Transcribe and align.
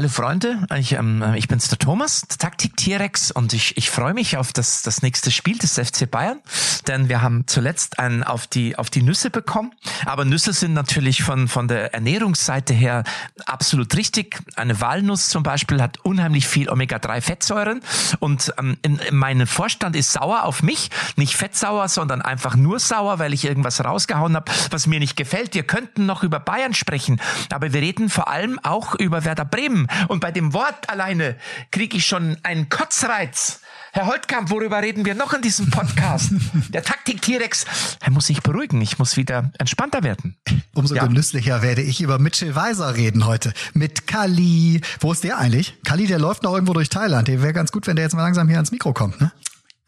hallo 0.00 0.08
Freunde, 0.08 0.66
ich, 0.78 0.92
ähm, 0.92 1.22
ich 1.36 1.46
bin's 1.46 1.68
der 1.68 1.78
Thomas, 1.78 2.22
der 2.22 2.38
Taktik 2.38 2.74
T-Rex 2.74 3.32
und 3.32 3.52
ich, 3.52 3.76
ich 3.76 3.90
freue 3.90 4.14
mich 4.14 4.38
auf 4.38 4.50
das, 4.50 4.80
das 4.80 5.02
nächste 5.02 5.30
Spiel 5.30 5.58
des 5.58 5.74
FC 5.74 6.10
Bayern, 6.10 6.38
denn 6.88 7.10
wir 7.10 7.20
haben 7.20 7.44
zuletzt 7.46 7.98
einen 7.98 8.22
auf 8.22 8.46
die, 8.46 8.78
auf 8.78 8.88
die 8.88 9.02
Nüsse 9.02 9.28
bekommen, 9.28 9.72
aber 10.06 10.24
Nüsse 10.24 10.54
sind 10.54 10.72
natürlich 10.72 11.22
von, 11.22 11.48
von 11.48 11.68
der 11.68 11.92
Ernährungsseite 11.92 12.72
her 12.72 13.04
absolut 13.44 13.94
richtig. 13.94 14.40
Eine 14.56 14.80
Walnuss 14.80 15.28
zum 15.28 15.42
Beispiel 15.42 15.82
hat 15.82 15.98
unheimlich 16.02 16.48
viel 16.48 16.70
Omega-3-Fettsäuren 16.70 17.82
und 18.20 18.54
ähm, 18.58 18.78
in, 18.80 18.96
in 19.00 19.16
mein 19.16 19.46
Vorstand 19.46 19.96
ist 19.96 20.14
sauer 20.14 20.44
auf 20.44 20.62
mich, 20.62 20.88
nicht 21.16 21.36
fettsauer, 21.36 21.88
sondern 21.88 22.22
einfach 22.22 22.56
nur 22.56 22.78
sauer, 22.78 23.18
weil 23.18 23.34
ich 23.34 23.44
irgendwas 23.44 23.84
rausgehauen 23.84 24.34
habe, 24.34 24.50
was 24.70 24.86
mir 24.86 24.98
nicht 24.98 25.16
gefällt. 25.16 25.52
Wir 25.52 25.64
könnten 25.64 26.06
noch 26.06 26.22
über 26.22 26.40
Bayern 26.40 26.72
sprechen, 26.72 27.20
aber 27.52 27.74
wir 27.74 27.82
reden 27.82 28.08
vor 28.08 28.28
allem 28.28 28.58
auch 28.62 28.94
über 28.94 29.26
Werder 29.26 29.44
Bremen. 29.44 29.88
Und 30.08 30.20
bei 30.20 30.30
dem 30.30 30.52
Wort 30.52 30.88
alleine 30.88 31.36
kriege 31.70 31.96
ich 31.96 32.06
schon 32.06 32.36
einen 32.42 32.68
Kotzreiz. 32.68 33.60
Herr 33.92 34.06
Holtkamp, 34.06 34.50
worüber 34.50 34.80
reden 34.82 35.04
wir 35.04 35.16
noch 35.16 35.32
in 35.32 35.42
diesem 35.42 35.68
Podcast? 35.68 36.30
Der 36.68 36.84
Taktik-T-Rex, 36.84 37.66
er 38.00 38.10
muss 38.12 38.26
sich 38.26 38.40
beruhigen. 38.40 38.80
Ich 38.80 39.00
muss 39.00 39.16
wieder 39.16 39.50
entspannter 39.58 40.04
werden. 40.04 40.36
Umso 40.74 40.94
ja. 40.94 41.04
genüsslicher 41.04 41.62
werde 41.62 41.82
ich 41.82 42.00
über 42.00 42.20
Mitchell 42.20 42.54
Weiser 42.54 42.94
reden 42.94 43.26
heute. 43.26 43.52
Mit 43.74 44.06
Kali. 44.06 44.80
Wo 45.00 45.10
ist 45.10 45.24
der 45.24 45.38
eigentlich? 45.38 45.76
Kali, 45.84 46.06
der 46.06 46.20
läuft 46.20 46.44
noch 46.44 46.54
irgendwo 46.54 46.72
durch 46.72 46.88
Thailand. 46.88 47.26
Der 47.26 47.42
wäre 47.42 47.52
ganz 47.52 47.72
gut, 47.72 47.88
wenn 47.88 47.96
der 47.96 48.04
jetzt 48.04 48.14
mal 48.14 48.22
langsam 48.22 48.46
hier 48.46 48.58
ans 48.58 48.70
Mikro 48.70 48.92
kommt, 48.92 49.20
ne? 49.20 49.32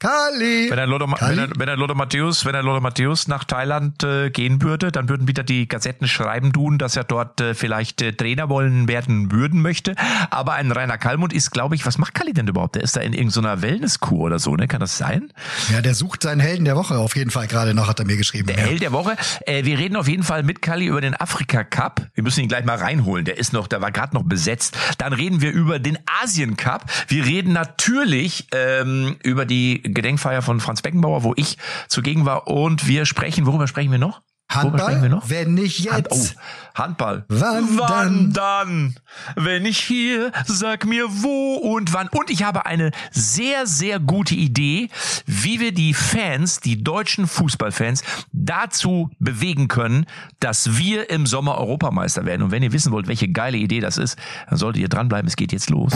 Kali. 0.02 0.68
Wenn 0.68 0.78
er 0.78 0.88
Lothar, 0.88 1.14
Kali? 1.14 1.36
Wenn 1.36 1.38
er, 1.38 1.50
wenn 1.56 1.68
er 1.68 1.76
Lothar 1.76 1.94
Matthäus, 1.94 2.44
wenn 2.44 2.56
er 2.56 2.64
Lothar 2.64 2.80
Matthäus 2.80 3.28
nach 3.28 3.44
Thailand 3.44 4.02
äh, 4.02 4.30
gehen 4.30 4.60
würde, 4.60 4.90
dann 4.90 5.08
würden 5.08 5.28
wieder 5.28 5.44
die 5.44 5.68
Gazetten 5.68 6.08
schreiben 6.08 6.52
tun, 6.52 6.76
dass 6.76 6.96
er 6.96 7.04
dort 7.04 7.40
äh, 7.40 7.54
vielleicht 7.54 8.02
äh, 8.02 8.12
Trainer 8.12 8.48
wollen 8.48 8.88
werden 8.88 9.30
würden 9.30 9.62
möchte. 9.62 9.94
Aber 10.30 10.54
ein 10.54 10.72
Rainer 10.72 10.98
Kallmund 10.98 11.32
ist, 11.32 11.52
glaube 11.52 11.76
ich, 11.76 11.86
was 11.86 11.98
macht 11.98 12.14
Kali 12.14 12.32
denn 12.32 12.48
überhaupt? 12.48 12.74
Der 12.74 12.82
ist 12.82 12.96
da 12.96 13.00
in 13.00 13.12
irgendeiner 13.12 13.62
Wellnesskur 13.62 14.18
oder 14.18 14.40
so, 14.40 14.56
ne? 14.56 14.66
Kann 14.66 14.80
das 14.80 14.98
sein? 14.98 15.32
Ja, 15.72 15.80
der 15.80 15.94
sucht 15.94 16.24
seinen 16.24 16.40
Helden 16.40 16.64
der 16.64 16.74
Woche 16.74 16.98
auf 16.98 17.14
jeden 17.14 17.30
Fall 17.30 17.46
gerade 17.46 17.72
noch, 17.72 17.86
hat 17.86 18.00
er 18.00 18.04
mir 18.04 18.16
geschrieben. 18.16 18.48
Der 18.48 18.56
ja. 18.56 18.62
Held 18.64 18.82
der 18.82 18.90
Woche. 18.90 19.14
Äh, 19.46 19.64
wir 19.64 19.78
reden 19.78 19.94
auf 19.94 20.08
jeden 20.08 20.24
Fall 20.24 20.42
mit 20.42 20.62
Kali 20.62 20.86
über 20.86 21.00
den 21.00 21.14
Afrika 21.14 21.62
Cup. 21.62 22.08
Wir 22.14 22.24
müssen 22.24 22.40
ihn 22.40 22.48
gleich 22.48 22.64
mal 22.64 22.76
reinholen. 22.76 23.24
Der 23.24 23.38
ist 23.38 23.52
noch, 23.52 23.68
der 23.68 23.80
war 23.80 23.92
gerade 23.92 24.16
noch 24.16 24.24
besetzt. 24.24 24.76
Dann 24.98 25.12
reden 25.12 25.40
wir 25.42 25.52
über 25.52 25.78
den 25.78 25.96
Asien 26.20 26.56
Cup. 26.56 26.90
Wir 27.06 27.24
reden 27.24 27.52
natürlich 27.52 28.48
ähm, 28.52 29.14
über 29.22 29.46
die 29.46 29.91
Gedenkfeier 29.94 30.42
von 30.42 30.60
Franz 30.60 30.82
Beckenbauer, 30.82 31.22
wo 31.24 31.32
ich 31.36 31.58
zugegen 31.88 32.24
war 32.24 32.48
und 32.48 32.86
wir 32.86 33.06
sprechen, 33.06 33.46
worüber 33.46 33.66
sprechen 33.66 33.90
wir 33.90 33.98
noch? 33.98 34.22
Handball? 34.54 35.02
Wir 35.02 35.08
noch? 35.08 35.28
Wenn 35.28 35.54
nicht 35.54 35.80
jetzt. 35.80 35.92
Hand, 35.92 36.08
oh, 36.10 36.26
Handball. 36.74 37.24
Wann, 37.28 37.78
wann 37.78 38.32
dann? 38.32 38.32
dann? 38.32 38.94
Wenn 39.36 39.66
ich 39.66 39.78
hier, 39.78 40.32
sag 40.46 40.84
mir 40.84 41.06
wo 41.08 41.54
und 41.54 41.92
wann. 41.92 42.08
Und 42.08 42.30
ich 42.30 42.42
habe 42.42 42.66
eine 42.66 42.90
sehr, 43.10 43.66
sehr 43.66 43.98
gute 43.98 44.34
Idee, 44.34 44.88
wie 45.26 45.60
wir 45.60 45.72
die 45.72 45.94
Fans, 45.94 46.60
die 46.60 46.82
deutschen 46.82 47.26
Fußballfans, 47.26 48.02
dazu 48.32 49.10
bewegen 49.18 49.68
können, 49.68 50.06
dass 50.40 50.76
wir 50.76 51.10
im 51.10 51.26
Sommer 51.26 51.58
Europameister 51.58 52.26
werden. 52.26 52.42
Und 52.42 52.50
wenn 52.50 52.62
ihr 52.62 52.72
wissen 52.72 52.92
wollt, 52.92 53.08
welche 53.08 53.28
geile 53.28 53.56
Idee 53.56 53.80
das 53.80 53.96
ist, 53.96 54.18
dann 54.48 54.58
solltet 54.58 54.82
ihr 54.82 54.88
dranbleiben. 54.88 55.28
Es 55.28 55.36
geht 55.36 55.52
jetzt 55.52 55.70
los. 55.70 55.92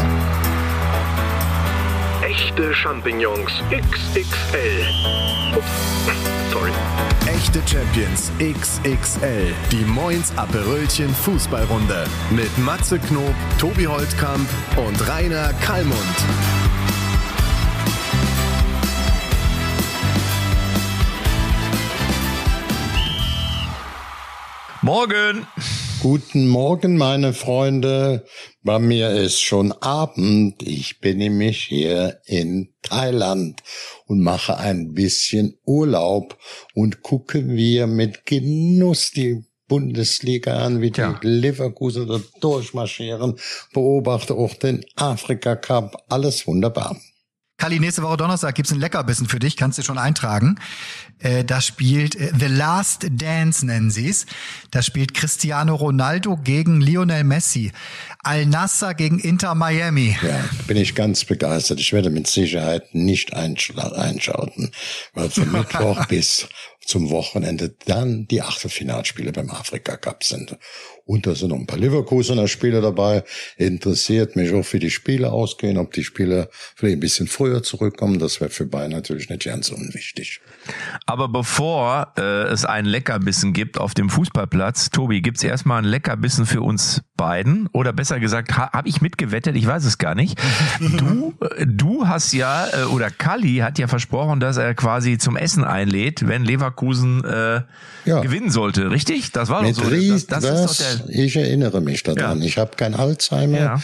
Echte 2.36 2.74
Champignons 2.74 3.50
XXL. 3.70 4.84
Ups, 5.56 5.66
sorry. 6.52 6.70
Echte 7.26 7.62
Champions 7.66 8.30
XXL. 8.38 9.54
Die 9.72 9.84
Moins 9.86 10.36
Aperölchen 10.36 11.08
Fußballrunde. 11.14 12.04
Mit 12.30 12.58
Matze 12.58 12.98
Knob, 12.98 13.34
Tobi 13.58 13.86
Holtkamp 13.86 14.46
und 14.76 15.08
Rainer 15.08 15.54
Kallmund. 15.64 15.96
Morgen! 24.82 25.46
Guten 26.08 26.46
Morgen, 26.46 26.96
meine 26.96 27.32
Freunde. 27.32 28.24
Bei 28.62 28.78
mir 28.78 29.10
ist 29.10 29.40
schon 29.40 29.72
Abend. 29.72 30.62
Ich 30.62 31.00
bin 31.00 31.18
nämlich 31.18 31.64
hier 31.64 32.20
in 32.26 32.72
Thailand 32.80 33.60
und 34.06 34.20
mache 34.20 34.56
ein 34.56 34.94
bisschen 34.94 35.58
Urlaub 35.64 36.38
und 36.74 37.02
gucke 37.02 37.48
wir 37.48 37.88
mit 37.88 38.24
Genuss 38.24 39.10
die 39.10 39.46
Bundesliga 39.66 40.58
an, 40.58 40.80
wie 40.80 40.92
die 40.92 41.00
ja. 41.00 41.18
Leverkusen 41.22 42.06
da 42.06 42.20
durchmarschieren, 42.40 43.40
beobachte 43.72 44.34
auch 44.34 44.54
den 44.54 44.84
Afrika 44.94 45.56
Cup. 45.56 46.04
Alles 46.08 46.46
wunderbar. 46.46 46.96
Kali, 47.58 47.80
nächste 47.80 48.02
Woche 48.02 48.18
Donnerstag 48.18 48.54
gibt's 48.54 48.70
ein 48.70 48.80
Leckerbissen 48.80 49.28
für 49.28 49.38
dich, 49.38 49.56
kannst 49.56 49.78
du 49.78 49.82
schon 49.82 49.96
eintragen. 49.96 50.56
Äh, 51.20 51.42
da 51.42 51.62
spielt 51.62 52.14
äh, 52.14 52.30
The 52.38 52.48
Last 52.48 53.06
Dance, 53.10 53.64
nennen 53.64 53.90
sie's. 53.90 54.26
Da 54.70 54.82
spielt 54.82 55.14
Cristiano 55.14 55.74
Ronaldo 55.74 56.36
gegen 56.36 56.82
Lionel 56.82 57.24
Messi. 57.24 57.72
Al-Nasser 58.26 58.94
gegen 58.94 59.20
Inter 59.20 59.54
Miami. 59.54 60.16
Ja, 60.20 60.44
bin 60.66 60.76
ich 60.76 60.96
ganz 60.96 61.24
begeistert. 61.24 61.78
Ich 61.78 61.92
werde 61.92 62.10
mit 62.10 62.26
Sicherheit 62.26 62.92
nicht 62.92 63.32
einschauen, 63.32 64.72
weil 65.14 65.30
von 65.30 65.52
Mittwoch 65.52 66.06
bis 66.06 66.48
zum 66.84 67.10
Wochenende 67.10 67.74
dann 67.86 68.26
die 68.26 68.42
Achtelfinalspiele 68.42 69.32
beim 69.32 69.50
Afrika 69.50 69.96
Cup 69.96 70.24
sind. 70.24 70.56
Und 71.04 71.26
da 71.26 71.36
sind 71.36 71.50
noch 71.50 71.56
ein 71.56 71.66
paar 71.66 71.78
Leverkusener 71.78 72.48
Spieler 72.48 72.80
dabei. 72.80 73.22
Interessiert 73.56 74.34
mich 74.34 74.52
auch, 74.52 74.72
wie 74.72 74.80
die 74.80 74.90
Spiele 74.90 75.30
ausgehen, 75.30 75.78
ob 75.78 75.92
die 75.92 76.04
Spieler 76.04 76.48
vielleicht 76.74 76.96
ein 76.96 77.00
bisschen 77.00 77.28
früher 77.28 77.62
zurückkommen. 77.62 78.18
Das 78.18 78.40
wäre 78.40 78.50
für 78.50 78.66
Bayern 78.66 78.90
natürlich 78.90 79.28
nicht 79.28 79.44
ganz 79.44 79.68
unwichtig. 79.68 80.40
Aber 81.08 81.28
bevor 81.28 82.12
äh, 82.18 82.22
es 82.48 82.64
ein 82.64 82.84
Leckerbissen 82.84 83.52
gibt 83.52 83.78
auf 83.78 83.94
dem 83.94 84.10
Fußballplatz, 84.10 84.90
Tobi, 84.90 85.20
gibt's 85.20 85.44
erstmal 85.44 85.78
ein 85.78 85.84
Leckerbissen 85.84 86.46
für 86.46 86.62
uns 86.62 87.02
beiden? 87.16 87.68
Oder 87.68 87.92
besser 87.92 88.18
gesagt, 88.18 88.56
ha, 88.58 88.72
habe 88.72 88.88
ich 88.88 89.00
mitgewettet? 89.00 89.56
Ich 89.56 89.68
weiß 89.68 89.84
es 89.84 89.98
gar 89.98 90.14
nicht. 90.14 90.38
Du, 90.96 91.34
äh, 91.40 91.66
du 91.66 92.08
hast 92.08 92.32
ja, 92.32 92.66
äh, 92.66 92.84
oder 92.84 93.10
Kali 93.10 93.56
hat 93.58 93.78
ja 93.78 93.86
versprochen, 93.86 94.40
dass 94.40 94.56
er 94.56 94.74
quasi 94.74 95.18
zum 95.18 95.36
Essen 95.36 95.62
einlädt, 95.64 96.26
wenn 96.26 96.44
Leverkusen 96.44 97.24
äh, 97.24 97.62
ja. 98.04 98.20
gewinnen 98.20 98.50
sollte, 98.50 98.90
richtig? 98.90 99.32
Das 99.32 99.48
war 99.48 99.62
Mit 99.62 99.76
doch 99.76 99.84
so. 99.84 99.90
Das, 99.90 100.26
das, 100.26 100.42
das 100.42 100.78
ist 100.78 101.00
doch 101.00 101.06
der 101.06 101.24
ich 101.24 101.36
erinnere 101.36 101.80
mich 101.80 102.02
daran. 102.02 102.40
Ja. 102.40 102.46
Ich 102.46 102.58
habe 102.58 102.72
kein 102.76 102.94
Alzheimer. 102.94 103.58
Ja. 103.58 103.80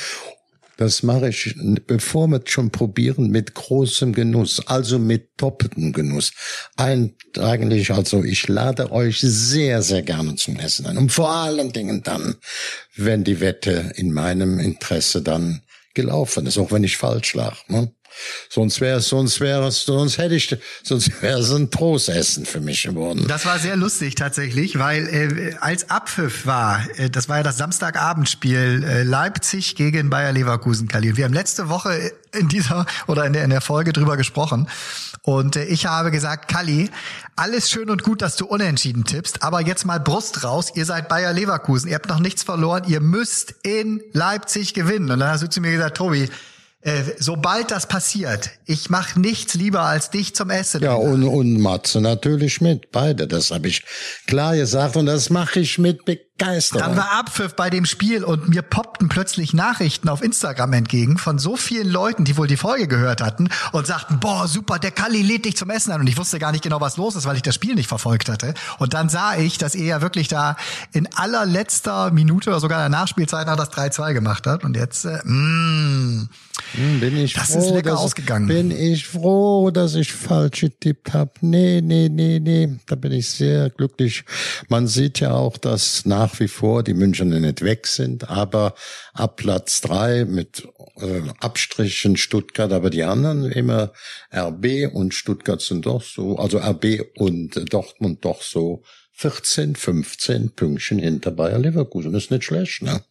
Das 0.83 1.05
mache 1.05 1.29
ich, 1.29 1.55
bevor 1.87 2.27
wir 2.27 2.41
schon 2.45 2.73
probieren, 2.73 3.31
mit 3.31 3.55
großem 3.55 4.13
Genuss, 4.13 4.67
also 4.67 4.99
mit 4.99 5.29
doppeltem 5.37 5.93
Genuss. 5.93 6.33
Ein, 6.75 7.15
eigentlich, 7.39 7.93
also 7.93 8.25
ich 8.25 8.49
lade 8.49 8.91
euch 8.91 9.21
sehr, 9.21 9.81
sehr 9.83 10.03
gerne 10.03 10.35
zum 10.35 10.57
Essen 10.57 10.87
ein. 10.87 10.99
Und 10.99 11.13
vor 11.13 11.31
allen 11.31 11.73
Dingen 11.73 12.03
dann, 12.03 12.35
wenn 12.97 13.23
die 13.23 13.39
Wette 13.39 13.93
in 13.95 14.13
meinem 14.13 14.59
Interesse 14.59 15.23
dann 15.23 15.63
gelaufen 15.95 16.47
ist, 16.47 16.59
auch 16.59 16.73
wenn 16.73 16.83
ich 16.83 16.97
falsch 16.97 17.35
lag. 17.35 17.57
Ne? 17.69 17.93
Sonst 18.49 18.81
wäre 18.81 19.01
sonst 19.01 19.41
wäre 19.41 19.71
sonst 19.71 20.19
hätte 20.19 20.35
ich, 20.35 20.57
sonst 20.83 21.23
wäre 21.23 21.41
es 21.41 21.51
ein 21.51 21.71
Trostessen 21.71 22.45
für 22.45 22.61
mich 22.61 22.83
geworden. 22.83 23.27
Das 23.29 23.47
war 23.47 23.59
sehr 23.59 23.77
lustig 23.77 24.15
tatsächlich, 24.15 24.79
weil 24.79 25.09
äh, 25.09 25.55
als 25.61 25.91
Abpfiff 25.91 26.47
war, 26.47 26.87
äh, 26.97 27.11
das 27.11 27.29
war 27.29 27.39
ja 27.39 27.43
das 27.43 27.59
Samstagabendspiel 27.59 28.85
äh, 28.85 29.03
Leipzig 29.03 29.77
gegen 29.77 30.11
Bayer 30.11 30.33
Leverkusen, 30.33 30.89
Kali. 30.89 31.17
Wir 31.17 31.25
haben 31.25 31.35
letzte 31.35 31.69
Woche 31.69 32.13
in 32.33 32.49
dieser 32.49 32.87
oder 33.07 33.27
in 33.27 33.33
der, 33.33 33.45
in 33.45 33.51
der 33.51 33.61
Folge 33.61 33.93
drüber 33.93 34.17
gesprochen 34.17 34.69
und 35.23 35.57
äh, 35.57 35.65
ich 35.65 35.87
habe 35.87 36.11
gesagt, 36.11 36.49
Kali, 36.49 36.91
alles 37.37 37.71
schön 37.71 37.91
und 37.91 38.03
gut, 38.03 38.23
dass 38.23 38.37
du 38.37 38.47
unentschieden 38.47 39.05
tippst, 39.05 39.43
aber 39.43 39.61
jetzt 39.61 39.85
mal 39.87 40.01
Brust 40.01 40.45
raus. 40.45 40.73
Ihr 40.75 40.85
seid 40.85 41.09
Bayer 41.09 41.33
Leverkusen, 41.33 41.89
ihr 41.89 41.95
habt 41.95 42.09
noch 42.09 42.19
nichts 42.19 42.43
verloren, 42.43 42.85
ihr 42.89 43.01
müsst 43.01 43.55
in 43.63 44.03
Leipzig 44.13 44.75
gewinnen. 44.75 45.11
Und 45.11 45.21
dann 45.21 45.31
hast 45.31 45.43
du 45.43 45.49
zu 45.49 45.61
mir 45.61 45.71
gesagt, 45.71 45.97
Tobi, 45.97 46.29
äh, 46.85 47.03
sobald 47.19 47.71
das 47.71 47.87
passiert, 47.87 48.51
ich 48.67 48.91
mache 48.91 49.21
nichts 49.21 49.55
lieber 49.55 49.83
als 49.83 50.11
dich 50.11 50.35
zum 50.35 50.51
Essen. 50.51 50.83
Ja, 50.83 50.95
und, 50.95 51.23
und 51.23 51.61
Matze 51.61 52.01
natürlich 52.01 52.61
mit, 52.61 52.91
beide. 52.91 53.29
Das 53.29 53.53
habe 53.53 53.69
ich 53.69 53.85
klar 54.27 54.57
gesagt 54.57 54.97
und 54.97 55.07
das 55.07 55.31
mache 55.31 55.61
ich 55.61 55.79
mit 55.79 56.05
Begeisterung. 56.05 56.83
Dann 56.83 56.97
war 56.97 57.13
Abpfiff 57.13 57.55
bei 57.55 57.71
dem 57.71 57.85
Spiel 57.85 58.25
und 58.25 58.49
mir 58.49 58.63
poppten 58.63 59.09
plötzlich 59.09 59.55
Nachrichten 59.55 60.09
auf 60.09 60.23
Instagram 60.23 60.73
entgegen 60.73 61.19
von 61.19 61.39
so 61.39 61.57
vielen 61.57 61.89
Leuten, 61.89 62.25
die 62.25 62.37
wohl 62.37 62.49
die 62.49 62.57
Folge 62.57 62.89
gehört 62.89 63.21
hatten 63.21 63.49
und 63.71 63.87
sagten, 63.87 64.19
boah, 64.19 64.49
super, 64.49 64.81
der 64.81 64.91
Kalli 64.91 65.23
lädt 65.23 65.45
dich 65.45 65.57
zum 65.57 65.71
Essen 65.71 65.93
an. 65.93 66.01
Und 66.01 66.09
ich 66.09 66.19
wusste 66.19 66.41
gar 66.41 66.51
nicht 66.51 66.65
genau, 66.65 66.81
was 66.81 66.97
los 66.97 67.15
ist, 67.15 67.27
weil 67.27 67.37
ich 67.37 67.43
das 67.43 67.55
Spiel 67.55 67.77
nicht 67.77 67.89
verfolgt 67.89 68.29
hatte. 68.29 68.55
Und 68.79 68.93
dann 68.93 69.09
sah 69.09 69.37
ich, 69.37 69.57
dass 69.57 69.77
er 69.77 69.85
ja 69.85 70.03
wirklich 70.03 70.27
da 70.27 70.57
in 70.93 71.09
allerletzter 71.15 72.11
Minute 72.11 72.51
oder 72.51 72.59
sogar 72.59 72.85
in 72.85 72.91
der 72.91 72.99
Nachspielzeit 73.01 73.47
noch 73.47 73.55
das 73.55 73.71
3-2 73.71 74.15
gemacht 74.15 74.49
hat. 74.49 74.65
Und 74.65 74.77
jetzt, 74.77 75.05
äh, 75.05 75.21
mh, 75.23 75.33
mm, 75.33 76.29
bin 76.75 77.17
ich 77.17 77.35
das 77.35 77.53
froh, 77.53 77.59
ist 77.59 77.71
lecker 77.71 77.91
dass, 77.91 78.01
ausgegangen. 78.01 78.49
Bin 78.49 78.71
ich 78.71 79.07
froh, 79.07 79.71
dass 79.71 79.95
ich 79.95 80.13
falsch 80.13 80.61
getippt 80.61 81.13
habe. 81.13 81.33
Nee, 81.41 81.81
nee, 81.83 82.09
nee, 82.09 82.41
nee. 82.41 82.69
Da 82.87 82.95
bin 82.95 83.13
ich 83.13 83.29
sehr 83.29 83.71
glücklich. 83.71 84.25
Man 84.69 84.87
sieht 84.87 85.21
ja 85.21 85.33
auch, 85.33 85.57
dass 85.57 86.05
nach 86.07 86.39
wie 86.41 86.49
vor 86.49 86.83
die 86.83 86.95
Münchner 86.95 87.41
nicht 87.41 87.63
weg 87.63 87.87
sind, 87.87 88.29
aber 88.29 88.75
ab 89.13 89.37
Platz 89.37 89.81
drei 89.81 90.25
mit 90.25 90.67
äh, 90.97 91.23
Abstrichen 91.41 92.17
Stuttgart, 92.17 92.73
aber 92.73 92.91
die 92.91 93.05
anderen 93.05 93.51
immer 93.51 93.93
RB 94.35 94.93
und 94.93 95.15
Stuttgart 95.15 95.61
sind 95.61 95.87
doch 95.87 96.03
so, 96.03 96.37
also 96.37 96.59
RB 96.59 97.01
und 97.17 97.73
Dortmund 97.73 98.25
doch 98.25 98.43
so 98.43 98.83
14, 99.13 99.77
15 99.77 100.51
Pünktchen 100.53 100.99
hinter 100.99 101.31
Bayer 101.31 101.59
Leverkusen. 101.59 102.13
Das 102.13 102.25
ist 102.25 102.31
nicht 102.31 102.45
schlecht, 102.45 102.83
ne? 102.83 103.03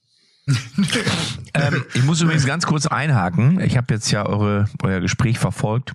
ähm, 1.53 1.85
ich 1.93 2.03
muss 2.03 2.21
übrigens 2.21 2.45
ganz 2.45 2.65
kurz 2.65 2.87
einhaken. 2.87 3.59
Ich 3.61 3.77
habe 3.77 3.93
jetzt 3.93 4.11
ja 4.11 4.25
eure, 4.25 4.67
euer 4.81 4.99
Gespräch 4.99 5.39
verfolgt. 5.39 5.93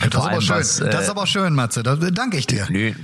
Das 0.00 0.08
ist, 0.08 0.16
aber 0.16 0.40
schön. 0.40 0.56
Was, 0.56 0.80
äh, 0.80 0.90
das 0.90 1.02
ist 1.04 1.10
aber 1.10 1.26
schön, 1.26 1.54
Matze. 1.54 1.82
Da 1.82 1.94
danke 1.94 2.36
ich 2.36 2.46
dir. 2.46 2.66
Nee, 2.68 2.96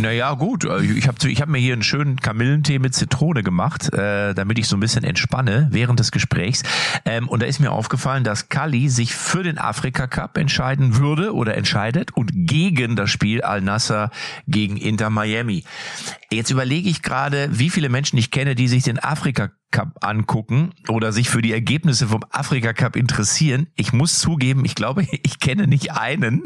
naja, 0.00 0.32
gut. 0.32 0.64
Ich 0.64 1.06
habe 1.06 1.28
ich 1.28 1.40
hab 1.40 1.48
mir 1.48 1.58
hier 1.58 1.74
einen 1.74 1.82
schönen 1.82 2.16
Kamillentee 2.16 2.78
mit 2.78 2.94
Zitrone 2.94 3.42
gemacht, 3.42 3.92
äh, 3.92 4.34
damit 4.34 4.58
ich 4.58 4.66
so 4.66 4.76
ein 4.76 4.80
bisschen 4.80 5.04
entspanne 5.04 5.68
während 5.70 6.00
des 6.00 6.12
Gesprächs. 6.12 6.62
Ähm, 7.04 7.28
und 7.28 7.42
da 7.42 7.46
ist 7.46 7.60
mir 7.60 7.72
aufgefallen, 7.72 8.24
dass 8.24 8.48
Kali 8.48 8.88
sich 8.88 9.14
für 9.14 9.42
den 9.42 9.58
Afrika 9.58 10.06
Cup 10.06 10.38
entscheiden 10.38 10.96
würde 10.96 11.34
oder 11.34 11.56
entscheidet 11.56 12.16
und 12.16 12.30
gegen 12.34 12.96
das 12.96 13.10
Spiel 13.10 13.42
Al-Nasser 13.42 14.10
gegen 14.48 14.78
Inter 14.78 15.10
Miami. 15.10 15.64
Jetzt 16.30 16.50
überlege 16.50 16.88
ich 16.88 17.02
gerade, 17.02 17.48
wie 17.52 17.68
viele 17.68 17.90
Menschen 17.90 18.18
ich 18.18 18.30
kenne, 18.30 18.54
die 18.54 18.68
sich 18.68 18.82
den 18.82 18.98
Afrika 18.98 19.50
Cup 19.74 20.04
angucken 20.04 20.70
oder 20.88 21.10
sich 21.10 21.28
für 21.28 21.42
die 21.42 21.52
Ergebnisse 21.52 22.06
vom 22.06 22.20
Afrika 22.30 22.72
Cup 22.72 22.94
interessieren. 22.94 23.66
Ich 23.74 23.92
muss 23.92 24.20
zugeben, 24.20 24.64
ich 24.64 24.76
glaube, 24.76 25.02
ich 25.24 25.40
kenne 25.40 25.66
nicht 25.66 25.90
einen. 25.90 26.44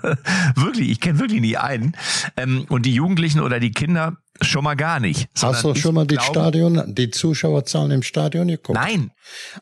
wirklich, 0.54 0.88
ich 0.88 1.00
kenne 1.00 1.18
wirklich 1.18 1.42
nie 1.42 1.58
einen. 1.58 1.94
Ähm, 2.38 2.64
und 2.70 2.86
die 2.86 2.94
Jugendlichen 2.94 3.40
oder 3.40 3.60
die 3.60 3.72
Kinder 3.72 4.16
Schon 4.40 4.64
mal 4.64 4.74
gar 4.74 4.98
nicht. 4.98 5.28
Hast 5.40 5.62
du 5.62 5.74
schon 5.74 5.94
mal 5.94 6.06
die 6.06 6.18
Stadion, 6.18 6.94
die 6.94 7.10
Zuschauerzahlen 7.10 7.90
im 7.90 8.02
Stadion 8.02 8.48
geguckt? 8.48 8.78
Nein. 8.78 9.10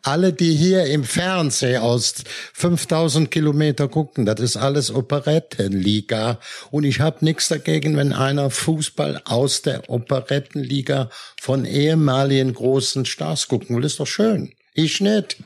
Alle, 0.03 0.33
die 0.33 0.55
hier 0.55 0.87
im 0.87 1.05
Fernsehen 1.05 1.83
aus 1.83 2.15
5000 2.55 3.31
Kilometer 3.31 3.89
gucken, 3.89 4.25
das 4.25 4.41
ist 4.41 4.57
alles 4.57 4.95
Operettenliga. 4.95 6.39
Und 6.71 6.85
ich 6.85 7.01
habe 7.01 7.25
nichts 7.25 7.49
dagegen, 7.49 7.97
wenn 7.97 8.13
einer 8.13 8.51
Fußball 8.51 9.23
aus 9.25 9.63
der 9.63 9.91
Operettenliga 9.91 11.11
von 11.41 11.65
ehemaligen 11.65 12.55
großen 12.55 13.05
Stars 13.05 13.49
gucken 13.49 13.77
will. 13.77 13.85
Ist 13.85 14.01
doch 14.01 14.07
schön. 14.07 14.53
Ich 14.75 15.01
nicht. 15.01 15.37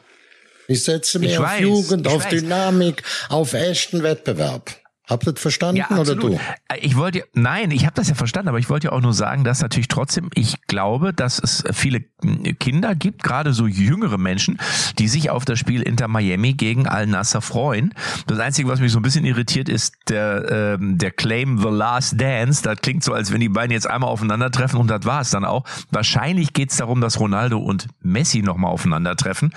Ich 0.68 0.84
setze 0.84 1.18
mir 1.18 1.30
ich 1.30 1.38
auf 1.38 1.44
weiß, 1.44 1.60
Jugend, 1.60 2.06
auf 2.06 2.24
weiß. 2.24 2.30
Dynamik, 2.30 3.02
auf 3.28 3.52
echten 3.54 4.02
Wettbewerb. 4.02 4.70
Habt 5.06 5.26
ihr 5.26 5.32
das 5.32 5.42
verstanden 5.42 5.76
ja, 5.76 5.98
oder 5.98 6.14
du? 6.14 6.30
Äh, 6.30 6.38
ich 6.80 6.96
wollte, 6.96 7.24
nein, 7.34 7.70
ich 7.70 7.84
habe 7.84 7.94
das 7.94 8.08
ja 8.08 8.14
verstanden, 8.14 8.48
aber 8.48 8.58
ich 8.58 8.70
wollte 8.70 8.86
ja 8.86 8.92
auch 8.92 9.02
nur 9.02 9.12
sagen, 9.12 9.44
dass 9.44 9.60
natürlich 9.60 9.88
trotzdem, 9.88 10.30
ich 10.34 10.62
glaube, 10.66 11.12
dass 11.12 11.38
es 11.38 11.62
viele 11.72 12.04
hm, 12.22 12.58
Kinder 12.58 12.94
gibt, 12.94 13.22
gerade 13.22 13.52
so 13.52 13.66
jüngere 13.66 14.16
Menschen, 14.16 14.58
die 14.98 15.08
sich 15.08 15.28
auf 15.28 15.44
das 15.44 15.58
Spiel 15.58 15.82
Inter 15.82 16.08
Miami 16.08 16.54
gegen 16.54 16.88
Al 16.88 17.06
Nasser 17.06 17.42
freuen. 17.42 17.92
Das 18.26 18.38
Einzige, 18.38 18.66
was 18.68 18.80
mich 18.80 18.92
so 18.92 18.98
ein 18.98 19.02
bisschen 19.02 19.26
irritiert, 19.26 19.68
ist 19.68 19.94
der, 20.08 20.78
ähm, 20.80 20.96
der 20.96 21.10
Claim 21.10 21.58
The 21.58 21.68
Last 21.68 22.18
Dance. 22.18 22.62
Das 22.62 22.80
klingt 22.80 23.04
so, 23.04 23.12
als 23.12 23.30
wenn 23.30 23.40
die 23.40 23.50
beiden 23.50 23.72
jetzt 23.72 23.88
einmal 23.88 24.08
aufeinandertreffen 24.08 24.80
und 24.80 24.88
das 24.88 25.04
war 25.04 25.20
es 25.20 25.30
dann 25.30 25.44
auch. 25.44 25.64
Wahrscheinlich 25.90 26.54
geht 26.54 26.70
es 26.70 26.78
darum, 26.78 27.02
dass 27.02 27.20
Ronaldo 27.20 27.58
und 27.58 27.88
Messi 28.00 28.40
nochmal 28.40 28.70
aufeinandertreffen. 28.70 29.52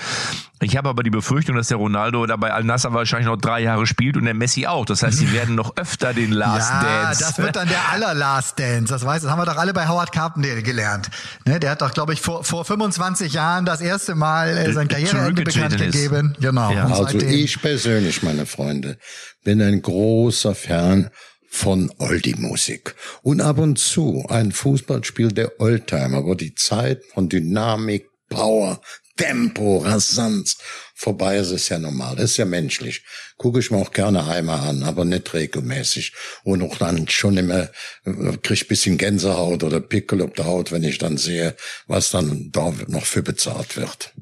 Ich 0.59 0.75
habe 0.75 0.89
aber 0.89 1.03
die 1.03 1.11
Befürchtung, 1.11 1.55
dass 1.55 1.67
der 1.67 1.77
Ronaldo 1.77 2.25
dabei 2.25 2.51
Al 2.51 2.63
Nasser 2.63 2.91
wahrscheinlich 2.91 3.27
noch 3.27 3.37
drei 3.37 3.61
Jahre 3.61 3.85
spielt 3.85 4.17
und 4.17 4.25
der 4.25 4.33
Messi 4.33 4.65
auch. 4.65 4.85
Das 4.85 5.03
heißt, 5.03 5.17
sie 5.17 5.31
werden 5.31 5.53
noch 5.53 5.77
öfter 5.77 6.13
den 6.13 6.31
Last 6.31 6.71
ja, 6.71 7.03
Dance. 7.03 7.23
das 7.23 7.37
wird 7.37 7.55
dann 7.55 7.67
der 7.67 7.91
aller 7.91 8.15
Last 8.15 8.57
Dance. 8.57 8.91
Das 8.91 9.05
weiß, 9.05 9.21
das 9.21 9.29
haben 9.29 9.39
wir 9.39 9.45
doch 9.45 9.57
alle 9.57 9.73
bei 9.73 9.87
Howard 9.87 10.11
Carpendale 10.11 10.63
gelernt. 10.63 11.09
Ne, 11.45 11.59
der 11.59 11.71
hat 11.71 11.81
doch, 11.81 11.93
glaube 11.93 12.13
ich, 12.13 12.21
vor, 12.21 12.43
vor 12.43 12.65
25 12.65 13.33
Jahren 13.33 13.65
das 13.65 13.81
erste 13.81 14.15
Mal 14.15 14.57
äh, 14.57 14.73
sein 14.73 14.87
Karriereende 14.87 15.43
bekannt 15.43 15.77
gegeben. 15.77 16.35
Genau. 16.39 16.71
Ja. 16.71 16.87
Also 16.87 17.19
ich 17.19 17.61
persönlich, 17.61 18.23
meine 18.23 18.47
Freunde, 18.47 18.97
bin 19.43 19.61
ein 19.61 19.81
großer 19.81 20.55
Fan 20.55 21.11
von 21.49 21.91
Oldie-Musik. 21.99 22.95
Und 23.21 23.41
ab 23.41 23.59
und 23.59 23.77
zu 23.77 24.25
ein 24.29 24.51
Fußballspiel 24.51 25.31
der 25.31 25.59
Oldtimer, 25.59 26.23
wo 26.25 26.33
die 26.33 26.55
Zeit 26.55 27.03
von 27.13 27.29
Dynamik, 27.29 28.07
Power, 28.29 28.81
Tempo, 29.17 29.79
Rasanz. 29.79 30.57
Vorbei 30.95 31.37
ist 31.37 31.51
es 31.51 31.69
ja 31.69 31.77
normal, 31.77 32.15
das 32.15 32.31
ist 32.31 32.37
ja 32.37 32.45
menschlich. 32.45 33.03
Gucke 33.37 33.59
ich 33.59 33.69
mir 33.69 33.77
auch 33.77 33.91
gerne 33.91 34.25
einmal 34.25 34.67
an, 34.67 34.83
aber 34.83 35.05
nicht 35.05 35.33
regelmäßig. 35.33 36.13
Und 36.43 36.63
auch 36.63 36.77
dann 36.77 37.07
schon 37.07 37.37
immer, 37.37 37.69
äh, 38.05 38.37
krieg 38.41 38.61
ich 38.61 38.67
bisschen 38.67 38.97
Gänsehaut 38.97 39.63
oder 39.63 39.79
Pickel 39.79 40.21
auf 40.21 40.33
der 40.33 40.45
Haut, 40.45 40.71
wenn 40.71 40.83
ich 40.83 40.97
dann 40.97 41.17
sehe, 41.17 41.55
was 41.87 42.11
dann 42.11 42.49
da 42.51 42.73
noch 42.87 43.05
für 43.05 43.21
bezahlt 43.21 43.75
wird. 43.75 44.13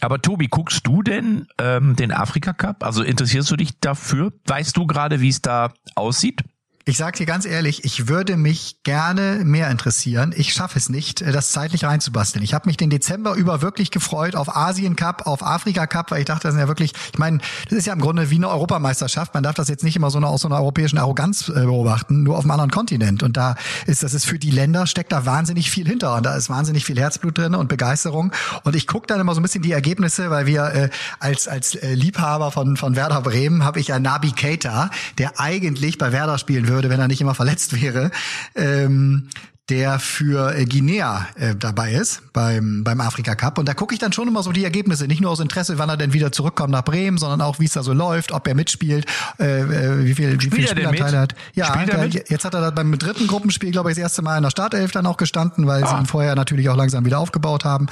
Aber 0.00 0.20
Tobi, 0.20 0.48
guckst 0.48 0.86
du 0.86 1.02
denn 1.02 1.46
ähm, 1.58 1.96
den 1.96 2.12
Afrika 2.12 2.52
Cup? 2.52 2.82
Also 2.82 3.02
interessierst 3.02 3.50
du 3.50 3.56
dich 3.56 3.78
dafür? 3.80 4.32
Weißt 4.46 4.76
du 4.76 4.86
gerade, 4.86 5.20
wie 5.20 5.28
es 5.28 5.40
da 5.40 5.72
aussieht? 5.94 6.42
Ich 6.86 6.98
sage 6.98 7.16
dir 7.16 7.24
ganz 7.24 7.46
ehrlich, 7.46 7.86
ich 7.86 8.08
würde 8.08 8.36
mich 8.36 8.82
gerne 8.82 9.40
mehr 9.42 9.70
interessieren. 9.70 10.34
Ich 10.36 10.52
schaffe 10.52 10.78
es 10.78 10.90
nicht, 10.90 11.22
äh, 11.22 11.32
das 11.32 11.50
zeitlich 11.50 11.84
reinzubasteln. 11.84 12.44
Ich 12.44 12.52
habe 12.52 12.68
mich 12.68 12.76
den 12.76 12.90
Dezember 12.90 13.32
über 13.36 13.62
wirklich 13.62 13.90
gefreut 13.90 14.36
auf 14.36 14.54
Asien 14.54 14.94
Cup, 14.94 15.26
auf 15.26 15.42
Afrika 15.42 15.86
Cup, 15.86 16.10
weil 16.10 16.18
ich 16.18 16.26
dachte, 16.26 16.42
das 16.42 16.52
sind 16.52 16.60
ja 16.60 16.68
wirklich, 16.68 16.92
ich 17.10 17.18
meine, 17.18 17.38
das 17.70 17.78
ist 17.78 17.86
ja 17.86 17.94
im 17.94 18.02
Grunde 18.02 18.28
wie 18.28 18.34
eine 18.34 18.50
Europameisterschaft. 18.50 19.32
Man 19.32 19.42
darf 19.42 19.54
das 19.54 19.68
jetzt 19.68 19.82
nicht 19.82 19.96
immer 19.96 20.10
so 20.10 20.18
eine, 20.18 20.26
aus 20.26 20.42
so 20.42 20.48
einer 20.48 20.58
europäischen 20.58 20.98
Arroganz 20.98 21.48
äh, 21.48 21.52
beobachten, 21.52 22.22
nur 22.22 22.36
auf 22.36 22.44
einem 22.44 22.50
anderen 22.50 22.70
Kontinent. 22.70 23.22
Und 23.22 23.38
da 23.38 23.54
ist, 23.86 24.02
das 24.02 24.12
ist 24.12 24.26
für 24.26 24.38
die 24.38 24.50
Länder, 24.50 24.86
steckt 24.86 25.12
da 25.12 25.24
wahnsinnig 25.24 25.70
viel 25.70 25.88
hinter. 25.88 26.16
Und 26.16 26.26
da 26.26 26.36
ist 26.36 26.50
wahnsinnig 26.50 26.84
viel 26.84 27.00
Herzblut 27.00 27.38
drin 27.38 27.54
und 27.54 27.68
Begeisterung. 27.68 28.30
Und 28.62 28.76
ich 28.76 28.86
gucke 28.86 29.06
dann 29.06 29.20
immer 29.20 29.34
so 29.34 29.40
ein 29.40 29.42
bisschen 29.42 29.62
die 29.62 29.72
Ergebnisse, 29.72 30.28
weil 30.28 30.44
wir 30.44 30.64
äh, 30.74 30.90
als, 31.18 31.48
als 31.48 31.76
äh, 31.76 31.94
Liebhaber 31.94 32.50
von, 32.50 32.76
von 32.76 32.94
Werder 32.94 33.22
Bremen 33.22 33.64
habe 33.64 33.80
ich 33.80 33.88
ja 33.88 33.98
Nabi 33.98 34.32
Keita, 34.32 34.90
der 35.16 35.40
eigentlich 35.40 35.96
bei 35.96 36.12
Werder 36.12 36.36
spielen 36.36 36.68
würde 36.68 36.73
würde, 36.74 36.90
wenn 36.90 37.00
er 37.00 37.08
nicht 37.08 37.20
immer 37.20 37.34
verletzt 37.34 37.80
wäre. 37.80 38.10
Ähm, 38.54 39.28
der 39.70 39.98
für 39.98 40.54
äh, 40.54 40.66
Guinea 40.66 41.26
äh, 41.36 41.54
dabei 41.56 41.92
ist 41.92 42.20
beim 42.34 42.84
beim 42.84 43.00
Afrika 43.00 43.34
Cup 43.34 43.56
und 43.56 43.66
da 43.66 43.72
gucke 43.72 43.94
ich 43.94 44.00
dann 44.00 44.12
schon 44.12 44.28
immer 44.28 44.42
so 44.42 44.52
die 44.52 44.62
Ergebnisse, 44.62 45.06
nicht 45.06 45.22
nur 45.22 45.30
aus 45.30 45.40
Interesse, 45.40 45.78
wann 45.78 45.88
er 45.88 45.96
denn 45.96 46.12
wieder 46.12 46.32
zurückkommt 46.32 46.70
nach 46.70 46.84
Bremen, 46.84 47.16
sondern 47.16 47.40
auch 47.40 47.60
wie 47.60 47.64
es 47.64 47.72
da 47.72 47.82
so 47.82 47.94
läuft, 47.94 48.32
ob 48.32 48.46
er 48.46 48.54
mitspielt, 48.54 49.06
äh, 49.38 49.60
äh 49.60 50.04
wie 50.04 50.14
viel 50.14 50.38
wie 50.42 50.50
viel 50.50 50.68
Spielanteile 50.68 51.18
hat. 51.18 51.34
Ja, 51.54 51.74
der, 51.86 52.08
jetzt 52.08 52.44
hat 52.44 52.54
er 52.54 52.72
beim 52.72 52.98
dritten 52.98 53.26
Gruppenspiel, 53.26 53.70
glaube 53.70 53.90
ich, 53.90 53.96
das 53.96 54.02
erste 54.02 54.20
Mal 54.20 54.36
in 54.36 54.42
der 54.42 54.50
Startelf 54.50 54.92
dann 54.92 55.06
auch 55.06 55.16
gestanden, 55.16 55.66
weil 55.66 55.82
ah. 55.82 55.88
sie 55.88 55.96
ihn 55.96 56.06
vorher 56.06 56.34
natürlich 56.34 56.68
auch 56.68 56.76
langsam 56.76 57.06
wieder 57.06 57.18
aufgebaut 57.18 57.64
haben 57.64 57.86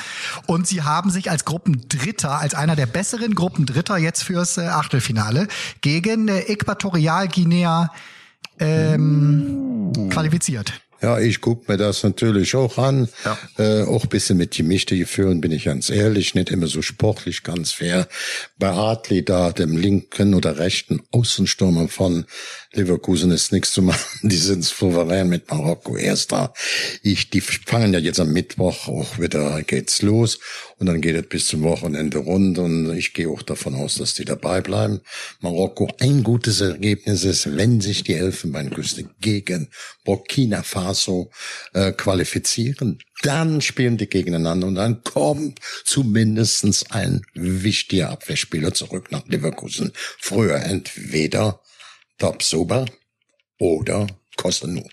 und 0.46 0.66
sie 0.66 0.82
haben 0.82 1.08
sich 1.10 1.30
als 1.30 1.46
Gruppendritter, 1.46 2.38
als 2.38 2.54
einer 2.54 2.76
der 2.76 2.86
besseren 2.86 3.34
Gruppendritter 3.34 3.96
jetzt 3.96 4.24
fürs 4.24 4.58
äh, 4.58 4.66
Achtelfinale 4.66 5.48
gegen 5.80 6.28
äh, 6.28 6.40
Äquatorial 6.40 7.28
Guinea 7.28 7.90
ähm, 8.62 10.08
qualifiziert. 10.10 10.72
Ja, 11.02 11.18
ich 11.18 11.40
guck 11.40 11.68
mir 11.68 11.76
das 11.76 12.04
natürlich 12.04 12.54
auch 12.54 12.78
an. 12.78 13.08
Ja. 13.24 13.36
Äh, 13.58 13.82
auch 13.82 14.06
bisschen 14.06 14.38
mit 14.38 14.52
gemischte 14.54 14.96
Gefühlen, 14.96 15.40
bin 15.40 15.50
ich 15.50 15.64
ganz 15.64 15.90
ehrlich, 15.90 16.36
nicht 16.36 16.50
immer 16.50 16.68
so 16.68 16.80
sportlich, 16.80 17.42
ganz 17.42 17.72
fair. 17.72 18.06
Bei 18.56 18.68
Hartley 18.68 19.24
da, 19.24 19.50
dem 19.50 19.76
linken 19.76 20.34
oder 20.34 20.58
rechten 20.58 21.02
Außenstürmer 21.10 21.88
von 21.88 22.24
Leverkusen 22.74 23.30
ist 23.30 23.52
nichts 23.52 23.72
zu 23.72 23.82
machen. 23.82 24.00
Die 24.28 24.36
sind 24.36 24.64
souverän 24.64 25.28
mit 25.28 25.50
Marokko 25.50 25.96
erster. 25.96 26.54
Ich, 27.02 27.28
die 27.28 27.40
fangen 27.40 27.92
ja 27.92 27.98
jetzt 27.98 28.20
am 28.20 28.32
Mittwoch 28.32 28.88
auch 28.88 29.18
wieder 29.18 29.62
geht's 29.62 30.00
los 30.02 30.38
und 30.78 30.86
dann 30.86 31.00
geht 31.00 31.16
es 31.16 31.28
bis 31.28 31.46
zum 31.46 31.62
Wochenende 31.62 32.18
rund 32.18 32.58
und 32.58 32.96
ich 32.96 33.12
gehe 33.12 33.28
auch 33.28 33.42
davon 33.42 33.74
aus, 33.74 33.96
dass 33.96 34.14
die 34.14 34.24
dabei 34.24 34.60
bleiben. 34.60 35.00
Marokko 35.40 35.88
ein 36.00 36.22
gutes 36.22 36.60
Ergebnis 36.60 37.24
ist, 37.24 37.56
wenn 37.56 37.80
sich 37.80 38.04
die 38.04 38.14
Elfenbeinküste 38.14 39.04
gegen 39.20 39.68
Burkina 40.04 40.62
Faso 40.62 41.30
äh, 41.74 41.92
qualifizieren, 41.92 42.98
dann 43.22 43.60
spielen 43.60 43.98
die 43.98 44.08
gegeneinander 44.08 44.66
und 44.66 44.74
dann 44.76 45.04
kommt 45.04 45.60
zumindestens 45.84 46.90
ein 46.90 47.22
wichtiger 47.34 48.10
Abwehrspieler 48.10 48.72
zurück 48.74 49.12
nach 49.12 49.26
Leverkusen. 49.28 49.92
Früher 50.18 50.56
entweder 50.56 51.60
Top-Sober 52.22 52.84
oder 53.58 54.06
Kosenu. 54.36 54.84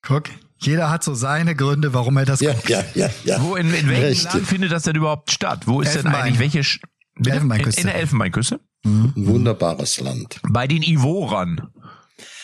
Guck, 0.00 0.30
jeder 0.56 0.88
hat 0.88 1.04
so 1.04 1.12
seine 1.12 1.54
Gründe, 1.54 1.92
warum 1.92 2.16
er 2.16 2.24
das 2.24 2.40
ja, 2.40 2.54
guckt. 2.54 2.70
Ja, 2.70 2.82
ja, 2.94 3.10
ja. 3.24 3.42
Wo, 3.42 3.54
in, 3.54 3.66
in 3.74 3.86
welchem 3.86 4.04
Richtig. 4.04 4.32
Land 4.32 4.46
findet 4.46 4.72
das 4.72 4.84
denn 4.84 4.96
überhaupt 4.96 5.30
statt? 5.30 5.66
Wo 5.66 5.82
ist 5.82 5.94
denn 5.94 6.06
eigentlich 6.06 6.38
welche... 6.38 6.64
Sch 6.64 6.80
Elfenbeinküste. 7.22 7.82
In, 7.82 7.86
in 7.86 7.92
der 7.92 8.00
Elfenbeinküste? 8.00 8.60
Mhm. 8.82 9.12
Wunderbares 9.14 10.00
Land. 10.00 10.40
Bei 10.48 10.66
den 10.66 10.82
Ivoran. 10.82 11.68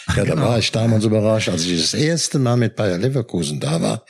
Ja, 0.08 0.16
da 0.16 0.24
genau. 0.24 0.42
war 0.42 0.58
ich 0.58 0.70
damals 0.70 1.04
überrascht, 1.04 1.48
als 1.48 1.64
ich 1.64 1.80
das 1.80 1.94
erste 1.94 2.38
Mal 2.38 2.58
mit 2.58 2.76
Bayer 2.76 2.98
Leverkusen 2.98 3.58
da 3.58 3.80
war. 3.80 4.04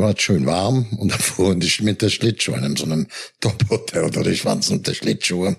War 0.00 0.14
schön 0.16 0.46
warm 0.46 0.86
und 0.98 1.12
da 1.12 1.18
fuhren 1.18 1.60
ich 1.60 1.82
mit 1.82 2.02
der 2.02 2.08
Schlittschuh 2.08 2.52
in 2.52 2.76
so 2.76 2.84
einem 2.84 3.06
Top-Hotel 3.40 4.04
oder 4.04 4.22
die 4.22 4.36
Schwanzen 4.36 4.78
und 4.78 4.86
der 4.86 4.94
Schlittschuhe. 4.94 5.56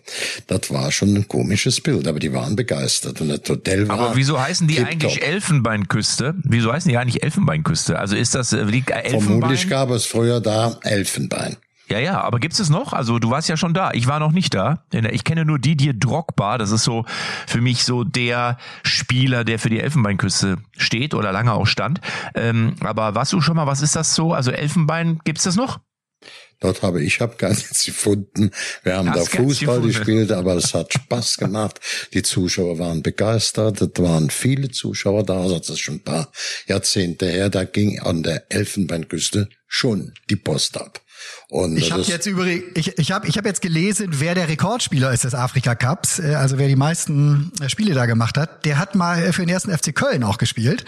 Das 0.48 0.72
war 0.72 0.92
schon 0.92 1.16
ein 1.16 1.28
komisches 1.28 1.82
Bild, 1.82 2.08
aber 2.08 2.20
die 2.20 2.34
waren 2.34 2.56
begeistert 2.56 3.22
und 3.22 3.30
das 3.30 3.42
Hotel 3.48 3.88
war. 3.88 4.00
Aber 4.00 4.16
wieso 4.16 4.40
heißen 4.40 4.68
die 4.68 4.80
eigentlich 4.80 5.22
Elfenbeinküste? 5.22 6.36
Wieso 6.44 6.72
heißen 6.72 6.90
die 6.90 6.98
eigentlich 6.98 7.24
Elfenbeinküste? 7.24 8.00
Also 8.00 8.16
ist 8.16 8.36
das, 8.36 8.52
liegt 8.52 8.92
Elfenbein? 8.92 9.22
Vermutlich 9.22 9.70
gab 9.70 9.90
es 9.92 10.06
früher 10.06 10.40
da 10.40 10.80
Elfenbein. 10.84 11.58
Ja, 11.90 12.00
ja, 12.00 12.20
aber 12.22 12.40
gibt's 12.40 12.60
es 12.60 12.70
noch? 12.70 12.92
Also 12.92 13.18
du 13.18 13.30
warst 13.30 13.48
ja 13.48 13.56
schon 13.56 13.74
da. 13.74 13.92
Ich 13.94 14.08
war 14.08 14.20
noch 14.20 14.34
nicht 14.34 14.54
da. 14.54 14.84
Ich 15.12 15.24
kenne 15.24 15.46
nur 15.46 15.58
Didier 15.58 15.94
Drogba. 15.94 16.58
Das 16.58 16.72
ist 16.72 16.84
so 16.84 17.06
für 17.48 17.62
mich 17.62 17.86
so 17.86 18.04
der 18.04 18.58
Spieler, 18.84 19.46
der 19.46 19.58
für 19.58 19.70
die 19.70 19.80
Elfenbeinküste 19.80 20.58
steht 20.78 21.14
oder 21.14 21.32
lange 21.32 21.54
auch 21.54 21.68
stand. 21.68 22.02
Ähm, 22.36 22.76
aber 22.82 23.16
warst 23.16 23.32
du 23.32 23.40
schon 23.40 23.56
mal, 23.56 23.68
was 23.68 23.82
ist 23.82 23.96
das 23.96 24.16
so? 24.16 24.34
Also 24.34 24.52
Elfenbein, 24.52 25.20
gibt's 25.24 25.44
das 25.44 25.56
noch? 25.56 25.80
Dort 26.60 26.82
habe 26.82 27.04
ich 27.04 27.22
habe 27.22 27.36
gar 27.38 27.50
nichts 27.50 27.86
gefunden. 27.86 28.50
Wir 28.84 28.98
haben 28.98 29.12
Hast 29.12 29.34
da 29.34 29.44
Fußball 29.44 29.82
gespielt, 29.82 30.32
aber 30.32 30.56
es 30.56 30.74
hat 30.74 30.92
Spaß 30.92 31.38
gemacht. 31.38 31.80
Die 32.14 32.24
Zuschauer 32.24 32.80
waren 32.80 33.04
begeistert. 33.04 33.82
Es 33.82 33.92
waren 33.98 34.32
viele 34.32 34.70
Zuschauer 34.72 35.24
da. 35.24 35.48
Das 35.48 35.70
ist 35.70 35.80
schon 35.80 35.96
ein 35.96 36.04
paar 36.04 36.32
Jahrzehnte 36.66 37.28
her. 37.28 37.50
Da 37.50 37.64
ging 37.64 38.00
an 38.00 38.24
der 38.24 38.52
Elfenbeinküste 38.52 39.50
schon 39.68 40.14
die 40.30 40.36
Post 40.36 40.78
ab. 40.78 41.02
Und 41.50 41.78
ich 41.78 41.92
habe 41.92 42.02
jetzt 42.02 42.26
übrigens, 42.26 42.64
ich, 42.76 42.98
ich 42.98 43.12
habe 43.12 43.28
ich 43.28 43.38
hab 43.38 43.46
jetzt 43.46 43.62
gelesen, 43.62 44.10
wer 44.12 44.36
der 44.36 44.48
Rekordspieler 44.50 45.12
ist 45.14 45.24
des 45.24 45.34
Afrika 45.34 45.76
Cups, 45.76 46.20
äh, 46.20 46.36
also 46.36 46.58
wer 46.58 46.68
die 46.68 46.76
meisten 46.76 47.52
äh, 47.62 47.70
Spiele 47.70 47.94
da 47.94 48.06
gemacht 48.06 48.38
hat. 48.38 48.66
Der 48.66 48.78
hat 48.78 48.96
mal 48.96 49.32
für 49.34 49.44
den 49.44 49.50
ersten 49.50 49.76
FC 49.76 49.96
Köln 49.96 50.24
auch 50.24 50.38
gespielt 50.38 50.84
äh, 50.84 50.86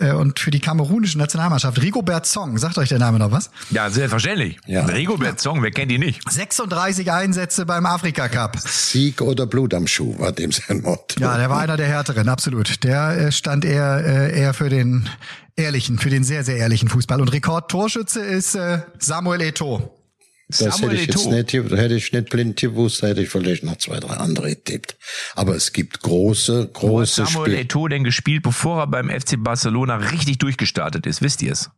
und 0.00 0.38
für 0.38 0.50
die 0.50 0.60
kamerunische 0.60 1.18
Nationalmannschaft. 1.18 1.80
Rigobert 1.82 2.26
Song, 2.26 2.58
sagt 2.58 2.78
euch 2.78 2.88
der 2.88 2.98
Name 2.98 3.18
noch 3.18 3.30
was? 3.30 3.50
Ja, 3.70 3.90
selbstverständlich. 3.90 4.58
Ja. 4.66 4.84
Rigobert 4.86 5.40
Song, 5.40 5.62
wer 5.62 5.70
kennt 5.70 5.92
ihn 5.92 6.00
nicht? 6.00 6.20
36 6.30 7.10
Einsätze 7.12 7.66
beim 7.66 7.86
Afrika 7.86 8.28
Cup. 8.28 8.58
Sieg 8.58 9.20
oder 9.20 9.46
Blut 9.46 9.74
am 9.74 9.86
Schuh 9.86 10.18
war 10.18 10.32
dem 10.32 10.52
sein 10.52 10.80
Motto. 10.82 11.20
Ja, 11.20 11.36
der 11.36 11.50
war 11.50 11.60
einer 11.60 11.76
der 11.76 11.86
härteren, 11.86 12.28
absolut. 12.28 12.82
Der 12.84 13.30
stand 13.32 13.64
eher, 13.64 14.32
eher 14.32 14.54
für 14.54 14.68
den 14.68 15.08
ehrlichen, 15.56 15.98
für 15.98 16.10
den 16.10 16.24
sehr, 16.24 16.44
sehr 16.44 16.56
ehrlichen 16.56 16.88
Fußball. 16.88 17.20
Und 17.20 17.32
Rekordtorschütze 17.32 18.20
ist 18.20 18.54
äh, 18.54 18.80
Samuel 18.98 19.40
Eto'o. 19.42 19.90
Das 20.50 20.76
Samuel 20.76 20.98
hätte 20.98 21.02
ich 21.02 21.06
jetzt 21.08 21.26
nicht, 21.30 21.52
hätte 21.52 21.94
ich 21.94 22.12
nicht 22.12 22.30
blind 22.30 22.60
gewusst, 22.60 23.02
hätte 23.02 23.22
ich 23.22 23.28
vielleicht 23.28 23.64
noch 23.64 23.76
zwei, 23.76 24.00
drei 24.00 24.14
andere 24.14 24.50
getippt. 24.50 24.96
Aber 25.34 25.54
es 25.54 25.72
gibt 25.72 26.00
große, 26.02 26.70
große 26.72 27.26
Spiele. 27.26 27.44
Samuel 27.44 27.66
Eto'o 27.66 27.88
denn 27.88 28.04
gespielt, 28.04 28.42
bevor 28.42 28.80
er 28.80 28.86
beim 28.86 29.08
FC 29.08 29.36
Barcelona 29.38 29.96
richtig 29.96 30.38
durchgestartet 30.38 31.06
ist? 31.06 31.22
Wisst 31.22 31.42
ihr 31.42 31.52
es? 31.52 31.70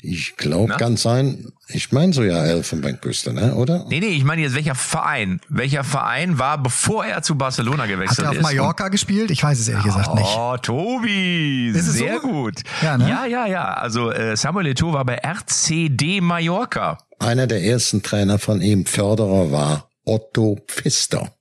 Ich 0.00 0.36
glaube, 0.36 0.74
ganz 0.76 1.02
sein. 1.02 1.52
Ich 1.68 1.92
meine 1.92 2.12
so 2.12 2.22
ja 2.22 2.44
Elfenbeinküste, 2.44 3.32
ne, 3.32 3.54
oder? 3.54 3.84
Nee, 3.88 4.00
nee, 4.00 4.06
ich 4.06 4.24
meine 4.24 4.42
jetzt 4.42 4.54
welcher 4.54 4.74
Verein? 4.74 5.40
Welcher 5.48 5.84
Verein 5.84 6.38
war, 6.38 6.58
bevor 6.58 7.04
er 7.04 7.22
zu 7.22 7.36
Barcelona 7.36 7.86
gewechselt 7.86 8.18
ist? 8.18 8.24
Hat 8.26 8.34
er 8.34 8.38
auf 8.38 8.42
Mallorca 8.42 8.88
gespielt? 8.88 9.30
Ich 9.30 9.42
weiß 9.42 9.58
es 9.58 9.68
ehrlich 9.68 9.84
gesagt 9.84 10.14
nicht. 10.14 10.34
Oh, 10.36 10.56
Tobi, 10.56 11.72
sehr 11.74 12.20
so? 12.20 12.28
gut. 12.28 12.62
Ja, 12.82 12.98
ne? 12.98 13.08
ja, 13.08 13.26
ja, 13.26 13.46
ja. 13.46 13.64
Also 13.74 14.10
äh, 14.10 14.36
Samuel 14.36 14.68
Eto'o 14.68 14.92
war 14.92 15.04
bei 15.04 15.16
RCD 15.16 16.20
Mallorca. 16.20 16.98
Einer 17.22 17.46
der 17.46 17.62
ersten 17.62 18.02
Trainer 18.02 18.40
von 18.40 18.60
ihm, 18.60 18.84
Förderer, 18.84 19.52
war 19.52 19.88
Otto 20.04 20.58
Pfister. 20.66 21.32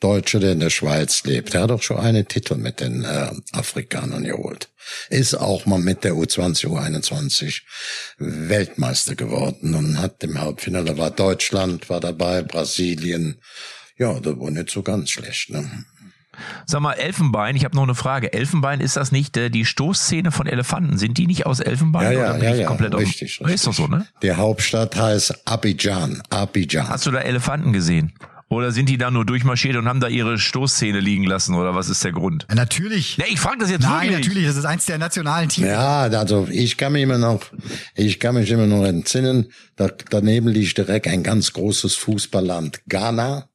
Deutscher, 0.00 0.38
der 0.38 0.52
in 0.52 0.60
der 0.60 0.68
Schweiz 0.68 1.24
lebt. 1.24 1.54
Er 1.54 1.62
hat 1.62 1.70
auch 1.70 1.82
schon 1.82 1.96
einen 1.96 2.28
Titel 2.28 2.56
mit 2.56 2.80
den 2.80 3.02
äh, 3.02 3.30
Afrikanern 3.52 4.24
geholt. 4.24 4.68
Ist 5.08 5.34
auch 5.34 5.64
mal 5.64 5.78
mit 5.78 6.04
der 6.04 6.12
U20, 6.12 6.66
U21 6.66 7.62
Weltmeister 8.18 9.14
geworden 9.14 9.74
und 9.74 9.98
hat 9.98 10.22
im 10.22 10.38
Halbfinale 10.38 10.98
war 10.98 11.10
Deutschland, 11.10 11.88
war 11.88 12.00
dabei, 12.00 12.42
Brasilien. 12.42 13.40
Ja, 13.96 14.20
das 14.20 14.38
war 14.38 14.50
nicht 14.50 14.68
so 14.68 14.82
ganz 14.82 15.08
schlecht. 15.08 15.48
Ne? 15.48 15.86
Sag 16.66 16.80
mal, 16.80 16.92
Elfenbein, 16.94 17.56
ich 17.56 17.64
habe 17.64 17.76
noch 17.76 17.82
eine 17.82 17.94
Frage. 17.94 18.32
Elfenbein, 18.32 18.80
ist 18.80 18.96
das 18.96 19.12
nicht 19.12 19.36
äh, 19.36 19.50
die 19.50 19.64
Stoßszene 19.64 20.30
von 20.30 20.46
Elefanten? 20.46 20.98
Sind 20.98 21.18
die 21.18 21.26
nicht 21.26 21.46
aus 21.46 21.60
Elfenbein? 21.60 22.12
Ja, 22.12 22.36
ja, 22.36 22.36
ja, 22.36 22.54
ja, 22.54 22.66
komplett 22.66 22.94
richtig, 22.94 23.40
richtig. 23.40 23.54
Ist 23.54 23.66
doch 23.66 23.74
so, 23.74 23.86
ne? 23.86 24.06
Die 24.22 24.32
Hauptstadt 24.32 24.96
heißt 24.96 25.46
Abidjan, 25.46 26.22
Abidjan. 26.30 26.88
Hast 26.88 27.06
du 27.06 27.10
da 27.10 27.20
Elefanten 27.20 27.72
gesehen? 27.72 28.12
Oder 28.48 28.70
sind 28.70 28.88
die 28.88 28.96
da 28.96 29.10
nur 29.10 29.26
durchmarschiert 29.26 29.74
und 29.76 29.88
haben 29.88 29.98
da 29.98 30.06
ihre 30.06 30.38
Stoßzähne 30.38 31.00
liegen 31.00 31.24
lassen? 31.24 31.54
Oder 31.54 31.74
was 31.74 31.88
ist 31.88 32.04
der 32.04 32.12
Grund? 32.12 32.46
Ja, 32.48 32.54
natürlich. 32.54 33.16
Ja, 33.16 33.24
ich 33.28 33.40
frage 33.40 33.58
das 33.58 33.70
jetzt 33.70 33.82
Nein, 33.82 34.10
wirklich. 34.10 34.28
natürlich. 34.28 34.46
Das 34.46 34.56
ist 34.56 34.64
eins 34.64 34.86
der 34.86 34.98
nationalen 34.98 35.48
Teams. 35.48 35.66
Ja, 35.66 36.02
also 36.02 36.46
ich 36.48 36.76
kann 36.76 36.92
mich 36.92 37.02
immer 37.02 37.18
noch, 37.18 37.42
ich 37.96 38.20
kann 38.20 38.36
mich 38.36 38.48
immer 38.52 38.66
noch 38.66 38.84
entsinnen. 38.84 39.50
Da, 39.74 39.88
daneben 40.10 40.46
liegt 40.46 40.78
direkt 40.78 41.08
ein 41.08 41.24
ganz 41.24 41.52
großes 41.52 41.96
Fußballland 41.96 42.82
Ghana. 42.88 43.48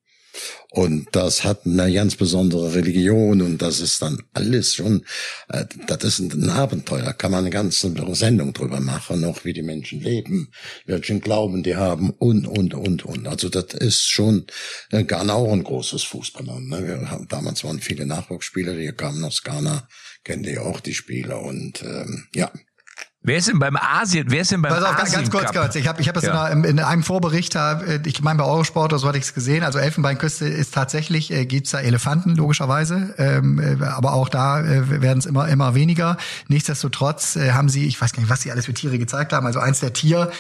Und 0.73 1.09
das 1.11 1.43
hat 1.43 1.65
eine 1.65 1.91
ganz 1.91 2.15
besondere 2.15 2.73
Religion 2.73 3.41
und 3.41 3.61
das 3.61 3.81
ist 3.81 4.01
dann 4.01 4.23
alles 4.31 4.73
schon, 4.75 5.03
äh, 5.49 5.65
das 5.85 6.01
ist 6.05 6.19
ein 6.19 6.49
Abenteuer, 6.49 7.11
kann 7.11 7.31
man 7.31 7.41
eine 7.41 7.49
ganze 7.49 7.93
Sendung 8.15 8.53
drüber 8.53 8.79
machen, 8.79 9.19
noch 9.19 9.43
wie 9.43 9.51
die 9.51 9.63
Menschen 9.63 9.99
leben, 9.99 10.49
welchen 10.85 11.19
Glauben 11.19 11.61
die 11.61 11.75
haben 11.75 12.11
und, 12.11 12.47
und, 12.47 12.73
und, 12.73 13.03
und. 13.03 13.27
Also 13.27 13.49
das 13.49 13.73
ist 13.73 14.09
schon 14.09 14.45
äh, 14.91 15.03
Ghana 15.03 15.33
auch 15.33 15.51
ein 15.51 15.65
großes 15.65 16.03
Fußballland. 16.03 16.69
Ne? 16.69 16.87
Wir 16.87 17.11
haben, 17.11 17.27
damals 17.27 17.65
waren 17.65 17.81
viele 17.81 18.05
Nachwuchsspieler, 18.05 18.73
die 18.73 18.93
kamen 18.93 19.25
aus 19.25 19.43
Ghana, 19.43 19.89
kennen 20.23 20.43
die 20.43 20.57
auch 20.57 20.79
die 20.79 20.93
Spieler 20.93 21.41
und 21.41 21.83
ähm, 21.83 22.27
ja. 22.33 22.49
Wer 23.23 23.37
ist 23.37 23.47
denn 23.47 23.59
beim 23.59 23.77
Asien? 23.77 24.25
Wer 24.29 24.41
ist 24.41 24.51
denn 24.51 24.63
beim 24.63 24.73
Pass 24.73 24.83
auf, 24.83 24.97
Asien 24.97 25.13
ganz 25.13 25.29
kurz, 25.29 25.51
kurz. 25.51 25.75
Ich 25.75 25.87
habe 25.87 26.01
ich 26.01 26.07
hab 26.07 26.15
das 26.15 26.23
ja. 26.23 26.47
in, 26.47 26.63
in, 26.63 26.79
einem 26.79 27.03
Vorbericht, 27.03 27.55
äh, 27.55 27.99
ich 28.03 28.21
meine 28.23 28.39
bei 28.39 28.45
Eurosport, 28.45 28.99
so 28.99 29.07
hatte 29.07 29.19
ich 29.19 29.25
es 29.25 29.35
gesehen. 29.35 29.63
Also 29.63 29.77
Elfenbeinküste 29.77 30.47
ist 30.47 30.73
tatsächlich, 30.73 31.31
äh, 31.31 31.45
gibt's 31.45 31.69
da 31.69 31.79
Elefanten 31.79 32.35
logischerweise, 32.35 33.13
ähm, 33.19 33.59
äh, 33.59 33.85
aber 33.85 34.13
auch 34.13 34.27
da 34.27 34.61
äh, 34.61 35.01
werden 35.01 35.19
es 35.19 35.27
immer 35.27 35.47
immer 35.49 35.75
weniger. 35.75 36.17
Nichtsdestotrotz 36.47 37.35
äh, 37.35 37.51
haben 37.51 37.69
sie, 37.69 37.85
ich 37.85 38.01
weiß 38.01 38.11
gar 38.13 38.21
nicht, 38.21 38.31
was 38.31 38.41
sie 38.41 38.51
alles 38.51 38.65
für 38.65 38.73
Tiere 38.73 38.97
gezeigt 38.97 39.33
haben. 39.33 39.45
Also 39.45 39.59
eins 39.59 39.81
der 39.81 39.93
Tier 39.93 40.31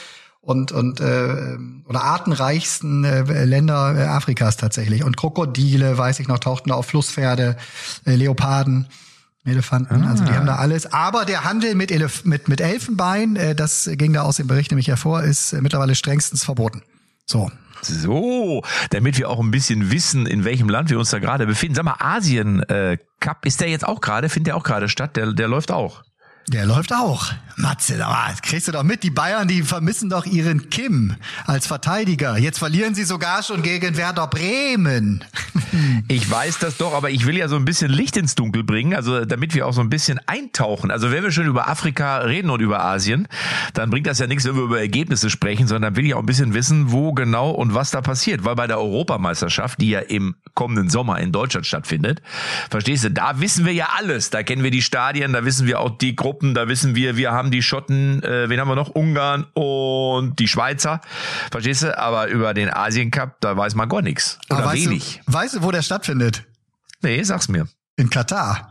und 0.41 0.71
und 0.71 0.99
äh, 1.01 1.57
oder 1.85 2.03
artenreichsten 2.03 3.03
äh, 3.03 3.45
Länder 3.45 3.95
äh, 3.95 4.03
Afrikas 4.05 4.57
tatsächlich. 4.57 5.03
Und 5.03 5.17
Krokodile, 5.17 5.99
weiß 5.99 6.19
ich 6.19 6.27
noch, 6.27 6.39
tauchten 6.39 6.71
auf 6.71 6.87
Flusspferde, 6.87 7.57
äh, 8.05 8.15
Leoparden. 8.15 8.87
Elefanten, 9.43 10.03
ah. 10.03 10.11
also 10.11 10.23
die 10.23 10.33
haben 10.33 10.45
da 10.45 10.57
alles. 10.57 10.93
Aber 10.93 11.25
der 11.25 11.43
Handel 11.43 11.75
mit, 11.75 11.91
Elef 11.91 12.25
mit, 12.25 12.47
mit 12.47 12.61
Elfenbein, 12.61 13.35
äh, 13.35 13.55
das 13.55 13.89
ging 13.93 14.13
da 14.13 14.21
aus 14.21 14.37
dem 14.37 14.47
Bericht 14.47 14.71
nämlich 14.71 14.87
hervor, 14.87 15.23
ist 15.23 15.53
äh, 15.53 15.61
mittlerweile 15.61 15.95
strengstens 15.95 16.43
verboten. 16.43 16.83
So. 17.25 17.51
So, 17.83 18.61
damit 18.91 19.17
wir 19.17 19.27
auch 19.27 19.39
ein 19.39 19.49
bisschen 19.49 19.89
wissen, 19.89 20.27
in 20.27 20.43
welchem 20.43 20.69
Land 20.69 20.91
wir 20.91 20.99
uns 20.99 21.09
da 21.09 21.17
gerade 21.17 21.47
befinden. 21.47 21.73
Sag 21.73 21.85
mal, 21.85 21.95
Asien 21.97 22.61
äh, 22.69 22.99
Cup, 23.19 23.43
ist 23.45 23.59
der 23.59 23.69
jetzt 23.69 23.87
auch 23.87 24.01
gerade? 24.01 24.29
Findet 24.29 24.49
der 24.49 24.57
auch 24.57 24.63
gerade 24.63 24.87
statt? 24.87 25.15
Der, 25.17 25.33
der 25.33 25.47
läuft 25.47 25.71
auch. 25.71 26.03
Der 26.49 26.65
läuft 26.65 26.93
auch. 26.93 27.31
Matze, 27.55 27.97
das 27.97 28.41
kriegst 28.41 28.67
du 28.67 28.71
doch 28.71 28.83
mit. 28.83 29.03
Die 29.03 29.11
Bayern, 29.11 29.47
die 29.47 29.61
vermissen 29.61 30.09
doch 30.09 30.25
ihren 30.25 30.69
Kim 30.69 31.15
als 31.45 31.67
Verteidiger. 31.67 32.37
Jetzt 32.37 32.57
verlieren 32.59 32.95
sie 32.95 33.03
sogar 33.03 33.43
schon 33.43 33.61
gegen 33.61 33.97
Werder 33.97 34.27
Bremen. 34.27 35.23
Ich 36.09 36.29
weiß 36.29 36.59
das 36.59 36.75
doch, 36.75 36.93
aber 36.93 37.11
ich 37.11 37.25
will 37.25 37.37
ja 37.37 37.47
so 37.47 37.55
ein 37.55 37.63
bisschen 37.63 37.89
Licht 37.89 38.17
ins 38.17 38.35
Dunkel 38.35 38.63
bringen, 38.63 38.93
also 38.93 39.23
damit 39.23 39.53
wir 39.53 39.65
auch 39.65 39.71
so 39.71 39.79
ein 39.79 39.89
bisschen 39.89 40.19
eintauchen. 40.25 40.91
Also 40.91 41.11
wenn 41.11 41.23
wir 41.23 41.31
schon 41.31 41.45
über 41.45 41.69
Afrika 41.69 42.17
reden 42.17 42.49
und 42.49 42.59
über 42.59 42.83
Asien, 42.83 43.29
dann 43.73 43.89
bringt 43.89 44.05
das 44.05 44.19
ja 44.19 44.27
nichts, 44.27 44.43
wenn 44.43 44.55
wir 44.55 44.63
über 44.63 44.81
Ergebnisse 44.81 45.29
sprechen, 45.29 45.67
sondern 45.67 45.95
will 45.95 46.05
ich 46.05 46.13
auch 46.13 46.19
ein 46.19 46.25
bisschen 46.25 46.53
wissen, 46.53 46.91
wo 46.91 47.13
genau 47.13 47.51
und 47.51 47.73
was 47.73 47.91
da 47.91 48.01
passiert. 48.01 48.43
Weil 48.43 48.55
bei 48.55 48.67
der 48.67 48.79
Europameisterschaft, 48.79 49.79
die 49.79 49.91
ja 49.91 49.99
im 49.99 50.35
kommenden 50.55 50.89
Sommer 50.89 51.19
in 51.19 51.31
Deutschland 51.31 51.65
stattfindet, 51.65 52.21
verstehst 52.69 53.05
du, 53.05 53.11
da 53.11 53.39
wissen 53.39 53.65
wir 53.65 53.73
ja 53.73 53.89
alles. 53.97 54.29
Da 54.29 54.43
kennen 54.43 54.63
wir 54.63 54.71
die 54.71 54.81
Stadien, 54.81 55.31
da 55.31 55.45
wissen 55.45 55.67
wir 55.67 55.79
auch 55.79 55.97
die 55.97 56.17
Gruppen, 56.31 56.53
da 56.53 56.69
wissen 56.69 56.95
wir, 56.95 57.17
wir 57.17 57.33
haben 57.33 57.51
die 57.51 57.61
Schotten, 57.61 58.23
äh, 58.23 58.47
wen 58.47 58.57
haben 58.57 58.69
wir 58.69 58.75
noch? 58.75 58.87
Ungarn 58.87 59.47
und 59.53 60.39
die 60.39 60.47
Schweizer. 60.47 61.01
Verstehst 61.51 61.83
du? 61.83 61.97
Aber 61.97 62.27
über 62.27 62.53
den 62.53 62.73
Asien 62.73 63.11
Cup, 63.11 63.41
da 63.41 63.57
weiß 63.57 63.75
man 63.75 63.89
gar 63.89 64.01
nichts. 64.01 64.39
Oder 64.49 64.63
weißt 64.63 64.85
wenig. 64.85 65.21
Du, 65.25 65.33
weißt 65.33 65.55
du, 65.55 65.63
wo 65.63 65.71
der 65.71 65.81
stattfindet? 65.81 66.45
Nee, 67.01 67.21
sag's 67.23 67.49
mir. 67.49 67.67
In 67.97 68.09
Katar. 68.09 68.70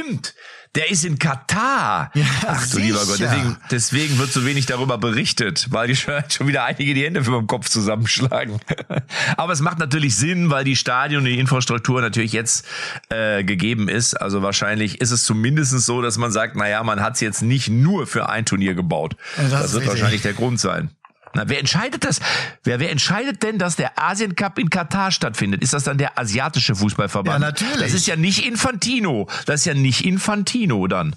Stimmt. 0.00 0.34
Der 0.74 0.90
ist 0.90 1.06
in 1.06 1.18
Katar. 1.18 2.10
Ja, 2.12 2.24
Ach 2.46 2.60
du 2.60 2.66
sicher. 2.68 2.80
lieber 2.80 2.98
Gott, 3.06 3.18
deswegen, 3.18 3.56
deswegen 3.70 4.18
wird 4.18 4.30
so 4.30 4.44
wenig 4.44 4.66
darüber 4.66 4.98
berichtet, 4.98 5.68
weil 5.70 5.88
die 5.88 5.96
schon, 5.96 6.22
schon 6.28 6.48
wieder 6.48 6.64
einige 6.64 6.92
die 6.92 7.02
Hände 7.02 7.24
für 7.24 7.30
den 7.30 7.46
Kopf 7.46 7.70
zusammenschlagen. 7.70 8.60
Aber 9.38 9.54
es 9.54 9.60
macht 9.60 9.78
natürlich 9.78 10.16
Sinn, 10.16 10.50
weil 10.50 10.64
die 10.64 10.76
Stadion 10.76 11.20
und 11.22 11.30
die 11.30 11.38
Infrastruktur 11.38 12.02
natürlich 12.02 12.32
jetzt 12.32 12.66
äh, 13.08 13.42
gegeben 13.42 13.88
ist. 13.88 14.14
Also 14.14 14.42
wahrscheinlich 14.42 15.00
ist 15.00 15.12
es 15.12 15.24
zumindest 15.24 15.72
so, 15.80 16.02
dass 16.02 16.18
man 16.18 16.30
sagt, 16.30 16.56
naja, 16.56 16.82
man 16.82 17.00
hat 17.00 17.14
es 17.14 17.20
jetzt 17.20 17.40
nicht 17.40 17.70
nur 17.70 18.06
für 18.06 18.28
ein 18.28 18.44
Turnier 18.44 18.74
gebaut. 18.74 19.16
das, 19.36 19.50
das 19.50 19.72
wird 19.72 19.82
richtig. 19.82 19.88
wahrscheinlich 19.88 20.22
der 20.22 20.34
Grund 20.34 20.60
sein. 20.60 20.90
Na, 21.36 21.50
wer 21.50 21.58
entscheidet 21.58 22.02
das? 22.02 22.20
Wer, 22.64 22.80
wer 22.80 22.90
entscheidet 22.90 23.42
denn, 23.42 23.58
dass 23.58 23.76
der 23.76 23.98
Asien 24.02 24.36
Cup 24.36 24.58
in 24.58 24.70
Katar 24.70 25.10
stattfindet? 25.12 25.62
Ist 25.62 25.74
das 25.74 25.84
dann 25.84 25.98
der 25.98 26.18
asiatische 26.18 26.74
Fußballverband? 26.74 27.42
Ja, 27.42 27.50
natürlich. 27.50 27.78
Das 27.78 27.92
ist 27.92 28.06
ja 28.06 28.16
nicht 28.16 28.46
Infantino. 28.46 29.28
Das 29.44 29.60
ist 29.60 29.66
ja 29.66 29.74
nicht 29.74 30.06
Infantino 30.06 30.86
dann. 30.86 31.14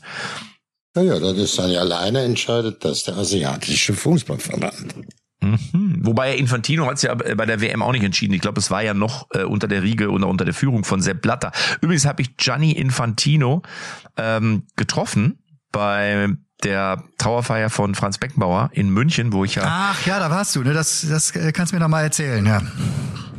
Naja, 0.93 1.19
das 1.19 1.37
ist 1.37 1.57
dann 1.57 1.71
ja 1.71 1.79
alleine 1.79 2.21
entscheidet, 2.23 2.83
dass 2.83 3.03
der 3.05 3.15
asiatische 3.15 3.93
Fußballverband. 3.93 4.93
Mhm. 5.39 5.99
Wobei 6.01 6.35
Infantino 6.35 6.85
hat 6.85 6.95
es 6.95 7.03
ja 7.03 7.15
bei 7.15 7.45
der 7.45 7.61
WM 7.61 7.81
auch 7.81 7.93
nicht 7.93 8.03
entschieden. 8.03 8.33
Ich 8.33 8.41
glaube, 8.41 8.59
es 8.59 8.69
war 8.69 8.83
ja 8.83 8.93
noch 8.93 9.27
äh, 9.33 9.43
unter 9.43 9.69
der 9.69 9.83
Riege 9.83 10.09
oder 10.09 10.27
unter 10.27 10.43
der 10.43 10.53
Führung 10.53 10.83
von 10.83 11.01
Sepp 11.01 11.21
Blatter. 11.21 11.53
Übrigens 11.79 12.05
habe 12.05 12.21
ich 12.21 12.35
Gianni 12.35 12.73
Infantino 12.73 13.61
ähm, 14.17 14.63
getroffen 14.75 15.41
bei 15.71 16.27
der 16.63 17.03
Trauerfeier 17.17 17.69
von 17.69 17.95
Franz 17.95 18.17
Beckenbauer 18.17 18.69
in 18.73 18.89
München, 18.89 19.31
wo 19.31 19.45
ich 19.45 19.55
ja. 19.55 19.63
Ach 19.65 20.05
ja, 20.05 20.19
da 20.19 20.29
warst 20.29 20.55
du, 20.55 20.63
ne? 20.63 20.73
Das, 20.73 21.05
das 21.09 21.33
kannst 21.53 21.71
du 21.71 21.75
mir 21.75 21.79
noch 21.79 21.87
mal 21.87 22.03
erzählen, 22.03 22.45
ja. 22.45 22.61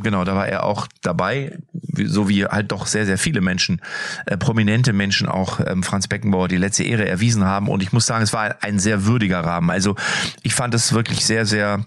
Genau, 0.01 0.23
da 0.23 0.35
war 0.35 0.47
er 0.47 0.63
auch 0.63 0.87
dabei, 1.03 1.59
so 2.05 2.27
wie 2.27 2.45
halt 2.45 2.71
doch 2.71 2.87
sehr, 2.87 3.05
sehr 3.05 3.19
viele 3.19 3.41
Menschen, 3.41 3.81
äh, 4.25 4.37
prominente 4.37 4.93
Menschen 4.93 5.27
auch 5.27 5.59
ähm, 5.65 5.83
Franz 5.83 6.07
Beckenbauer 6.07 6.47
die 6.47 6.57
letzte 6.57 6.83
Ehre 6.83 7.07
erwiesen 7.07 7.45
haben. 7.45 7.67
Und 7.67 7.83
ich 7.83 7.93
muss 7.93 8.07
sagen, 8.07 8.23
es 8.23 8.33
war 8.33 8.55
ein 8.61 8.79
sehr 8.79 9.05
würdiger 9.05 9.41
Rahmen. 9.41 9.69
Also 9.69 9.95
ich 10.41 10.55
fand 10.55 10.73
es 10.73 10.93
wirklich 10.93 11.25
sehr, 11.25 11.45
sehr 11.45 11.85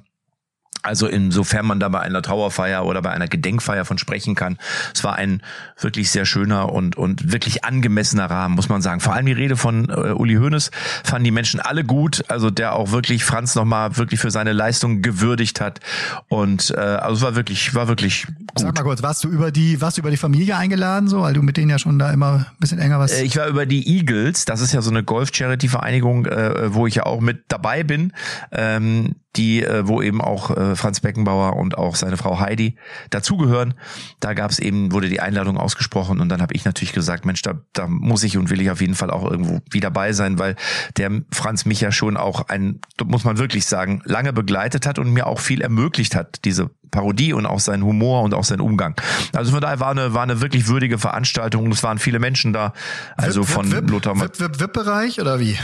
also 0.85 1.07
insofern 1.07 1.67
man 1.67 1.81
da 1.81 1.88
bei 1.88 2.00
einer 2.00 2.23
Trauerfeier 2.23 2.85
oder 2.85 3.03
bei 3.03 3.11
einer 3.11 3.26
Gedenkfeier 3.26 3.85
von 3.85 3.99
sprechen 3.99 4.35
kann. 4.35 4.59
Es 4.95 5.03
war 5.03 5.17
ein 5.17 5.43
wirklich 5.81 6.11
sehr 6.11 6.26
schöner 6.26 6.73
und, 6.73 6.97
und 6.97 7.33
wirklich 7.33 7.64
angemessener 7.64 8.26
Rahmen, 8.26 8.55
muss 8.55 8.69
man 8.69 8.83
sagen. 8.83 9.00
Vor 9.00 9.14
allem 9.14 9.26
die 9.26 9.33
Rede 9.33 9.57
von 9.57 9.88
äh, 9.88 10.12
Uli 10.12 10.35
Hoeneß 10.35 10.71
fanden 11.03 11.25
die 11.25 11.31
Menschen 11.31 11.61
alle 11.61 11.85
gut. 11.85 12.25
Also 12.29 12.50
der 12.50 12.75
auch 12.75 12.91
wirklich 12.91 13.25
Franz 13.25 13.55
nochmal 13.55 13.97
wirklich 13.97 14.21
für 14.21 14.31
seine 14.31 14.53
Leistung 14.53 15.00
gewürdigt 15.00 15.61
hat. 15.61 15.81
Und 16.29 16.71
äh, 16.76 16.81
also 16.81 17.17
es 17.17 17.23
war 17.23 17.35
wirklich, 17.35 17.75
war 17.75 17.88
wirklich 17.88 18.26
gut. 18.26 18.61
Sag 18.61 18.75
mal 18.75 18.83
kurz, 18.83 19.03
warst 19.03 19.25
du 19.25 19.29
über 19.29 19.50
die, 19.50 19.81
warst 19.81 19.97
du 19.97 20.03
über 20.03 20.11
die 20.11 20.17
Familie 20.19 20.57
eingeladen, 20.57 21.09
so, 21.09 21.23
weil 21.23 21.33
du 21.33 21.43
mit 21.43 21.57
denen 21.57 21.71
ja 21.71 21.79
schon 21.79 21.99
da 21.99 22.11
immer 22.11 22.47
ein 22.50 22.57
bisschen 22.61 22.79
enger 22.79 22.99
was. 22.99 23.12
Äh, 23.12 23.23
ich 23.25 23.37
war 23.37 23.49
über 23.49 23.64
die 23.64 23.88
Eagles, 23.88 24.45
das 24.45 24.61
ist 24.61 24.73
ja 24.75 24.83
so 24.83 24.91
eine 24.91 25.03
Golf-Charity-Vereinigung, 25.03 26.26
äh, 26.26 26.75
wo 26.75 26.87
ich 26.87 26.97
ja 26.97 27.07
auch 27.07 27.21
mit 27.21 27.45
dabei 27.49 27.85
bin. 27.85 28.12
Ähm, 28.53 29.14
die, 29.37 29.62
äh, 29.62 29.87
wo 29.87 30.00
eben 30.03 30.21
auch 30.21 30.57
äh, 30.57 30.76
Franz 30.76 31.00
Beckenbauer 31.00 31.57
und 31.57 31.76
auch 31.76 31.97
seine 31.97 32.17
Frau 32.17 32.38
Heidi 32.38 32.76
dazugehören. 33.11 33.75
Da 34.21 34.35
gab 34.35 34.50
es 34.50 34.59
eben, 34.59 34.93
wurde 34.93 35.09
die 35.09 35.21
Einladung 35.21 35.57
ausgesprochen 35.57 36.21
und 36.21 36.29
dann 36.29 36.41
habe 36.41 36.55
ich 36.55 36.64
natürlich 36.64 36.93
gesagt, 36.93 37.25
Mensch, 37.25 37.43
da, 37.43 37.55
da 37.73 37.87
muss 37.87 38.23
ich 38.23 38.37
und 38.37 38.50
will 38.50 38.61
ich 38.61 38.71
auf 38.71 38.81
jeden 38.81 38.95
Fall 38.95 39.11
auch 39.11 39.29
irgendwo 39.29 39.61
wieder 39.71 39.91
bei 39.91 40.12
sein, 40.12 40.38
weil 40.38 40.57
der 40.97 41.11
Franz 41.31 41.64
mich 41.64 41.81
ja 41.81 41.91
schon 41.91 42.17
auch 42.17 42.49
ein, 42.49 42.81
muss 43.05 43.25
man 43.25 43.38
wirklich 43.38 43.67
sagen, 43.67 44.03
lange 44.05 44.33
begleitet 44.33 44.87
hat 44.87 44.99
und 44.99 45.12
mir 45.12 45.26
auch 45.26 45.41
viel 45.41 45.61
ermöglicht 45.61 46.14
hat, 46.14 46.45
diese 46.45 46.71
Parodie 46.91 47.33
und 47.33 47.45
auch 47.45 47.61
sein 47.61 47.83
Humor 47.83 48.23
und 48.23 48.35
auch 48.35 48.45
sein 48.45 48.61
Umgang. 48.61 48.95
Also 49.33 49.50
von 49.50 49.61
daher 49.61 49.81
war 49.81 49.91
eine, 49.91 50.14
war 50.14 50.23
eine 50.23 50.41
wirklich 50.41 50.69
würdige 50.69 50.97
Veranstaltung 50.99 51.64
und 51.64 51.73
es 51.73 51.83
waren 51.83 51.99
viele 51.99 52.21
Menschen 52.21 52.53
da. 52.53 52.73
Also 53.17 53.43
Wip, 53.43 53.49
von 53.49 53.73
Wip, 53.73 53.91
Lothar. 53.91 54.21
Wip, 54.21 54.38
Wip, 54.38 54.61
Wip-Bereich 54.61 55.21
oder 55.21 55.41
wie? 55.41 55.59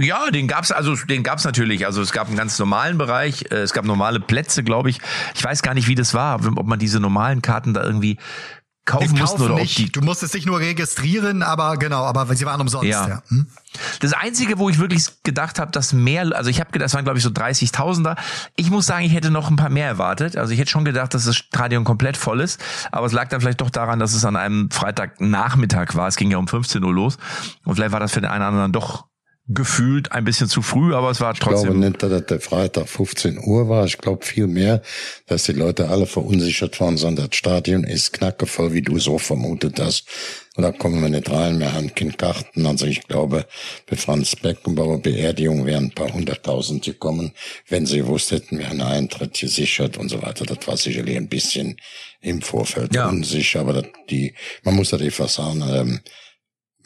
Ja, 0.00 0.30
den 0.30 0.48
gab's 0.48 0.72
also, 0.72 0.94
den 0.94 1.22
gab's 1.22 1.44
natürlich. 1.44 1.86
Also 1.86 2.02
es 2.02 2.12
gab 2.12 2.28
einen 2.28 2.36
ganz 2.36 2.58
normalen 2.58 2.98
Bereich, 2.98 3.46
äh, 3.50 3.56
es 3.56 3.72
gab 3.72 3.84
normale 3.84 4.20
Plätze, 4.20 4.64
glaube 4.64 4.90
ich. 4.90 4.98
Ich 5.34 5.44
weiß 5.44 5.62
gar 5.62 5.74
nicht, 5.74 5.88
wie 5.88 5.94
das 5.94 6.14
war, 6.14 6.40
ob 6.56 6.66
man 6.66 6.78
diese 6.78 7.00
normalen 7.00 7.42
Karten 7.42 7.74
da 7.74 7.84
irgendwie 7.84 8.18
kaufen 8.86 9.12
nee, 9.12 9.20
mussten 9.20 9.42
oder 9.42 9.54
nicht. 9.56 9.78
ob 9.78 9.84
die. 9.84 9.92
Du 9.92 10.00
musstest 10.00 10.32
dich 10.32 10.46
nur 10.46 10.60
registrieren, 10.60 11.42
aber 11.42 11.76
genau, 11.76 12.04
aber 12.04 12.34
sie 12.34 12.46
waren 12.46 12.60
umsonst. 12.60 12.86
Ja. 12.86 13.08
ja. 13.08 13.22
Hm? 13.28 13.48
Das 14.00 14.12
einzige, 14.12 14.58
wo 14.58 14.70
ich 14.70 14.78
wirklich 14.78 15.22
gedacht 15.24 15.58
habe, 15.58 15.72
dass 15.72 15.92
mehr, 15.92 16.34
also 16.34 16.48
ich 16.48 16.60
habe 16.60 16.70
gedacht, 16.70 16.86
das 16.86 16.94
waren 16.94 17.04
glaube 17.04 17.18
ich 17.18 17.24
so 17.24 17.30
30.000er. 17.30 18.16
Ich 18.54 18.70
muss 18.70 18.86
sagen, 18.86 19.04
ich 19.04 19.12
hätte 19.12 19.30
noch 19.30 19.50
ein 19.50 19.56
paar 19.56 19.68
mehr 19.68 19.86
erwartet. 19.86 20.36
Also 20.36 20.52
ich 20.52 20.60
hätte 20.60 20.70
schon 20.70 20.84
gedacht, 20.84 21.12
dass 21.12 21.24
das 21.24 21.36
Stadion 21.36 21.84
komplett 21.84 22.16
voll 22.16 22.40
ist, 22.40 22.62
aber 22.92 23.06
es 23.06 23.12
lag 23.12 23.28
dann 23.28 23.40
vielleicht 23.40 23.60
doch 23.60 23.70
daran, 23.70 23.98
dass 23.98 24.14
es 24.14 24.24
an 24.24 24.36
einem 24.36 24.70
Freitagnachmittag 24.70 25.94
war. 25.94 26.08
Es 26.08 26.16
ging 26.16 26.30
ja 26.30 26.38
um 26.38 26.48
15 26.48 26.82
Uhr 26.82 26.92
los 26.92 27.18
und 27.64 27.74
vielleicht 27.74 27.92
war 27.92 28.00
das 28.00 28.12
für 28.12 28.20
den 28.20 28.30
einen 28.30 28.42
oder 28.42 28.48
anderen 28.48 28.72
doch 28.72 29.06
gefühlt 29.48 30.10
ein 30.10 30.24
bisschen 30.24 30.48
zu 30.48 30.60
früh, 30.60 30.92
aber 30.92 31.10
es 31.10 31.20
war 31.20 31.32
trotzdem. 31.34 31.56
Ich 31.56 31.64
glaube 31.64 31.78
nicht, 31.78 32.02
dass 32.02 32.26
der 32.26 32.40
Freitag 32.40 32.88
15 32.88 33.38
Uhr 33.38 33.68
war. 33.68 33.84
Ich 33.84 33.98
glaube 33.98 34.24
viel 34.24 34.48
mehr, 34.48 34.82
dass 35.26 35.44
die 35.44 35.52
Leute 35.52 35.88
alle 35.88 36.06
verunsichert 36.06 36.80
waren, 36.80 36.96
sondern 36.96 37.28
das 37.28 37.36
Stadion 37.36 37.84
ist 37.84 38.12
knackevoll, 38.12 38.72
wie 38.72 38.82
du 38.82 38.98
so 38.98 39.18
vermutet 39.18 39.78
hast. 39.78 40.08
Und 40.56 40.62
da 40.62 40.72
kommen 40.72 41.00
wir 41.00 41.10
nicht 41.10 41.30
rein, 41.30 41.60
wir 41.60 41.72
haben 41.72 41.94
keine 41.94 42.12
Karten. 42.12 42.66
Also 42.66 42.86
ich 42.86 43.06
glaube, 43.06 43.46
bei 43.88 43.96
Franz 43.96 44.34
Beckenbauer 44.34 45.00
Beerdigung 45.00 45.64
wären 45.64 45.84
ein 45.84 45.94
paar 45.94 46.12
hunderttausend 46.12 46.84
gekommen, 46.84 47.32
wenn 47.68 47.86
sie 47.86 47.98
gewusst 47.98 48.32
hätten, 48.32 48.58
wir 48.58 48.68
haben 48.68 48.80
einen 48.80 49.04
Eintritt 49.04 49.38
gesichert 49.38 49.96
und 49.96 50.08
so 50.08 50.22
weiter. 50.22 50.44
Das 50.44 50.66
war 50.66 50.76
sicherlich 50.76 51.16
ein 51.16 51.28
bisschen 51.28 51.76
im 52.20 52.42
Vorfeld 52.42 52.94
ja. 52.94 53.08
unsicher, 53.08 53.60
aber 53.60 53.84
die, 54.10 54.34
man 54.64 54.74
muss 54.74 54.90
das 54.90 55.02
einfach 55.02 55.28
sagen, 55.28 55.62
ähm, 55.68 56.00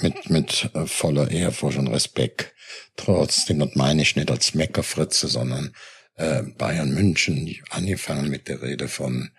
mit, 0.02 0.30
mit 0.30 0.70
äh, 0.74 0.86
voller 0.86 1.30
Ehrfurcht 1.30 1.78
und 1.78 1.88
Respekt. 1.88 2.54
Trotzdem, 2.96 3.58
das 3.58 3.74
meine 3.74 4.02
ich 4.02 4.16
nicht 4.16 4.30
als 4.30 4.54
Meckerfritze, 4.54 5.28
sondern 5.28 5.74
äh, 6.16 6.42
Bayern 6.42 6.92
München, 6.92 7.54
angefangen 7.70 8.28
mit 8.28 8.48
der 8.48 8.62
Rede 8.62 8.88
von 8.88 9.30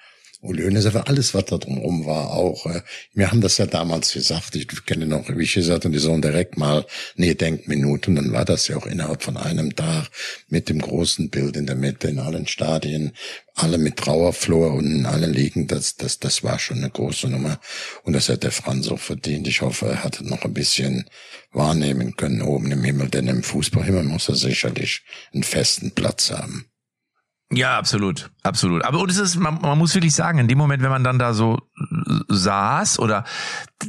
Olönes, 0.42 0.88
aber 0.88 1.08
alles, 1.08 1.36
was 1.36 1.46
da 1.46 1.58
drumherum 1.58 2.06
war, 2.06 2.32
auch. 2.32 2.66
Äh, 2.66 2.82
wir 3.14 3.30
haben 3.30 3.42
das 3.42 3.58
ja 3.58 3.68
damals 3.68 4.14
gesagt, 4.14 4.56
ich 4.56 4.68
kenne 4.86 5.06
noch, 5.06 5.30
wie 5.30 5.44
ich 5.44 5.54
gesagt, 5.54 5.86
und 5.86 5.92
die 5.92 6.00
sollen 6.00 6.22
direkt 6.22 6.58
mal, 6.58 6.86
nee, 7.16 7.36
Denkminute, 7.36 8.10
und 8.10 8.16
dann 8.16 8.32
war 8.32 8.44
das 8.44 8.68
ja 8.68 8.78
auch 8.78 8.88
innerhalb 8.88 9.22
von 9.22 9.38
einem 9.38 9.76
Tag 9.76 10.10
mit 10.48 10.70
dem 10.70 10.80
großen 10.80 11.30
Bild 11.30 11.58
in 11.58 11.68
der 11.68 11.76
Mitte, 11.76 12.08
in 12.08 12.20
allen 12.20 12.48
Stadien, 12.48 13.12
alle 13.54 13.78
mit 13.78 13.98
Trauerflor 13.98 14.74
und 14.74 15.06
alle 15.06 15.28
liegen, 15.28 15.68
das, 15.68 15.96
das, 15.96 16.20
das 16.20 16.44
war 16.44 16.58
schon 16.58 16.78
eine 16.78 16.90
große 16.90 17.28
Nummer. 17.30 17.60
Und 18.04 18.14
das 18.14 18.30
hat 18.30 18.44
der 18.44 18.52
Franz 18.52 18.88
auch 18.88 19.00
verdient. 19.00 19.48
Ich 19.48 19.62
hoffe, 19.62 19.88
er 19.88 20.04
hat 20.04 20.22
noch 20.22 20.44
ein 20.44 20.54
bisschen 20.54 21.06
wahrnehmen 21.52 22.16
können 22.16 22.42
oben 22.42 22.72
im 22.72 22.84
Himmel, 22.84 23.10
denn 23.10 23.28
im 23.28 23.44
Fußballhimmel 23.44 24.04
muss 24.04 24.30
er 24.30 24.36
sicherlich 24.36 25.04
einen 25.34 25.44
festen 25.44 25.92
Platz 25.92 26.32
haben. 26.32 26.66
Ja, 27.54 27.78
absolut, 27.78 28.32
absolut. 28.44 28.84
Aber 28.84 29.00
und 29.00 29.10
es 29.10 29.18
ist, 29.18 29.36
man, 29.38 29.60
man 29.62 29.78
muss 29.78 29.94
wirklich 29.94 30.16
sagen, 30.16 30.40
in 30.40 30.48
dem 30.48 30.58
Moment, 30.58 30.84
wenn 30.84 30.90
man 30.90 31.04
dann 31.04 31.20
da 31.20 31.34
so 31.34 31.60
saß 32.28 33.00
oder 33.00 33.24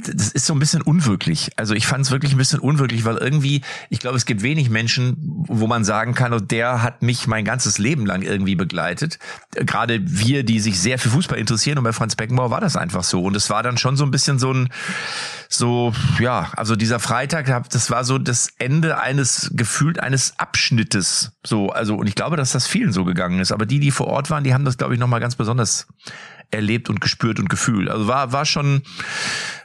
das 0.06 0.28
ist 0.28 0.46
so 0.46 0.54
ein 0.54 0.58
bisschen 0.58 0.82
unwirklich. 0.82 1.50
Also 1.56 1.74
ich 1.74 1.86
fand 1.86 2.04
es 2.04 2.10
wirklich 2.10 2.32
ein 2.32 2.38
bisschen 2.38 2.60
unwirklich, 2.60 3.04
weil 3.04 3.16
irgendwie, 3.16 3.62
ich 3.90 3.98
glaube, 3.98 4.16
es 4.16 4.24
gibt 4.24 4.42
wenig 4.42 4.70
Menschen, 4.70 5.16
wo 5.48 5.66
man 5.66 5.84
sagen 5.84 6.14
kann, 6.14 6.32
und 6.32 6.50
der 6.50 6.82
hat 6.82 7.02
mich 7.02 7.26
mein 7.26 7.44
ganzes 7.44 7.78
Leben 7.78 8.06
lang 8.06 8.22
irgendwie 8.22 8.54
begleitet. 8.54 9.18
Gerade 9.52 10.00
wir, 10.02 10.44
die 10.44 10.60
sich 10.60 10.80
sehr 10.80 10.98
für 10.98 11.10
Fußball 11.10 11.38
interessieren 11.38 11.78
und 11.78 11.84
bei 11.84 11.92
Franz 11.92 12.16
Beckenbauer 12.16 12.50
war 12.50 12.60
das 12.60 12.76
einfach 12.76 13.04
so. 13.04 13.22
Und 13.22 13.36
es 13.36 13.50
war 13.50 13.62
dann 13.62 13.76
schon 13.76 13.96
so 13.96 14.04
ein 14.04 14.10
bisschen 14.10 14.38
so 14.38 14.52
ein, 14.52 14.70
so, 15.48 15.92
ja, 16.18 16.50
also 16.56 16.76
dieser 16.76 16.98
Freitag, 16.98 17.68
das 17.70 17.90
war 17.90 18.04
so 18.04 18.18
das 18.18 18.48
Ende 18.58 18.98
eines, 18.98 19.50
gefühlt 19.54 20.00
eines 20.00 20.38
Abschnittes. 20.38 21.32
So, 21.44 21.70
also, 21.70 21.96
und 21.96 22.06
ich 22.06 22.14
glaube, 22.14 22.36
dass 22.36 22.52
das 22.52 22.66
vielen 22.66 22.92
so 22.92 23.04
gegangen 23.04 23.40
ist. 23.40 23.52
Aber 23.52 23.66
die, 23.66 23.80
die 23.80 23.90
vor 23.90 24.06
Ort 24.06 24.30
waren, 24.30 24.41
die 24.44 24.54
haben 24.54 24.64
das, 24.64 24.78
glaube 24.78 24.94
ich, 24.94 25.00
nochmal 25.00 25.20
ganz 25.20 25.36
besonders 25.36 25.86
erlebt 26.52 26.90
und 26.90 27.00
gespürt 27.00 27.40
und 27.40 27.48
gefühlt. 27.48 27.88
Also 27.88 28.06
war, 28.06 28.32
war 28.32 28.44
schon, 28.44 28.82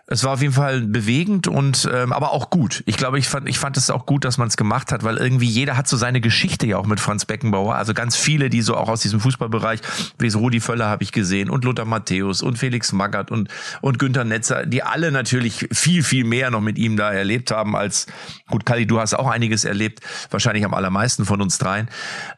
es 0.07 0.23
war 0.23 0.33
auf 0.33 0.41
jeden 0.41 0.53
Fall 0.53 0.81
bewegend 0.81 1.47
und 1.47 1.87
ähm, 1.93 2.13
aber 2.13 2.31
auch 2.31 2.49
gut. 2.49 2.81
Ich 2.85 2.95
glaube, 2.95 3.19
ich 3.19 3.27
fand 3.27 3.49
ich 3.49 3.59
fand 3.59 3.75
es 3.75 3.89
auch 3.89 4.05
gut, 4.05 4.23
dass 4.23 4.37
man 4.37 4.47
es 4.47 4.55
gemacht 4.55 4.91
hat, 4.93 5.03
weil 5.03 5.17
irgendwie 5.17 5.47
jeder 5.47 5.75
hat 5.75 5.87
so 5.87 5.97
seine 5.97 6.21
Geschichte 6.21 6.65
ja 6.65 6.77
auch 6.77 6.85
mit 6.85 7.01
Franz 7.01 7.25
Beckenbauer. 7.25 7.75
Also 7.75 7.93
ganz 7.93 8.15
viele, 8.15 8.49
die 8.49 8.61
so 8.61 8.77
auch 8.77 8.87
aus 8.87 9.01
diesem 9.01 9.19
Fußballbereich, 9.19 9.81
wie 10.17 10.27
es 10.27 10.37
Rudi 10.37 10.61
Völler 10.61 10.87
habe 10.87 11.03
ich 11.03 11.11
gesehen 11.11 11.49
und 11.49 11.65
Lothar 11.65 11.85
Matthäus 11.85 12.41
und 12.41 12.57
Felix 12.57 12.93
Magath 12.93 13.31
und 13.31 13.49
und 13.81 13.99
Günter 13.99 14.23
Netzer, 14.23 14.65
die 14.65 14.81
alle 14.81 15.11
natürlich 15.11 15.67
viel 15.73 16.03
viel 16.03 16.23
mehr 16.23 16.51
noch 16.51 16.61
mit 16.61 16.77
ihm 16.77 16.95
da 16.95 17.11
erlebt 17.11 17.51
haben 17.51 17.75
als 17.75 18.07
gut. 18.47 18.65
Kali, 18.65 18.87
du 18.87 18.99
hast 19.01 19.13
auch 19.13 19.27
einiges 19.27 19.65
erlebt, 19.65 19.99
wahrscheinlich 20.29 20.63
am 20.63 20.73
allermeisten 20.73 21.25
von 21.25 21.41
uns 21.41 21.57
dreien. 21.57 21.89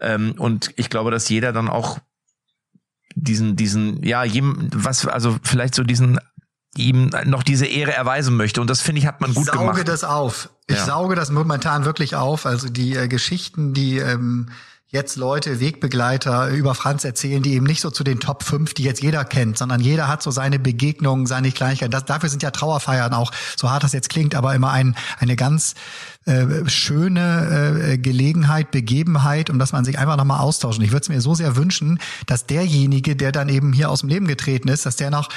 Ähm, 0.02 0.34
und 0.38 0.72
ich 0.76 0.90
glaube, 0.90 1.12
dass 1.12 1.30
jeder 1.30 1.54
dann 1.54 1.70
auch 1.70 2.00
diesen, 3.16 3.56
diesen, 3.56 4.04
ja, 4.04 4.24
jedem, 4.24 4.70
was, 4.74 5.06
also 5.08 5.38
vielleicht 5.44 5.76
so 5.76 5.84
diesen 5.84 6.20
ihm 6.78 7.10
noch 7.26 7.44
diese 7.44 7.66
Ehre 7.66 7.94
erweisen 7.94 8.38
möchte. 8.38 8.62
Und 8.62 8.70
das 8.70 8.82
finde 8.82 9.00
ich, 9.00 9.08
hat 9.08 9.22
man 9.22 9.34
gut 9.34 9.44
ich 9.44 9.52
sauge 9.52 9.60
gemacht. 9.60 9.78
Ich 9.78 9.86
sauge 9.86 9.92
das 9.92 10.04
auf. 10.04 10.50
Ich 10.68 10.78
ja. 10.78 10.86
sauge 10.86 11.16
das 11.16 11.32
momentan 11.32 11.86
wirklich 11.86 12.16
auf. 12.16 12.46
Also 12.46 12.70
die 12.70 12.96
äh, 12.96 13.08
Geschichten, 13.08 13.74
die 13.74 13.98
ähm, 13.98 14.50
jetzt 14.88 15.18
Leute, 15.18 15.60
Wegbegleiter 15.60 16.50
über 16.50 16.74
Franz 16.74 17.04
erzählen, 17.04 17.44
die 17.44 17.54
eben 17.54 17.66
nicht 17.66 17.82
so 17.82 17.92
zu 17.92 18.04
den 18.04 18.20
Top 18.20 18.44
5, 18.44 18.74
die 18.74 18.84
jetzt 18.84 19.04
jeder 19.04 19.24
kennt, 19.24 19.58
sondern 19.58 19.82
jeder 19.82 20.08
hat 20.08 20.24
so 20.24 20.32
seine 20.32 20.58
Begegnungen, 20.58 21.28
seine 21.28 21.52
Kleinigkeiten. 21.52 21.92
Das, 21.92 22.06
dafür 22.06 22.30
sind 22.30 22.42
ja 22.42 22.52
Trauerfeiern 22.52 23.14
auch, 23.14 23.32
so 23.56 23.70
hart 23.70 23.84
das 23.84 23.94
jetzt 23.94 24.10
klingt, 24.10 24.34
aber 24.34 24.56
immer 24.56 24.72
ein, 24.72 24.96
eine 25.20 25.36
ganz 25.36 25.76
äh, 26.26 26.70
schöne 26.70 27.82
äh, 27.82 27.98
Gelegenheit, 27.98 28.72
Begebenheit, 28.72 29.50
um 29.50 29.58
dass 29.58 29.72
man 29.72 29.86
sich 29.86 29.98
einfach 29.98 30.18
nochmal 30.18 30.40
austauscht. 30.40 30.78
Und 30.78 30.86
ich 30.86 30.92
würde 30.92 31.04
es 31.04 31.10
mir 31.10 31.22
so 31.22 31.34
sehr 31.34 31.56
wünschen, 31.56 32.00
dass 32.28 32.46
derjenige, 32.46 33.16
der 33.16 33.32
dann 33.32 33.50
eben 33.50 33.74
hier 33.74 33.90
aus 33.90 34.02
dem 34.02 34.10
Leben 34.10 34.28
getreten 34.28 34.68
ist, 34.68 34.86
dass 34.86 34.96
der 34.96 35.12
noch 35.12 35.30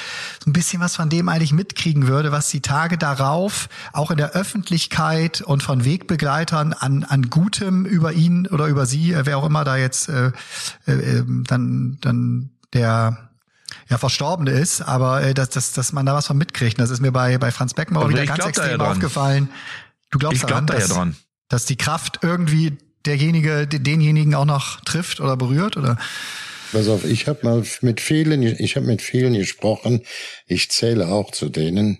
so 0.43 0.49
ein 0.49 0.53
bisschen 0.53 0.81
was 0.81 0.95
von 0.95 1.09
dem 1.09 1.29
eigentlich 1.29 1.53
mitkriegen 1.53 2.07
würde, 2.07 2.31
was 2.31 2.49
die 2.49 2.61
Tage 2.61 2.97
darauf 2.97 3.69
auch 3.91 4.11
in 4.11 4.17
der 4.17 4.31
Öffentlichkeit 4.31 5.41
und 5.41 5.63
von 5.63 5.85
Wegbegleitern 5.85 6.73
an, 6.73 7.03
an 7.03 7.29
Gutem 7.29 7.85
über 7.85 8.13
ihn 8.13 8.45
oder 8.47 8.67
über 8.67 8.85
sie, 8.85 9.13
äh, 9.13 9.25
wer 9.25 9.37
auch 9.37 9.45
immer 9.45 9.63
da 9.63 9.77
jetzt 9.77 10.09
äh, 10.09 10.31
äh, 10.85 10.91
ähm, 10.91 11.43
dann, 11.47 11.97
dann 12.01 12.49
der 12.73 13.29
ja, 13.89 13.97
Verstorbene 13.97 14.51
ist, 14.51 14.81
aber 14.81 15.23
äh, 15.23 15.33
dass, 15.33 15.49
dass, 15.49 15.73
dass 15.73 15.93
man 15.93 16.05
da 16.05 16.13
was 16.13 16.27
von 16.27 16.37
mitkriegt. 16.37 16.79
Das 16.79 16.89
ist 16.89 17.01
mir 17.01 17.11
bei, 17.11 17.37
bei 17.37 17.51
Franz 17.51 17.73
Beckenbauer 17.73 18.09
wieder 18.09 18.25
ganz 18.25 18.45
extrem 18.45 18.81
aufgefallen. 18.81 19.49
Du 20.13 20.19
glaubst 20.19 20.43
ich 20.43 20.47
glaub 20.47 20.67
daran, 20.67 20.67
da 20.67 20.77
ja 20.77 20.87
dran. 20.87 21.15
dass 21.49 21.65
die 21.65 21.75
Kraft 21.75 22.19
irgendwie 22.21 22.77
derjenige, 23.03 23.67
denjenigen 23.67 24.35
auch 24.35 24.45
noch 24.45 24.79
trifft 24.81 25.19
oder 25.19 25.35
berührt 25.35 25.75
oder? 25.75 25.97
Pass 26.71 26.87
auf, 26.87 27.03
ich 27.03 27.27
habe 27.27 27.39
mal 27.41 27.63
mit 27.81 27.99
vielen, 27.99 28.43
ich 28.43 28.75
habe 28.75 28.85
mit 28.85 29.01
vielen 29.01 29.33
gesprochen. 29.33 30.03
Ich 30.45 30.69
zähle 30.69 31.07
auch 31.07 31.31
zu 31.31 31.49
denen, 31.49 31.97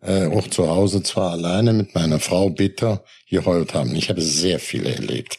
äh, 0.00 0.26
auch 0.26 0.48
zu 0.48 0.68
Hause 0.68 1.04
zwar 1.04 1.30
alleine 1.30 1.72
mit 1.72 1.94
meiner 1.94 2.18
Frau 2.18 2.50
bitter 2.50 3.04
geheult 3.30 3.72
haben. 3.72 3.94
Ich 3.94 4.08
habe 4.08 4.20
sehr 4.20 4.58
viele 4.58 4.92
erlebt, 4.92 5.38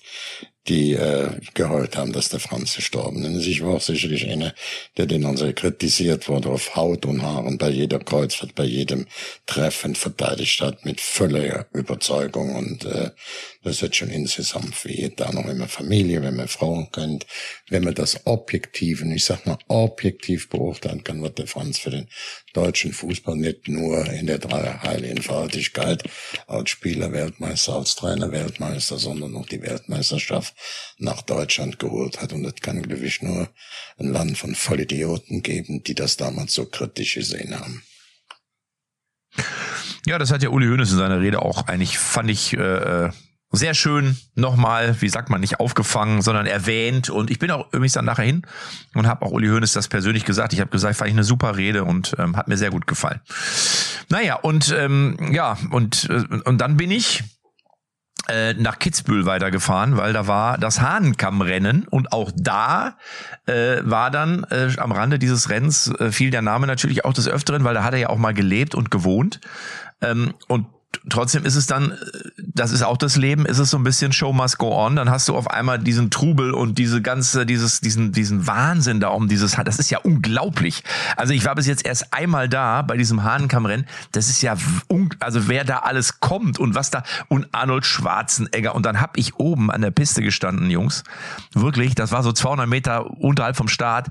die 0.67 0.93
äh, 0.93 1.29
geheult 1.53 1.95
haben, 1.95 2.11
dass 2.11 2.29
der 2.29 2.39
Franz 2.39 2.75
gestorben 2.75 3.23
ist. 3.23 3.45
Ich 3.45 3.63
war 3.63 3.75
auch 3.75 3.81
sicherlich 3.81 4.27
einer, 4.27 4.53
der 4.97 5.05
den 5.05 5.25
unsere 5.25 5.53
kritisiert 5.53 6.27
wurde 6.27 6.49
auf 6.49 6.75
Haut 6.75 7.05
und 7.05 7.21
Haaren 7.21 7.57
bei 7.57 7.69
jeder 7.69 7.99
Kreuzfahrt, 7.99 8.55
bei 8.55 8.65
jedem 8.65 9.05
Treffen 9.45 9.95
verteidigt 9.95 10.61
hat 10.61 10.83
mit 10.85 10.99
völliger 11.01 11.67
Überzeugung 11.73 12.55
und 12.55 12.85
äh, 12.85 13.11
das 13.65 13.81
wird 13.81 13.95
schon 13.95 14.09
insgesamt 14.09 14.85
wie 14.85 15.11
da 15.15 15.31
noch 15.31 15.47
immer 15.47 15.67
Familie, 15.67 16.21
wenn 16.21 16.35
man 16.35 16.47
Frauen 16.47 16.91
kennt, 16.91 17.25
wenn 17.69 17.83
man 17.83 17.95
das 17.95 18.27
objektiv, 18.27 19.01
und 19.01 19.11
ich 19.11 19.25
sag 19.25 19.45
mal 19.47 19.57
objektiv 19.67 20.49
beurteilen 20.49 21.03
kann, 21.03 21.21
wird 21.23 21.39
der 21.39 21.47
Franz 21.47 21.79
für 21.79 21.89
den 21.89 22.07
deutschen 22.53 22.93
Fußball 22.93 23.35
nicht 23.35 23.67
nur 23.67 24.05
in 24.05 24.27
der 24.27 24.37
dreieiligen 24.37 25.21
Faltigkeit 25.21 26.03
als 26.45 26.69
Spieler 26.69 27.11
Weltmeister, 27.11 27.73
als 27.73 27.95
Trainer 27.95 28.31
Weltmeister, 28.31 28.99
sondern 28.99 29.35
auch 29.35 29.47
die 29.47 29.63
Weltmeisterschaft 29.63 30.53
nach 30.99 31.23
Deutschland 31.23 31.79
geholt 31.79 32.21
hat. 32.21 32.33
Und 32.33 32.45
es 32.45 32.55
kann, 32.61 32.83
glaube 32.83 33.05
ich, 33.05 33.23
nur 33.23 33.49
ein 33.97 34.11
Land 34.11 34.37
von 34.37 34.53
Vollidioten 34.53 35.41
geben, 35.41 35.81
die 35.83 35.95
das 35.95 36.17
damals 36.17 36.53
so 36.53 36.67
kritisch 36.67 37.15
gesehen 37.15 37.59
haben. 37.59 37.83
Ja, 40.05 40.19
das 40.19 40.31
hat 40.31 40.43
ja 40.43 40.49
Uli 40.49 40.67
Hoeneß 40.67 40.91
in 40.91 40.97
seiner 40.97 41.19
Rede 41.19 41.41
auch 41.41 41.65
eigentlich, 41.67 41.97
fand 41.97 42.29
ich, 42.29 42.53
äh, 42.53 43.05
äh 43.05 43.09
sehr 43.55 43.73
schön 43.73 44.17
nochmal, 44.35 45.01
wie 45.01 45.09
sagt 45.09 45.29
man, 45.29 45.41
nicht 45.41 45.59
aufgefangen, 45.59 46.21
sondern 46.21 46.45
erwähnt. 46.45 47.09
Und 47.09 47.31
ich 47.31 47.39
bin 47.39 47.51
auch 47.51 47.67
übrigens 47.67 47.93
dann 47.93 48.05
nachher 48.05 48.25
hin 48.25 48.43
und 48.93 49.07
habe 49.07 49.25
auch 49.25 49.31
Uli 49.31 49.47
Hoeneß 49.47 49.73
das 49.73 49.87
persönlich 49.87 50.25
gesagt. 50.25 50.53
Ich 50.53 50.59
habe 50.59 50.71
gesagt, 50.71 50.97
fand 50.97 51.09
ich 51.09 51.15
eine 51.15 51.23
super 51.23 51.57
Rede 51.57 51.83
und 51.83 52.15
ähm, 52.17 52.37
hat 52.37 52.47
mir 52.47 52.57
sehr 52.57 52.71
gut 52.71 52.87
gefallen. 52.87 53.21
Naja, 54.09 54.35
und 54.35 54.73
ähm, 54.77 55.17
ja, 55.31 55.57
und, 55.71 56.09
äh, 56.09 56.23
und 56.45 56.59
dann 56.59 56.77
bin 56.77 56.91
ich 56.91 57.23
äh, 58.27 58.53
nach 58.55 58.79
Kitzbühel 58.79 59.25
weitergefahren, 59.25 59.97
weil 59.97 60.13
da 60.13 60.27
war 60.27 60.57
das 60.57 60.81
Hahnenkammrennen 60.81 61.87
und 61.87 62.11
auch 62.11 62.31
da 62.35 62.97
äh, 63.45 63.77
war 63.83 64.11
dann 64.11 64.43
äh, 64.49 64.69
am 64.77 64.91
Rande 64.91 65.19
dieses 65.19 65.49
Rennens 65.49 65.87
äh, 65.99 66.11
fiel 66.11 66.31
der 66.31 66.41
Name 66.41 66.67
natürlich 66.67 67.05
auch 67.05 67.13
des 67.13 67.27
Öfteren, 67.27 67.63
weil 67.63 67.75
da 67.75 67.83
hat 67.83 67.93
er 67.93 67.99
ja 67.99 68.09
auch 68.09 68.17
mal 68.17 68.33
gelebt 68.33 68.73
und 68.73 68.89
gewohnt. 68.89 69.41
Ähm, 70.01 70.33
und 70.47 70.67
trotzdem 71.09 71.45
ist 71.45 71.55
es 71.55 71.67
dann, 71.67 71.97
das 72.37 72.71
ist 72.71 72.83
auch 72.83 72.97
das 72.97 73.15
Leben, 73.15 73.45
ist 73.45 73.59
es 73.59 73.69
so 73.69 73.77
ein 73.77 73.83
bisschen 73.83 74.11
Show 74.11 74.33
must 74.33 74.57
go 74.57 74.73
on. 74.73 74.95
Dann 74.95 75.09
hast 75.09 75.27
du 75.27 75.35
auf 75.35 75.49
einmal 75.49 75.79
diesen 75.79 76.09
Trubel 76.09 76.53
und 76.53 76.77
diese 76.77 77.01
ganze, 77.01 77.45
dieses, 77.45 77.81
diesen, 77.81 78.11
diesen 78.11 78.47
Wahnsinn 78.47 78.99
da 78.99 79.09
um 79.09 79.27
dieses, 79.27 79.57
das 79.63 79.79
ist 79.79 79.89
ja 79.89 79.99
unglaublich. 79.99 80.83
Also 81.15 81.33
ich 81.33 81.45
war 81.45 81.55
bis 81.55 81.67
jetzt 81.67 81.85
erst 81.85 82.13
einmal 82.13 82.49
da 82.49 82.81
bei 82.81 82.97
diesem 82.97 83.23
Hahnenkammrennen. 83.23 83.85
Das 84.11 84.29
ist 84.29 84.41
ja, 84.41 84.55
also 85.19 85.47
wer 85.47 85.63
da 85.63 85.79
alles 85.79 86.19
kommt 86.19 86.59
und 86.59 86.75
was 86.75 86.91
da, 86.91 87.03
und 87.27 87.47
Arnold 87.51 87.85
Schwarzenegger. 87.85 88.75
Und 88.75 88.85
dann 88.85 89.01
hab 89.01 89.17
ich 89.17 89.35
oben 89.35 89.71
an 89.71 89.81
der 89.81 89.91
Piste 89.91 90.21
gestanden, 90.21 90.69
Jungs. 90.69 91.03
Wirklich, 91.53 91.95
das 91.95 92.11
war 92.11 92.23
so 92.23 92.31
200 92.31 92.67
Meter 92.67 93.11
unterhalb 93.19 93.55
vom 93.55 93.67
Start 93.67 94.09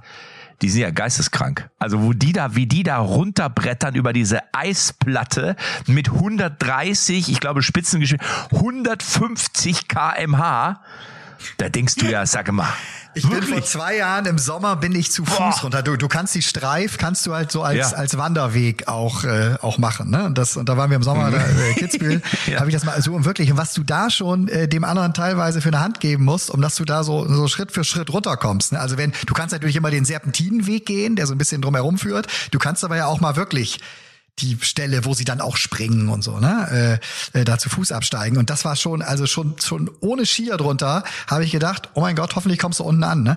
die 0.63 0.69
sind 0.69 0.83
ja 0.83 0.91
geisteskrank. 0.91 1.69
Also 1.79 2.03
wo 2.03 2.13
die 2.13 2.33
da, 2.33 2.55
wie 2.55 2.67
die 2.67 2.83
da 2.83 2.99
runterbrettern 2.99 3.95
über 3.95 4.13
diese 4.13 4.41
Eisplatte 4.55 5.57
mit 5.87 6.09
130, 6.11 7.31
ich 7.31 7.41
glaube 7.41 7.63
Spitzengeschwindigkeit, 7.63 8.53
150 8.53 9.89
kmh. 9.89 10.81
Da 11.57 11.69
denkst 11.69 11.97
du 11.97 12.07
ja, 12.07 12.27
sag 12.27 12.51
mal, 12.53 12.69
ich 13.17 13.25
Wirklich? 13.25 13.51
bin 13.51 13.59
vor 13.59 13.63
zwei 13.63 13.97
Jahren 13.97 14.27
im 14.27 14.39
Sommer 14.39 14.75
bin 14.77 14.95
ich 14.95 15.13
zu 15.13 15.25
Fuß 15.25 15.37
Boah. 15.37 15.61
runter. 15.63 15.83
Du, 15.83 15.97
du 15.97 16.09
kannst 16.09 16.35
die 16.35 16.43
Streif, 16.43 16.99
kannst 16.99 17.25
du 17.27 17.35
halt 17.35 17.53
so 17.53 17.63
als, 17.63 17.93
ja. 17.93 17.97
als 17.97 18.19
Wanderweg 18.19 18.89
auch, 18.89 19.23
äh, 19.23 19.57
auch 19.63 19.79
machen. 19.79 20.11
Ne? 20.11 20.25
Und, 20.25 20.37
das, 20.37 20.57
und 20.57 20.69
da 20.69 20.77
waren 20.77 20.91
wir 20.91 20.97
im 20.97 21.05
Sommer 21.05 21.29
mhm. 21.29 21.33
da, 21.33 21.39
äh, 21.39 21.75
Kitzbühel. 21.75 22.23
ja. 22.47 22.59
Habe 22.59 22.71
ich 22.71 22.75
das 22.75 22.85
mal 22.85 23.01
so 23.01 23.15
und 23.15 23.25
wirklich. 23.25 23.51
Und 23.53 23.57
was 23.57 23.73
du 23.73 23.85
da 23.85 24.11
schon 24.11 24.49
äh, 24.49 24.67
dem 24.67 24.83
anderen 24.83 25.15
teilweise 25.15 25.61
für 25.61 25.69
eine 25.69 25.81
Hand 25.81 26.01
geben 26.01 26.25
musst, 26.25 26.51
um 26.51 26.61
dass 26.61 26.75
du 26.75 26.85
da 26.85 27.05
so, 27.05 27.27
so 27.33 27.47
Schritt 27.47 27.71
für 27.71 27.85
Schritt 27.85 28.13
runterkommst. 28.13 28.73
Ne? 28.73 28.81
Also 28.81 28.97
wenn, 28.99 29.13
du 29.27 29.35
kannst 29.35 29.53
natürlich 29.53 29.77
immer 29.77 29.91
den 29.91 30.05
Serpentinenweg 30.05 30.85
gehen, 30.85 31.15
der 31.15 31.27
so 31.27 31.35
ein 31.35 31.39
bisschen 31.39 31.63
drumherum 31.63 31.99
führt. 31.99 32.27
Du 32.51 32.59
kannst 32.59 32.85
aber 32.85 32.97
ja 32.97 33.07
auch 33.07 33.21
mal 33.21 33.37
wirklich 33.37 33.81
die 34.41 34.59
Stelle, 34.61 35.05
wo 35.05 35.15
sie 35.15 35.25
dann 35.25 35.41
auch 35.41 35.57
springen 35.57 36.09
und 36.09 36.23
so, 36.23 36.39
ne, 36.39 37.01
äh, 37.35 37.41
äh, 37.41 37.45
da 37.45 37.59
zu 37.59 37.69
Fuß 37.71 37.93
absteigen. 37.93 38.37
Und 38.37 38.51
das 38.51 38.65
war 38.65 38.77
schon, 38.77 39.03
also 39.03 39.27
schon, 39.27 39.55
schon 39.61 39.91
ohne 40.01 40.27
Skier 40.27 40.57
drunter, 40.57 41.05
habe 41.29 41.45
ich 41.45 41.53
gedacht, 41.53 41.91
oh 41.95 42.01
mein 42.01 42.17
Gott, 42.17 42.35
hoffentlich 42.35 42.59
kommst 42.59 42.81
du 42.81 42.85
unten 42.85 43.05
an, 43.05 43.23
ne? 43.23 43.37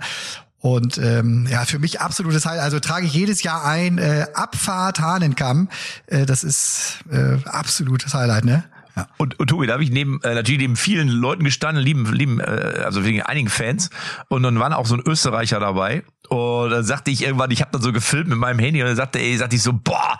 Und 0.59 0.97
ähm, 0.97 1.47
ja, 1.49 1.65
für 1.65 1.77
mich 1.77 2.01
absolutes 2.01 2.45
Highlight. 2.45 2.63
Also 2.63 2.79
trage 2.79 3.05
ich 3.05 3.13
jedes 3.13 3.43
Jahr 3.43 3.63
ein 3.63 3.99
äh, 3.99 4.25
Abfahrt 4.33 4.99
Hahnenkamm. 4.99 5.69
Äh, 6.07 6.25
das 6.25 6.43
ist 6.43 6.99
äh, 7.11 7.37
absolutes 7.45 8.13
Highlight, 8.15 8.43
ne? 8.43 8.63
Ja. 8.95 9.07
Und, 9.17 9.39
und 9.39 9.47
Tobi, 9.47 9.67
da 9.67 9.73
habe 9.73 9.83
ich 9.83 9.91
neben 9.91 10.19
äh, 10.23 10.33
natürlich 10.33 10.59
neben 10.59 10.75
vielen 10.75 11.09
Leuten 11.09 11.43
gestanden, 11.43 11.83
lieben, 11.83 12.11
lieben, 12.11 12.39
äh, 12.39 12.81
also 12.83 13.05
wegen 13.05 13.21
einigen 13.21 13.49
Fans. 13.49 13.91
Und 14.27 14.41
dann 14.41 14.59
waren 14.59 14.73
auch 14.73 14.87
so 14.87 14.95
ein 14.95 15.03
Österreicher 15.05 15.59
dabei. 15.59 16.03
Und 16.29 16.71
dann 16.71 16.83
sagte 16.83 17.11
ich 17.11 17.21
irgendwann, 17.21 17.51
ich 17.51 17.61
habe 17.61 17.71
dann 17.71 17.83
so 17.83 17.93
gefilmt 17.93 18.27
mit 18.27 18.39
meinem 18.39 18.57
Handy 18.57 18.81
und 18.81 18.87
dann 18.87 18.95
sagte, 18.95 19.19
ey, 19.19 19.37
sagte 19.37 19.55
ich 19.55 19.61
so, 19.61 19.71
boah, 19.71 20.17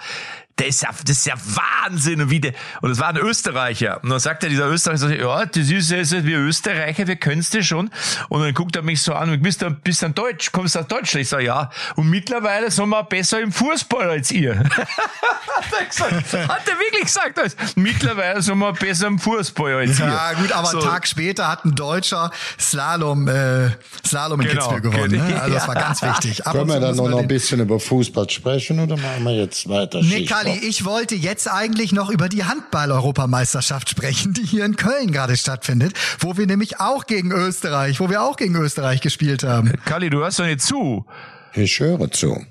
der 0.59 0.67
ist 0.67 0.81
ja, 0.81 0.89
das 0.89 1.17
ist 1.17 1.25
ja 1.25 1.35
Wahnsinn. 1.35 2.21
Und, 2.21 2.29
wie 2.29 2.39
der, 2.39 2.53
und 2.81 2.89
das 2.89 2.99
war 2.99 3.09
ein 3.09 3.17
Österreicher. 3.17 3.99
Und 4.03 4.09
dann 4.09 4.19
sagt 4.19 4.43
er, 4.43 4.49
dieser 4.49 4.67
Österreicher, 4.67 5.15
ja, 5.15 5.45
das 5.45 5.69
ist, 5.69 5.91
das 5.91 6.11
ist 6.11 6.25
wir 6.25 6.39
Österreicher, 6.39 7.07
wir 7.07 7.15
können's 7.15 7.49
das 7.49 7.65
schon. 7.65 7.91
Und 8.29 8.41
dann 8.41 8.53
guckt 8.53 8.75
er 8.75 8.81
mich 8.81 9.01
so 9.01 9.13
an, 9.13 9.29
und 9.29 9.41
bist 9.41 9.61
du, 9.61 9.69
bist 9.69 10.01
du 10.01 10.09
Deutsch, 10.09 10.51
kommst 10.51 10.75
du 10.75 10.79
aus 10.79 10.87
Deutschland? 10.87 11.23
Ich 11.23 11.29
sage, 11.29 11.45
ja. 11.45 11.69
Und 11.95 12.09
mittlerweile 12.09 12.71
sind 12.71 12.89
wir 12.89 13.03
besser 13.03 13.39
im 13.39 13.51
Fußball 13.51 14.09
als 14.09 14.31
ihr. 14.31 14.57
hat, 14.59 15.65
er 15.79 15.85
gesagt, 15.85 16.33
hat 16.33 16.67
er 16.67 16.79
wirklich 16.79 17.03
gesagt. 17.03 17.39
Also, 17.39 17.55
mittlerweile 17.75 18.41
sind 18.41 18.57
wir 18.57 18.73
besser 18.73 19.07
im 19.07 19.19
Fußball 19.19 19.73
als 19.73 19.99
ihr. 19.99 20.05
Ja, 20.05 20.33
gut, 20.33 20.51
aber 20.51 20.67
so. 20.67 20.79
einen 20.79 20.87
Tag 20.87 21.07
später 21.07 21.47
hat 21.47 21.65
ein 21.65 21.75
Deutscher 21.75 22.31
Slalom, 22.59 23.27
äh, 23.27 23.69
Slalom 24.05 24.41
in 24.41 24.47
genau, 24.47 24.69
Kitzbühel 24.69 24.81
gewonnen. 24.81 25.27
Ne? 25.27 25.41
Also 25.41 25.53
das 25.53 25.67
war 25.67 25.75
ganz 25.87 26.01
wichtig. 26.01 26.43
Können 26.43 26.67
wir 26.67 26.79
dann 26.79 26.95
noch, 26.95 27.09
noch 27.09 27.19
ein 27.19 27.27
bisschen 27.27 27.59
über 27.59 27.79
Fußball 27.79 28.29
sprechen 28.29 28.79
oder 28.79 28.97
machen 28.97 29.23
wir 29.23 29.35
jetzt 29.35 29.67
weiter? 29.69 30.01
Nee, 30.01 30.25
Olli, 30.49 30.59
ich 30.65 30.85
wollte 30.85 31.15
jetzt 31.15 31.51
eigentlich 31.51 31.91
noch 31.91 32.09
über 32.09 32.29
die 32.29 32.43
Handball-Europameisterschaft 32.45 33.89
sprechen, 33.89 34.33
die 34.33 34.43
hier 34.43 34.65
in 34.65 34.75
Köln 34.75 35.11
gerade 35.11 35.35
stattfindet, 35.37 35.93
wo 36.19 36.37
wir 36.37 36.47
nämlich 36.47 36.79
auch 36.79 37.05
gegen 37.05 37.31
Österreich, 37.31 37.99
wo 37.99 38.09
wir 38.09 38.21
auch 38.21 38.37
gegen 38.37 38.55
Österreich 38.55 39.01
gespielt 39.01 39.43
haben. 39.43 39.73
Kali, 39.85 40.09
du 40.09 40.19
hörst 40.19 40.39
doch 40.39 40.45
nicht 40.45 40.61
zu. 40.61 41.05
Ich 41.53 41.79
höre 41.79 42.11
zu. 42.11 42.45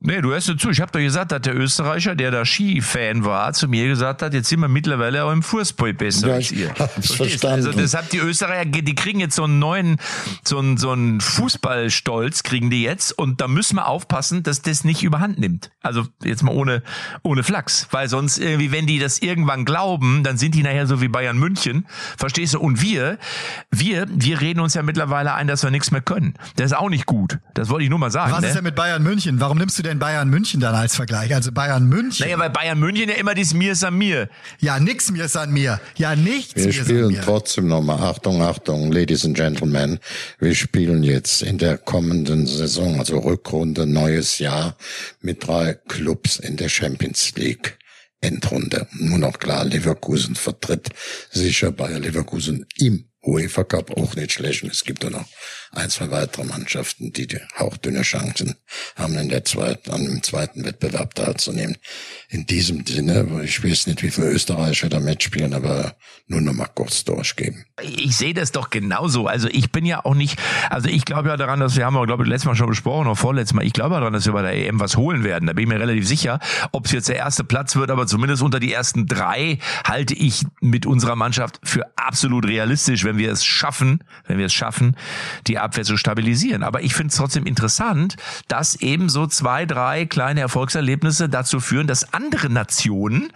Nee, 0.00 0.20
du 0.20 0.30
hörst 0.30 0.46
zu. 0.60 0.70
Ich 0.70 0.80
habe 0.80 0.92
doch 0.92 1.00
gesagt, 1.00 1.32
dass 1.32 1.40
der 1.40 1.56
Österreicher, 1.56 2.14
der 2.14 2.30
da 2.30 2.44
Ski-Fan 2.44 3.24
war, 3.24 3.52
zu 3.52 3.66
mir 3.66 3.88
gesagt 3.88 4.22
hat, 4.22 4.32
jetzt 4.32 4.48
sind 4.48 4.60
wir 4.60 4.68
mittlerweile 4.68 5.24
auch 5.24 5.32
im 5.32 5.42
Fußball 5.42 5.92
besser 5.92 6.28
ja, 6.28 6.34
als 6.34 6.52
ihr. 6.52 6.72
Hab's 6.78 7.14
verstanden. 7.14 7.66
Also 7.66 7.72
deshalb 7.72 8.08
die 8.10 8.18
Österreicher, 8.18 8.64
die 8.66 8.94
kriegen 8.94 9.18
jetzt 9.18 9.34
so 9.34 9.42
einen 9.42 9.58
neuen, 9.58 9.96
so 10.44 10.58
einen, 10.58 10.76
so 10.76 10.92
einen 10.92 11.20
Fußballstolz 11.20 12.44
kriegen 12.44 12.70
die 12.70 12.84
jetzt 12.84 13.10
und 13.10 13.40
da 13.40 13.48
müssen 13.48 13.74
wir 13.74 13.88
aufpassen, 13.88 14.44
dass 14.44 14.62
das 14.62 14.84
nicht 14.84 15.02
überhand 15.02 15.40
nimmt. 15.40 15.72
Also 15.82 16.06
jetzt 16.22 16.44
mal 16.44 16.54
ohne, 16.54 16.84
ohne 17.24 17.42
Flachs. 17.42 17.88
Weil 17.90 18.08
sonst 18.08 18.38
irgendwie, 18.38 18.70
wenn 18.70 18.86
die 18.86 19.00
das 19.00 19.18
irgendwann 19.18 19.64
glauben, 19.64 20.22
dann 20.22 20.38
sind 20.38 20.54
die 20.54 20.62
nachher 20.62 20.86
so 20.86 21.00
wie 21.00 21.08
Bayern 21.08 21.38
München. 21.38 21.88
Verstehst 22.16 22.54
du? 22.54 22.60
Und 22.60 22.80
wir, 22.80 23.18
wir, 23.72 24.06
wir 24.08 24.40
reden 24.40 24.60
uns 24.60 24.74
ja 24.74 24.84
mittlerweile 24.84 25.34
ein, 25.34 25.48
dass 25.48 25.64
wir 25.64 25.72
nichts 25.72 25.90
mehr 25.90 26.02
können. 26.02 26.34
Das 26.54 26.66
ist 26.66 26.76
auch 26.76 26.88
nicht 26.88 27.06
gut. 27.06 27.40
Das 27.54 27.68
wollte 27.68 27.82
ich 27.82 27.90
nur 27.90 27.98
mal 27.98 28.12
sagen. 28.12 28.30
Was 28.30 28.42
ne? 28.42 28.46
ist 28.46 28.54
denn 28.54 28.62
mit 28.62 28.76
Bayern 28.76 29.02
München? 29.02 29.40
Warum 29.40 29.58
nimmst 29.58 29.76
du 29.76 29.87
denn 29.88 29.98
Bayern 29.98 30.28
München 30.28 30.60
dann 30.60 30.74
als 30.74 30.94
Vergleich? 30.96 31.34
Also 31.34 31.52
Bayern 31.52 31.86
München. 31.88 32.24
Naja, 32.26 32.38
weil 32.38 32.50
Bayern 32.50 32.78
München 32.78 33.08
ja 33.08 33.16
immer 33.16 33.34
dieses 33.34 33.54
Mir 33.54 33.72
ist 33.72 33.84
an 33.84 33.96
mir. 33.96 34.28
Ja, 34.60 34.78
nix 34.78 35.10
Mir 35.10 35.24
ist 35.24 35.36
an 35.36 35.52
mir. 35.52 35.80
Ja, 35.96 36.14
nichts 36.14 36.54
Wir 36.54 36.72
spielen 36.72 37.18
trotzdem 37.24 37.66
nochmal, 37.68 38.00
Achtung, 38.00 38.42
Achtung, 38.42 38.92
Ladies 38.92 39.24
and 39.24 39.36
Gentlemen. 39.36 39.98
Wir 40.38 40.54
spielen 40.54 41.02
jetzt 41.02 41.42
in 41.42 41.58
der 41.58 41.78
kommenden 41.78 42.46
Saison, 42.46 42.98
also 42.98 43.18
Rückrunde, 43.18 43.86
neues 43.86 44.38
Jahr, 44.38 44.76
mit 45.20 45.46
drei 45.46 45.74
Clubs 45.74 46.36
in 46.36 46.56
der 46.56 46.68
Champions 46.68 47.34
League. 47.36 47.78
Endrunde. 48.20 48.88
Nur 48.98 49.18
noch 49.18 49.38
klar, 49.38 49.64
Leverkusen 49.64 50.34
vertritt 50.34 50.88
sicher 51.30 51.70
Bayer 51.70 52.00
Leverkusen 52.00 52.66
im 52.76 53.08
UEFA 53.22 53.64
Cup 53.64 53.96
auch 53.96 54.16
nicht 54.16 54.32
schlecht. 54.32 54.64
Es 54.64 54.84
gibt 54.84 55.04
auch 55.04 55.10
noch 55.10 55.26
ein, 55.72 55.90
zwei 55.90 56.10
weitere 56.10 56.44
Mannschaften, 56.44 57.12
die, 57.12 57.26
die 57.26 57.38
hauchdünne 57.58 58.02
Chancen 58.02 58.54
haben, 58.96 59.16
in 59.18 59.28
der 59.28 59.44
zweiten, 59.44 59.90
an 59.90 60.04
dem 60.04 60.22
zweiten 60.22 60.64
Wettbewerb 60.64 61.14
teilzunehmen. 61.14 61.76
In 62.28 62.46
diesem 62.46 62.86
Sinne, 62.86 63.42
ich 63.44 63.62
weiß 63.62 63.86
nicht, 63.86 64.02
wie 64.02 64.10
viele 64.10 64.30
Österreicher 64.30 64.88
da 64.88 65.00
mitspielen, 65.00 65.54
aber 65.54 65.96
nur 66.26 66.40
noch 66.40 66.52
mal 66.52 66.68
kurz 66.74 67.04
durchgeben. 67.04 67.64
Ich 67.80 68.16
sehe 68.16 68.34
das 68.34 68.52
doch 68.52 68.70
genauso. 68.70 69.26
Also 69.26 69.48
ich 69.50 69.72
bin 69.72 69.84
ja 69.84 70.04
auch 70.04 70.14
nicht, 70.14 70.38
also 70.70 70.88
ich 70.88 71.04
glaube 71.04 71.28
ja 71.28 71.36
daran, 71.36 71.60
dass 71.60 71.76
wir 71.76 71.84
haben, 71.84 72.00
glaube 72.06 72.24
ich, 72.24 72.28
letztes 72.28 72.46
Mal 72.46 72.56
schon 72.56 72.68
besprochen, 72.68 73.06
oder 73.06 73.16
vorletztes 73.16 73.54
Mal, 73.54 73.64
ich 73.64 73.72
glaube 73.72 73.94
daran, 73.94 74.12
dass 74.12 74.26
wir 74.26 74.32
bei 74.32 74.42
der 74.42 74.54
EM 74.54 74.80
was 74.80 74.96
holen 74.96 75.24
werden. 75.24 75.46
Da 75.46 75.52
bin 75.52 75.64
ich 75.64 75.68
mir 75.68 75.80
relativ 75.80 76.06
sicher. 76.06 76.38
Ob 76.72 76.86
es 76.86 76.92
jetzt 76.92 77.08
der 77.08 77.16
erste 77.16 77.44
Platz 77.44 77.76
wird, 77.76 77.90
aber 77.90 78.06
zumindest 78.06 78.42
unter 78.42 78.60
die 78.60 78.72
ersten 78.72 79.06
drei 79.06 79.58
halte 79.84 80.14
ich 80.14 80.44
mit 80.60 80.86
unserer 80.86 81.16
Mannschaft 81.16 81.60
für 81.62 81.86
absolut 81.96 82.46
realistisch, 82.46 83.04
wenn 83.04 83.18
wir 83.18 83.32
es 83.32 83.44
schaffen, 83.44 84.04
wenn 84.26 84.38
wir 84.38 84.46
es 84.46 84.54
schaffen, 84.54 84.96
die 85.46 85.57
Abwehr 85.58 85.84
zu 85.84 85.96
stabilisieren. 85.96 86.62
Aber 86.62 86.82
ich 86.82 86.94
finde 86.94 87.10
es 87.10 87.16
trotzdem 87.16 87.46
interessant, 87.46 88.16
dass 88.48 88.76
eben 88.76 89.08
so 89.08 89.26
zwei, 89.26 89.66
drei 89.66 90.06
kleine 90.06 90.40
Erfolgserlebnisse 90.40 91.28
dazu 91.28 91.60
führen, 91.60 91.86
dass 91.86 92.12
andere 92.12 92.50
Nationen 92.50 93.32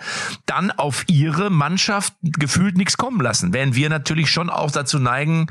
dann 0.47 0.71
auf 0.71 1.05
ihre 1.09 1.51
Mannschaft 1.51 2.15
gefühlt 2.23 2.77
nichts 2.77 2.97
kommen 2.97 3.21
lassen. 3.21 3.53
Während 3.53 3.75
wir 3.75 3.89
natürlich 3.89 4.31
schon 4.31 4.51
auch 4.51 4.71
dazu 4.71 4.99
neigen, 4.99 5.49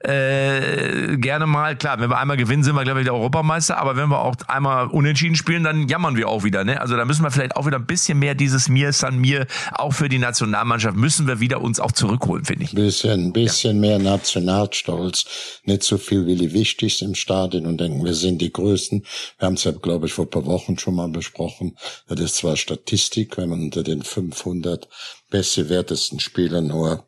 äh, 0.00 1.16
gerne 1.16 1.46
mal, 1.46 1.76
klar, 1.76 2.00
wenn 2.00 2.10
wir 2.10 2.18
einmal 2.18 2.36
gewinnen, 2.36 2.62
sind 2.62 2.74
wir, 2.74 2.84
glaube 2.84 3.00
ich, 3.00 3.04
der 3.04 3.14
Europameister, 3.14 3.78
aber 3.78 3.96
wenn 3.96 4.08
wir 4.08 4.20
auch 4.20 4.36
einmal 4.48 4.86
unentschieden 4.86 5.36
spielen, 5.36 5.64
dann 5.64 5.88
jammern 5.88 6.16
wir 6.16 6.28
auch 6.28 6.44
wieder. 6.44 6.64
Ne? 6.64 6.80
Also 6.80 6.96
da 6.96 7.04
müssen 7.04 7.22
wir 7.22 7.30
vielleicht 7.30 7.56
auch 7.56 7.66
wieder 7.66 7.78
ein 7.78 7.86
bisschen 7.86 8.18
mehr 8.18 8.34
dieses 8.34 8.68
Mir 8.68 8.92
San 8.92 9.18
Mir, 9.18 9.46
auch 9.72 9.92
für 9.92 10.08
die 10.08 10.18
Nationalmannschaft, 10.18 10.96
müssen 10.96 11.26
wir 11.26 11.40
wieder 11.40 11.60
uns 11.60 11.80
auch 11.80 11.92
zurückholen, 11.92 12.44
finde 12.44 12.64
ich. 12.64 12.74
Bisschen, 12.74 13.32
bisschen 13.32 13.82
ja. 13.82 13.98
mehr 13.98 13.98
Nationalstolz, 13.98 15.60
nicht 15.64 15.82
so 15.82 15.98
viel 16.14 16.26
wie 16.26 16.36
die 16.36 16.52
Wichtigsten 16.52 17.06
im 17.06 17.14
Stadion 17.14 17.66
und 17.66 17.80
denken, 17.80 18.04
wir 18.04 18.14
sind 18.14 18.40
die 18.40 18.52
Größten. 18.52 19.04
Wir 19.38 19.46
haben 19.46 19.54
es 19.54 19.64
ja, 19.64 19.72
glaube 19.72 20.06
ich, 20.06 20.12
vor 20.12 20.26
ein 20.26 20.30
paar 20.30 20.46
Wochen 20.46 20.78
schon 20.78 20.94
mal 20.94 21.08
besprochen. 21.08 21.76
Das 22.08 22.20
ist 22.20 22.36
zwar 22.36 22.56
Statistik, 22.56 23.36
wenn 23.36 23.48
man 23.48 23.62
unter 23.62 23.82
den 23.82 24.02
500 24.02 24.88
bestgewertesten 25.30 26.20
Spielern 26.20 26.68
nur 26.68 27.04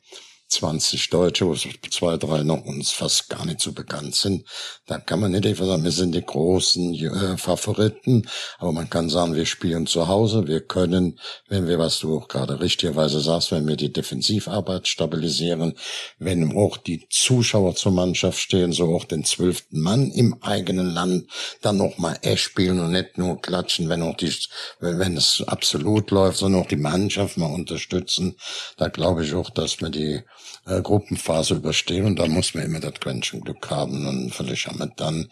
20 0.48 1.11
Deutsche, 1.11 1.46
wo 1.46 1.54
zwei, 1.54 2.16
drei 2.16 2.42
noch 2.42 2.64
uns 2.64 2.92
fast 2.92 3.28
gar 3.28 3.44
nicht 3.44 3.61
so 3.61 3.72
bekannt 3.72 4.14
sind. 4.14 4.44
Da 4.87 4.98
kann 4.98 5.20
man 5.20 5.32
nicht 5.32 5.46
einfach 5.46 5.66
sagen, 5.66 5.82
wir 5.82 5.90
sind 5.90 6.14
die 6.14 6.24
großen 6.24 6.94
äh, 6.94 7.37
Favoriten, 7.37 8.28
aber 8.59 8.72
man 8.72 8.88
kann 8.88 9.11
sagen, 9.11 9.35
wir 9.35 9.46
spielen 9.46 9.87
zu 9.87 10.06
Hause, 10.06 10.46
wir 10.46 10.61
können, 10.61 11.18
wenn 11.48 11.66
wir, 11.66 11.78
was 11.78 11.98
du 11.98 12.16
auch 12.16 12.28
gerade 12.28 12.61
richtigerweise 12.61 13.20
sagst, 13.20 13.50
wenn 13.50 13.66
wir 13.66 13.76
die 13.76 13.92
Defensivarbeit 13.92 14.87
stabilisieren, 14.87 15.74
wenn 16.18 16.56
auch 16.56 16.76
die 16.76 17.09
Zuschauer 17.11 17.74
zur 17.74 17.92
Mannschaft 17.92 18.38
stehen, 18.38 18.72
so 18.72 18.94
auch 18.94 19.04
den 19.04 19.24
zwölften 19.24 19.80
Mann 19.80 20.11
im 20.12 20.42
eigenen 20.42 20.90
Land, 20.90 21.28
dann 21.61 21.78
noch 21.78 21.98
mal 21.98 22.16
echt 22.22 22.42
spielen 22.42 22.78
und 22.78 22.92
nicht 22.92 23.18
nur 23.18 23.40
klatschen, 23.42 23.88
wenn 23.88 24.02
auch 24.02 24.16
die, 24.16 24.32
wenn 24.78 25.16
es 25.16 25.42
absolut 25.46 26.11
läuft, 26.12 26.38
sondern 26.38 26.62
auch 26.62 26.68
die 26.68 26.76
Mannschaft 26.76 27.37
mal 27.37 27.52
unterstützen. 27.52 28.37
Da 28.76 28.88
glaube 28.88 29.24
ich 29.24 29.35
auch, 29.35 29.50
dass 29.50 29.80
wir 29.80 29.90
die 29.90 30.22
äh, 30.66 30.83
Gruppenphase 30.83 31.55
überstehen 31.55 32.07
und 32.07 32.18
da 32.18 32.26
muss 32.26 32.55
man 32.55 32.64
immer 32.64 32.81
das 32.81 32.94
Quäntchen 32.94 33.40
Glück 33.40 33.70
haben 33.70 34.07
und 34.07 34.35
vielleicht 34.35 34.66
haben 34.66 34.79
wir 34.79 34.92
dann, 34.96 35.31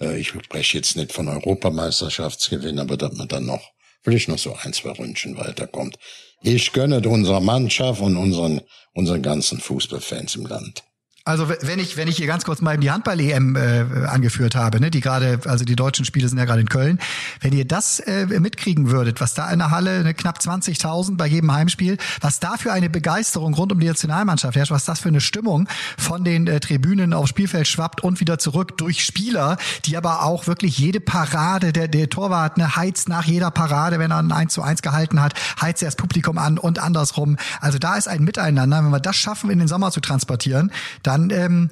äh, 0.00 0.18
ich 0.18 0.28
spreche 0.28 0.78
jetzt 0.78 0.96
nicht 0.96 1.12
von 1.12 1.28
Europameisterschaftsgewinn, 1.28 2.78
aber 2.78 2.96
dass 2.96 3.12
man 3.12 3.28
dann 3.28 3.46
noch 3.46 3.72
vielleicht 4.02 4.28
noch 4.28 4.38
so 4.38 4.56
ein, 4.62 4.72
zwei 4.72 4.90
Ründchen 4.90 5.36
weiterkommt. 5.36 5.98
Ich 6.40 6.72
gönne 6.72 7.00
unserer 7.08 7.40
Mannschaft 7.40 8.00
und 8.00 8.16
unseren, 8.16 8.60
unseren 8.94 9.22
ganzen 9.22 9.58
Fußballfans 9.58 10.36
im 10.36 10.46
Land. 10.46 10.84
Also 11.26 11.48
wenn 11.48 11.80
ich 11.80 11.96
wenn 11.96 12.06
ich 12.06 12.18
hier 12.18 12.28
ganz 12.28 12.44
kurz 12.44 12.60
mal 12.60 12.78
die 12.78 12.92
Handball-EM 12.92 13.56
äh, 13.56 14.06
angeführt 14.06 14.54
habe, 14.54 14.78
ne, 14.78 14.92
die 14.92 15.00
gerade 15.00 15.40
also 15.46 15.64
die 15.64 15.74
deutschen 15.74 16.04
Spiele 16.04 16.28
sind 16.28 16.38
ja 16.38 16.44
gerade 16.44 16.60
in 16.60 16.68
Köln, 16.68 17.00
wenn 17.40 17.52
ihr 17.52 17.64
das 17.64 17.98
äh, 17.98 18.26
mitkriegen 18.38 18.92
würdet, 18.92 19.20
was 19.20 19.34
da 19.34 19.50
in 19.50 19.58
der 19.58 19.72
Halle 19.72 20.04
ne, 20.04 20.14
knapp 20.14 20.38
20.000 20.38 21.16
bei 21.16 21.26
jedem 21.26 21.52
Heimspiel, 21.52 21.98
was 22.20 22.38
da 22.38 22.56
für 22.56 22.72
eine 22.72 22.88
Begeisterung 22.88 23.54
rund 23.54 23.72
um 23.72 23.80
die 23.80 23.88
Nationalmannschaft 23.88 24.54
herrscht, 24.54 24.70
was 24.70 24.84
das 24.84 25.00
für 25.00 25.08
eine 25.08 25.20
Stimmung 25.20 25.68
von 25.98 26.22
den 26.22 26.46
äh, 26.46 26.60
Tribünen 26.60 27.12
aufs 27.12 27.30
Spielfeld 27.30 27.66
schwappt 27.66 28.04
und 28.04 28.20
wieder 28.20 28.38
zurück 28.38 28.78
durch 28.78 29.04
Spieler, 29.04 29.56
die 29.84 29.96
aber 29.96 30.22
auch 30.22 30.46
wirklich 30.46 30.78
jede 30.78 31.00
Parade 31.00 31.72
der 31.72 31.88
der 31.88 32.08
Torwart 32.08 32.56
ne, 32.56 32.76
heizt 32.76 33.08
nach 33.08 33.24
jeder 33.24 33.50
Parade, 33.50 33.98
wenn 33.98 34.12
er 34.12 34.18
ein 34.18 34.30
1 34.30 34.52
zu 34.52 34.62
1 34.62 34.80
gehalten 34.80 35.20
hat, 35.20 35.34
heizt 35.60 35.82
er 35.82 35.88
das 35.88 35.96
Publikum 35.96 36.38
an 36.38 36.56
und 36.56 36.78
andersrum. 36.78 37.36
Also 37.60 37.80
da 37.80 37.96
ist 37.96 38.06
ein 38.06 38.22
Miteinander, 38.22 38.84
wenn 38.84 38.90
wir 38.90 39.00
das 39.00 39.16
schaffen 39.16 39.50
in 39.50 39.58
den 39.58 39.66
Sommer 39.66 39.90
zu 39.90 39.98
transportieren, 39.98 40.70
dann 41.02 41.15
dann 41.16 41.30
ähm, 41.30 41.70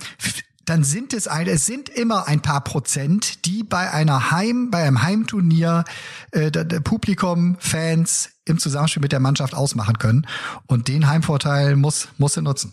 dann 0.64 0.82
sind 0.82 1.12
es 1.12 1.28
ein, 1.28 1.46
es 1.46 1.66
sind 1.66 1.90
immer 1.90 2.26
ein 2.26 2.40
paar 2.40 2.62
Prozent, 2.62 3.44
die 3.44 3.62
bei 3.62 3.90
einer 3.90 4.30
Heim, 4.30 4.70
bei 4.70 4.82
einem 4.82 5.02
Heimturnier 5.02 5.84
äh, 6.30 6.50
der, 6.50 6.64
der 6.64 6.80
Publikum, 6.80 7.56
Fans 7.58 8.30
im 8.46 8.58
Zusammenspiel 8.58 9.02
mit 9.02 9.12
der 9.12 9.20
Mannschaft 9.20 9.54
ausmachen 9.54 9.98
können. 9.98 10.26
Und 10.66 10.88
den 10.88 11.06
Heimvorteil 11.06 11.76
muss 11.76 12.08
muss 12.16 12.36
er 12.36 12.42
nutzen. 12.42 12.72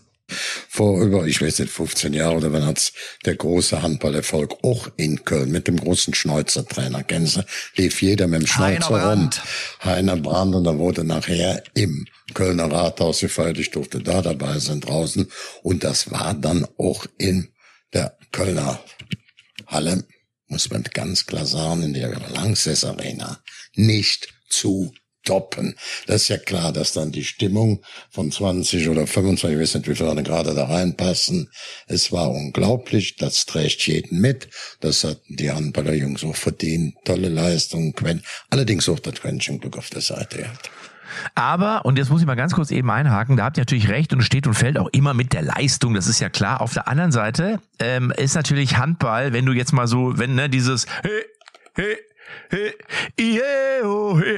Vor 0.70 1.02
über, 1.02 1.26
ich 1.26 1.42
weiß 1.42 1.60
nicht, 1.60 1.72
15 1.72 2.14
Jahren 2.14 2.38
oder 2.38 2.54
wann 2.54 2.66
hat's 2.66 2.94
der 3.26 3.36
große 3.36 3.82
Handballerfolg 3.82 4.64
auch 4.64 4.90
in 4.98 5.24
Köln 5.26 5.52
mit 5.52 5.68
dem 5.68 5.78
großen 5.78 6.14
Schneuzer-Trainer. 6.14 7.04
Kennen 7.04 7.28
Sie? 7.28 7.44
Lief 7.76 8.02
jeder 8.02 8.28
mit 8.28 8.42
dem 8.42 8.48
Schneuzer 8.48 9.12
rum. 9.12 9.30
Heiner 9.84 10.18
Brand 10.18 10.56
und 10.56 10.64
da 10.64 10.78
wurde 10.78 11.04
nachher 11.04 11.64
im 11.74 12.08
Kölner 12.34 12.72
Rathaus 12.72 13.20
gefeiert. 13.20 13.58
Ich 13.60 13.72
durfte 13.72 14.00
da 14.02 14.22
dabei 14.22 14.60
sein 14.60 14.82
draußen. 14.82 15.28
Und 15.64 15.84
das 15.84 16.12
war 16.12 16.34
dann 16.34 16.68
auch 16.78 17.06
in 17.18 17.50
der 17.94 18.18
Kölner 18.32 18.80
Halle, 19.68 20.04
muss 20.48 20.70
man 20.70 20.84
ganz 20.84 21.26
klar 21.26 21.46
sagen, 21.46 21.84
in 21.84 21.94
der 21.94 22.10
Langsess 22.30 22.84
Arena 22.84 23.40
nicht 23.76 24.34
zu 24.50 24.94
toppen. 25.24 25.76
Das 26.08 26.24
ist 26.24 26.28
ja 26.30 26.38
klar, 26.38 26.72
dass 26.72 26.94
dann 26.94 27.12
die 27.12 27.24
Stimmung 27.24 27.84
von 28.10 28.32
20 28.32 28.90
oder 28.90 29.08
25, 29.08 29.56
ich 29.56 29.62
weiß 29.62 29.76
nicht, 29.76 29.88
wie 29.88 29.96
viele 29.96 30.24
gerade 30.24 30.54
da 30.54 30.66
reinpassen. 30.66 31.50
Es 31.88 32.12
war 32.12 32.32
unglaublich, 32.32 33.16
das 33.18 33.46
trägt 33.46 33.88
jeden 33.88 34.20
mit. 34.20 34.50
Das 34.80 35.04
hatten 35.04 35.36
die 35.36 35.52
Handballer 35.52 35.94
Jungs 35.94 36.24
auch 36.24 36.36
verdient. 36.36 36.96
Tolle 37.06 37.30
Leistung. 37.30 37.96
Allerdings 38.50 38.90
auch 38.90 39.00
das 39.00 39.16
Quäntchen 39.16 39.60
Glück 39.60 39.78
auf 39.78 39.90
der 39.90 40.02
Seite 40.02 40.38
gehabt. 40.40 40.70
Aber, 41.36 41.86
und 41.86 41.98
jetzt 41.98 42.10
muss 42.10 42.22
ich 42.22 42.28
mal 42.28 42.36
ganz 42.36 42.54
kurz 42.54 42.72
eben 42.72 42.90
einhaken, 42.90 43.38
da 43.38 43.46
habt 43.46 43.58
ihr 43.58 43.62
natürlich 43.62 43.90
recht 43.90 44.14
und 44.14 44.22
steht 44.22 44.48
und 44.48 44.54
fällt 44.54 44.78
auch 44.78 44.90
immer 44.92 45.14
mit 45.14 45.34
der 45.34 45.42
Leistung, 45.42 45.94
das 45.94 46.08
ist 46.08 46.20
ja 46.20 46.30
klar. 46.30 46.62
Auf 46.62 46.74
der 46.74 46.88
anderen 46.88 47.12
Seite 47.12 47.60
ähm, 47.80 48.12
ist 48.16 48.36
natürlich 48.36 48.78
Handball, 48.78 49.34
wenn 49.34 49.46
du 49.46 49.52
jetzt 49.52 49.74
mal 49.74 49.88
so, 49.88 50.18
wenn 50.18 50.36
ne, 50.36 50.50
dieses 50.50 50.86
hey, 51.04 51.26
hey, 51.76 51.98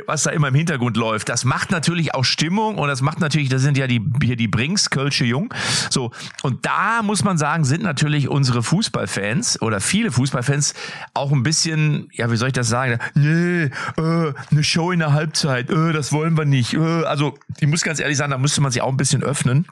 was 0.06 0.24
da 0.24 0.32
immer 0.32 0.50
im 0.50 0.56
Hintergrund 0.56 0.98
läuft. 0.98 1.30
Das 1.30 1.46
macht 1.46 1.72
natürlich 1.72 2.14
auch 2.14 2.24
Stimmung 2.24 2.78
und 2.78 2.88
das 2.88 3.02
macht 3.02 3.20
natürlich, 3.20 3.50
das 3.50 3.62
sind 3.62 3.78
ja 3.78 3.88
die, 3.88 4.02
hier 4.22 4.36
die 4.36 4.48
Brinks, 4.48 4.90
Kölsche 4.90 5.26
Jung. 5.26 5.54
So. 5.90 6.12
Und 6.42 6.66
da 6.66 7.02
muss 7.04 7.24
man 7.24 7.38
sagen, 7.38 7.66
sind 7.66 7.84
natürlich 7.84 8.30
unsere 8.30 8.64
Fußballfans 8.64 9.62
oder 9.62 9.80
viele 9.80 10.12
Fußballfans 10.12 10.74
auch 11.14 11.32
ein 11.32 11.44
bisschen, 11.44 12.10
ja, 12.14 12.32
wie 12.32 12.38
soll 12.38 12.50
ich 12.50 12.54
das 12.54 12.70
sagen? 12.70 13.00
Nee, 13.16 13.64
äh, 13.98 14.34
eine 14.52 14.64
Show 14.64 14.92
in 14.92 15.00
der 15.00 15.14
Halbzeit, 15.14 15.70
äh, 15.70 15.94
das 15.94 16.12
wollen 16.12 16.38
wir 16.38 16.46
nicht. 16.46 16.74
Äh, 16.74 17.04
also, 17.04 17.38
ich 17.60 17.68
muss 17.68 17.84
ganz 17.84 18.00
ehrlich 18.00 18.18
sagen, 18.18 18.32
da 18.32 18.38
müsste 18.38 18.62
man 18.62 18.72
sich 18.72 18.82
auch 18.82 18.90
ein 18.90 18.98
bisschen 18.98 19.24
öffnen. 19.24 19.68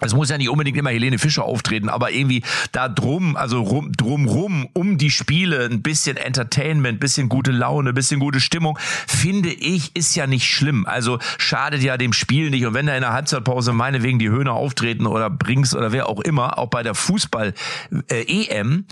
Es 0.00 0.14
muss 0.14 0.30
ja 0.30 0.38
nicht 0.38 0.48
unbedingt 0.48 0.76
immer 0.76 0.90
Helene 0.90 1.18
Fischer 1.18 1.44
auftreten, 1.44 1.88
aber 1.88 2.10
irgendwie 2.10 2.42
da 2.72 2.88
drum, 2.88 3.36
also 3.36 3.60
rum, 3.60 3.92
drumrum, 3.92 4.68
um 4.72 4.98
die 4.98 5.10
Spiele, 5.10 5.66
ein 5.66 5.82
bisschen 5.82 6.16
Entertainment, 6.16 7.00
bisschen 7.00 7.28
gute 7.28 7.50
Laune, 7.50 7.92
bisschen 7.92 8.20
gute 8.20 8.40
Stimmung, 8.40 8.78
finde 9.06 9.50
ich, 9.50 9.94
ist 9.96 10.14
ja 10.16 10.26
nicht 10.26 10.46
schlimm. 10.46 10.86
Also 10.86 11.18
schadet 11.38 11.82
ja 11.82 11.96
dem 11.96 12.12
Spiel 12.12 12.50
nicht. 12.50 12.66
Und 12.66 12.74
wenn 12.74 12.86
da 12.86 12.94
in 12.94 13.02
der 13.02 13.12
Halbzeitpause 13.12 13.72
meinetwegen 13.72 14.18
die 14.18 14.30
Höhner 14.30 14.52
auftreten 14.52 15.06
oder 15.06 15.30
Brinks 15.30 15.74
oder 15.74 15.92
wer 15.92 16.08
auch 16.08 16.20
immer, 16.20 16.58
auch 16.58 16.68
bei 16.68 16.82
der 16.82 16.94
Fußball-EM, 16.94 18.84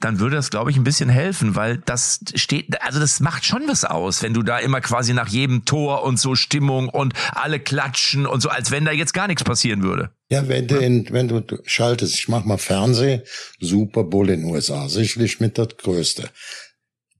dann 0.00 0.18
würde 0.18 0.36
das, 0.36 0.50
glaube 0.50 0.70
ich, 0.70 0.76
ein 0.76 0.84
bisschen 0.84 1.08
helfen, 1.08 1.56
weil 1.56 1.78
das 1.78 2.20
steht, 2.34 2.82
also 2.82 3.00
das 3.00 3.20
macht 3.20 3.44
schon 3.44 3.62
was 3.68 3.84
aus, 3.84 4.22
wenn 4.22 4.34
du 4.34 4.42
da 4.42 4.58
immer 4.58 4.80
quasi 4.80 5.14
nach 5.14 5.28
jedem 5.28 5.64
Tor 5.64 6.04
und 6.04 6.18
so 6.18 6.34
Stimmung 6.34 6.88
und 6.88 7.14
alle 7.32 7.60
klatschen 7.60 8.26
und 8.26 8.40
so, 8.40 8.48
als 8.48 8.70
wenn 8.70 8.84
da 8.84 8.92
jetzt 8.92 9.14
gar 9.14 9.26
nichts 9.26 9.44
passieren 9.44 9.82
würde. 9.82 10.10
Ja, 10.30 10.48
wenn 10.48 10.66
du, 10.66 10.76
in, 10.76 11.10
wenn 11.10 11.28
du 11.28 11.42
schaltest, 11.64 12.14
ich 12.14 12.28
mach 12.28 12.44
mal 12.44 12.58
Fernseh, 12.58 13.20
Super 13.60 14.04
Bowl 14.04 14.30
in 14.30 14.40
den 14.40 14.50
USA, 14.50 14.88
sicherlich 14.88 15.40
mit 15.40 15.58
das 15.58 15.76
Größte. 15.76 16.30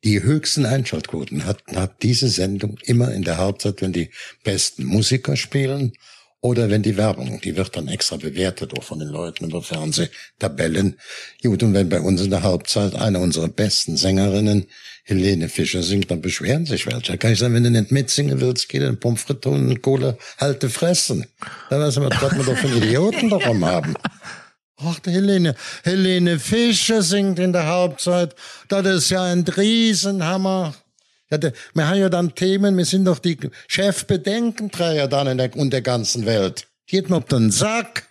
Die 0.04 0.22
höchsten 0.22 0.66
Einschaltquoten 0.66 1.46
hat, 1.46 1.62
hat 1.74 2.02
diese 2.02 2.28
Sendung 2.28 2.78
immer 2.82 3.12
in 3.12 3.22
der 3.22 3.38
Halbzeit, 3.38 3.80
wenn 3.82 3.92
die 3.92 4.10
besten 4.42 4.84
Musiker 4.84 5.36
spielen 5.36 5.92
oder 6.44 6.68
wenn 6.68 6.82
die 6.82 6.98
Werbung, 6.98 7.40
die 7.40 7.56
wird 7.56 7.74
dann 7.74 7.88
extra 7.88 8.16
bewertet, 8.16 8.76
auch 8.76 8.82
von 8.82 8.98
den 8.98 9.08
Leuten 9.08 9.46
über 9.46 9.62
Fernsehtabellen. 9.62 10.98
Gut, 11.42 11.62
und 11.62 11.72
wenn 11.72 11.88
bei 11.88 12.02
uns 12.02 12.20
in 12.20 12.28
der 12.28 12.42
Halbzeit 12.42 12.94
eine 12.94 13.18
unserer 13.18 13.48
besten 13.48 13.96
Sängerinnen, 13.96 14.66
Helene 15.04 15.48
Fischer, 15.48 15.82
singt, 15.82 16.10
dann 16.10 16.20
beschweren 16.20 16.66
sich 16.66 16.86
welche. 16.86 17.12
Da 17.12 17.16
kann 17.16 17.32
ich 17.32 17.38
sagen, 17.38 17.54
wenn 17.54 17.64
du 17.64 17.70
nicht 17.70 17.90
mitsingen 17.90 18.42
willst, 18.42 18.68
geh 18.68 18.78
dann 18.78 19.00
Pommes 19.00 19.22
frites 19.22 19.50
und 19.50 19.80
Kohle 19.80 20.18
halte 20.36 20.68
fressen. 20.68 21.26
Dann 21.70 21.80
weißt 21.80 21.96
du, 21.96 22.02
was 22.02 22.36
wir 22.36 22.44
doch 22.44 22.58
für 22.58 22.76
Idioten 22.76 23.30
darum 23.30 23.64
haben. 23.64 23.94
Ach, 24.76 24.98
Helene, 25.06 25.54
Helene 25.82 26.38
Fischer 26.38 27.00
singt 27.00 27.38
in 27.38 27.54
der 27.54 27.68
Hauptzeit. 27.68 28.34
Das 28.68 28.84
ist 28.84 29.08
ja 29.08 29.22
ein 29.22 29.44
Riesenhammer. 29.44 30.74
Wir 31.38 31.88
haben 31.88 31.98
ja 31.98 32.08
dann 32.08 32.34
Themen, 32.34 32.76
wir 32.76 32.84
sind 32.84 33.04
doch 33.04 33.18
die 33.18 33.38
Chefbedenkenträger 33.68 35.08
dann 35.08 35.26
in 35.26 35.38
der, 35.38 35.54
in 35.54 35.70
der 35.70 35.82
ganzen 35.82 36.26
Welt. 36.26 36.66
Geht 36.86 37.10
mir 37.10 37.16
auf 37.16 37.24
den 37.24 37.50
Sack 37.50 38.08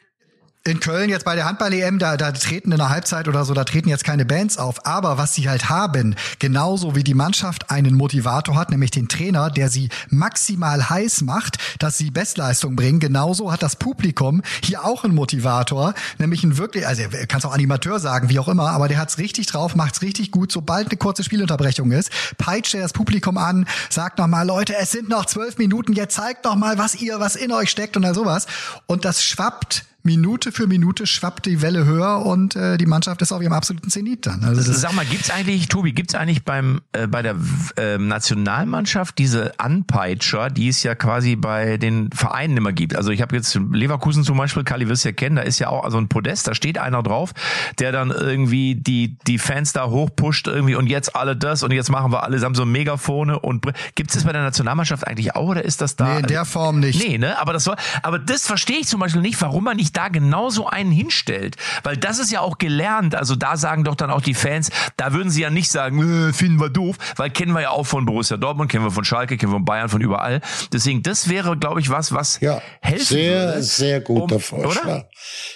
in 0.65 0.79
Köln 0.79 1.09
jetzt 1.09 1.25
bei 1.25 1.35
der 1.35 1.43
Handball-EM, 1.43 1.99
da, 1.99 2.15
da 2.15 2.31
treten 2.31 2.71
in 2.71 2.77
der 2.77 2.87
Halbzeit 2.87 3.27
oder 3.27 3.43
so, 3.43 3.53
da 3.53 3.65
treten 3.65 3.89
jetzt 3.89 4.05
keine 4.05 4.23
Bands 4.23 4.57
auf. 4.57 4.85
Aber 4.85 5.17
was 5.17 5.35
sie 5.35 5.49
halt 5.49 5.67
haben, 5.69 6.15
genauso 6.39 6.95
wie 6.95 7.03
die 7.03 7.13
Mannschaft 7.13 7.69
einen 7.69 7.95
Motivator 7.95 8.55
hat, 8.55 8.71
nämlich 8.71 8.91
den 8.91 9.09
Trainer, 9.09 9.49
der 9.49 9.67
sie 9.67 9.89
maximal 10.09 10.89
heiß 10.89 11.23
macht, 11.23 11.57
dass 11.79 11.97
sie 11.97 12.11
Bestleistung 12.11 12.77
bringen, 12.77 13.01
genauso 13.01 13.51
hat 13.51 13.61
das 13.61 13.75
Publikum 13.75 14.41
hier 14.63 14.85
auch 14.85 15.03
einen 15.03 15.15
Motivator, 15.15 15.93
nämlich 16.17 16.45
ein 16.45 16.57
wirklich, 16.57 16.87
also 16.87 17.03
kannst 17.27 17.45
auch 17.45 17.53
Animateur 17.53 17.99
sagen, 17.99 18.29
wie 18.29 18.39
auch 18.39 18.47
immer, 18.47 18.69
aber 18.69 18.87
der 18.87 18.99
hat's 18.99 19.17
richtig 19.17 19.47
drauf, 19.47 19.75
macht's 19.75 20.01
richtig 20.01 20.31
gut, 20.31 20.53
sobald 20.53 20.87
eine 20.87 20.97
kurze 20.97 21.25
Spielunterbrechung 21.25 21.91
ist, 21.91 22.09
peitscht 22.37 22.73
er 22.73 22.83
das 22.83 22.93
Publikum 22.93 23.37
an, 23.37 23.67
sagt 23.89 24.17
nochmal, 24.17 24.47
Leute, 24.47 24.75
es 24.77 24.91
sind 24.91 25.09
noch 25.09 25.25
zwölf 25.25 25.57
Minuten, 25.57 25.91
jetzt 25.91 26.15
zeigt 26.15 26.45
doch 26.45 26.55
mal, 26.55 26.77
was 26.77 26.95
ihr, 26.95 27.19
was 27.19 27.35
in 27.35 27.51
euch 27.51 27.69
steckt 27.69 27.97
und 27.97 28.05
all 28.05 28.15
sowas. 28.15 28.47
Und 28.87 29.03
das 29.03 29.23
schwappt 29.23 29.83
Minute 30.03 30.51
für 30.51 30.67
Minute 30.67 31.07
schwappt 31.07 31.45
die 31.45 31.61
Welle 31.61 31.85
höher 31.85 32.25
und 32.25 32.57
äh, 32.57 32.77
die 32.77 32.85
Mannschaft 32.85 33.21
ist 33.21 33.31
auf 33.31 33.41
ihrem 33.41 33.53
absoluten 33.53 33.89
Zenit 33.89 34.25
dann. 34.25 34.43
Also 34.43 34.73
Sag 34.73 34.93
mal, 34.93 35.05
gibt's 35.05 35.29
eigentlich, 35.29 35.69
Tobi, 35.69 35.93
gibt's 35.93 36.13
eigentlich 36.13 36.43
beim 36.43 36.81
äh, 36.91 37.07
bei 37.07 37.21
der 37.21 37.35
äh, 37.77 37.97
Nationalmannschaft 37.97 39.17
diese 39.17 39.57
Anpeitscher, 39.59 40.49
die 40.49 40.67
es 40.67 40.83
ja 40.83 40.93
quasi 40.93 41.37
bei 41.37 41.77
den 41.77 42.11
Vereinen 42.11 42.57
immer 42.57 42.73
gibt? 42.73 42.97
Also 42.97 43.11
ich 43.11 43.21
habe 43.21 43.35
jetzt 43.35 43.57
Leverkusen 43.71 44.25
zum 44.25 44.37
Beispiel, 44.37 44.65
Kali 44.65 44.89
wirst 44.89 45.05
ja 45.05 45.13
kennen, 45.13 45.37
da 45.37 45.41
ist 45.41 45.59
ja 45.59 45.69
auch 45.69 45.89
so 45.89 45.97
ein 45.97 46.09
Podest, 46.09 46.47
da 46.47 46.53
steht 46.53 46.77
einer 46.77 47.01
drauf, 47.01 47.31
der 47.79 47.93
dann 47.93 48.11
irgendwie 48.11 48.75
die 48.75 49.17
die 49.25 49.37
Fans 49.37 49.71
da 49.71 49.89
hochpusht 49.89 50.47
irgendwie 50.47 50.75
und 50.75 50.87
jetzt 50.87 51.15
alle 51.15 51.37
das 51.37 51.63
und 51.63 51.71
jetzt 51.71 51.89
machen 51.89 52.11
wir 52.11 52.23
alle, 52.23 52.41
haben 52.41 52.55
so 52.55 52.65
Megafone 52.65 53.39
und 53.39 53.65
gibt's 53.95 54.15
das 54.15 54.25
bei 54.25 54.33
der 54.33 54.43
Nationalmannschaft 54.43 55.07
eigentlich 55.07 55.33
auch 55.35 55.47
oder 55.47 55.63
ist 55.63 55.79
das 55.79 55.95
da? 55.95 56.15
Nee, 56.15 56.19
in 56.19 56.27
der 56.27 56.43
Form 56.43 56.81
nicht. 56.81 57.01
Nee, 57.01 57.17
ne? 57.17 57.39
Aber 57.39 57.53
das 57.53 57.63
soll, 57.63 57.77
aber 58.01 58.19
das 58.19 58.45
verstehe 58.45 58.79
ich 58.79 58.87
zum 58.87 58.99
Beispiel 58.99 59.21
nicht, 59.21 59.41
warum 59.41 59.63
man 59.63 59.77
nicht 59.77 59.92
da 59.93 60.09
genauso 60.09 60.67
einen 60.67 60.91
hinstellt, 60.91 61.55
weil 61.83 61.97
das 61.97 62.19
ist 62.19 62.31
ja 62.31 62.41
auch 62.41 62.57
gelernt. 62.57 63.15
Also 63.15 63.35
da 63.35 63.57
sagen 63.57 63.83
doch 63.83 63.95
dann 63.95 64.11
auch 64.11 64.21
die 64.21 64.33
Fans, 64.33 64.69
da 64.97 65.13
würden 65.13 65.29
sie 65.29 65.41
ja 65.41 65.49
nicht 65.49 65.71
sagen, 65.71 66.29
äh, 66.29 66.33
finden 66.33 66.59
wir 66.59 66.69
doof, 66.69 66.97
weil 67.15 67.29
kennen 67.29 67.53
wir 67.53 67.61
ja 67.61 67.69
auch 67.71 67.85
von 67.85 68.05
Borussia 68.05 68.37
Dortmund, 68.37 68.71
kennen 68.71 68.85
wir 68.85 68.91
von 68.91 69.05
Schalke, 69.05 69.37
kennen 69.37 69.51
wir 69.51 69.57
von 69.57 69.65
Bayern, 69.65 69.89
von 69.89 70.01
überall. 70.01 70.41
Deswegen, 70.71 71.03
das 71.03 71.29
wäre, 71.29 71.57
glaube 71.57 71.79
ich, 71.79 71.89
was, 71.89 72.13
was 72.13 72.39
ja, 72.39 72.61
helfen 72.81 73.05
sehr, 73.05 73.47
würde. 73.47 73.63
Sehr 73.63 74.01
guter 74.01 74.35
um, 74.35 74.41
Vorschlag. 74.41 74.83
Oder? 74.83 75.09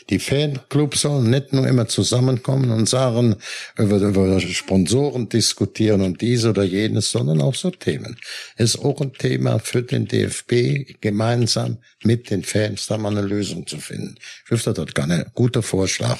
Die 0.09 0.19
Fanclubs 0.19 1.01
sollen 1.01 1.29
nicht 1.29 1.53
nur 1.53 1.67
immer 1.67 1.87
zusammenkommen 1.87 2.71
und 2.71 2.87
sagen, 2.87 3.35
über, 3.77 3.97
über 3.97 4.39
Sponsoren 4.39 5.29
diskutieren 5.29 6.01
und 6.01 6.21
dies 6.21 6.45
oder 6.45 6.63
jenes, 6.63 7.11
sondern 7.11 7.41
auch 7.41 7.55
so 7.55 7.71
Themen. 7.71 8.17
Ist 8.55 8.79
auch 8.79 9.01
ein 9.01 9.13
Thema 9.13 9.59
für 9.59 9.83
den 9.83 10.07
DFB, 10.07 10.99
gemeinsam 11.01 11.77
mit 12.03 12.29
den 12.29 12.43
Fans 12.43 12.87
da 12.87 12.97
mal 12.97 13.11
eine 13.11 13.27
Lösung 13.27 13.67
zu 13.67 13.77
finden. 13.77 14.15
Wüsste 14.47 14.73
dort 14.73 14.95
gar 14.95 15.07
nicht. 15.07 15.33
Guter 15.33 15.63
Vorschlag. 15.63 16.17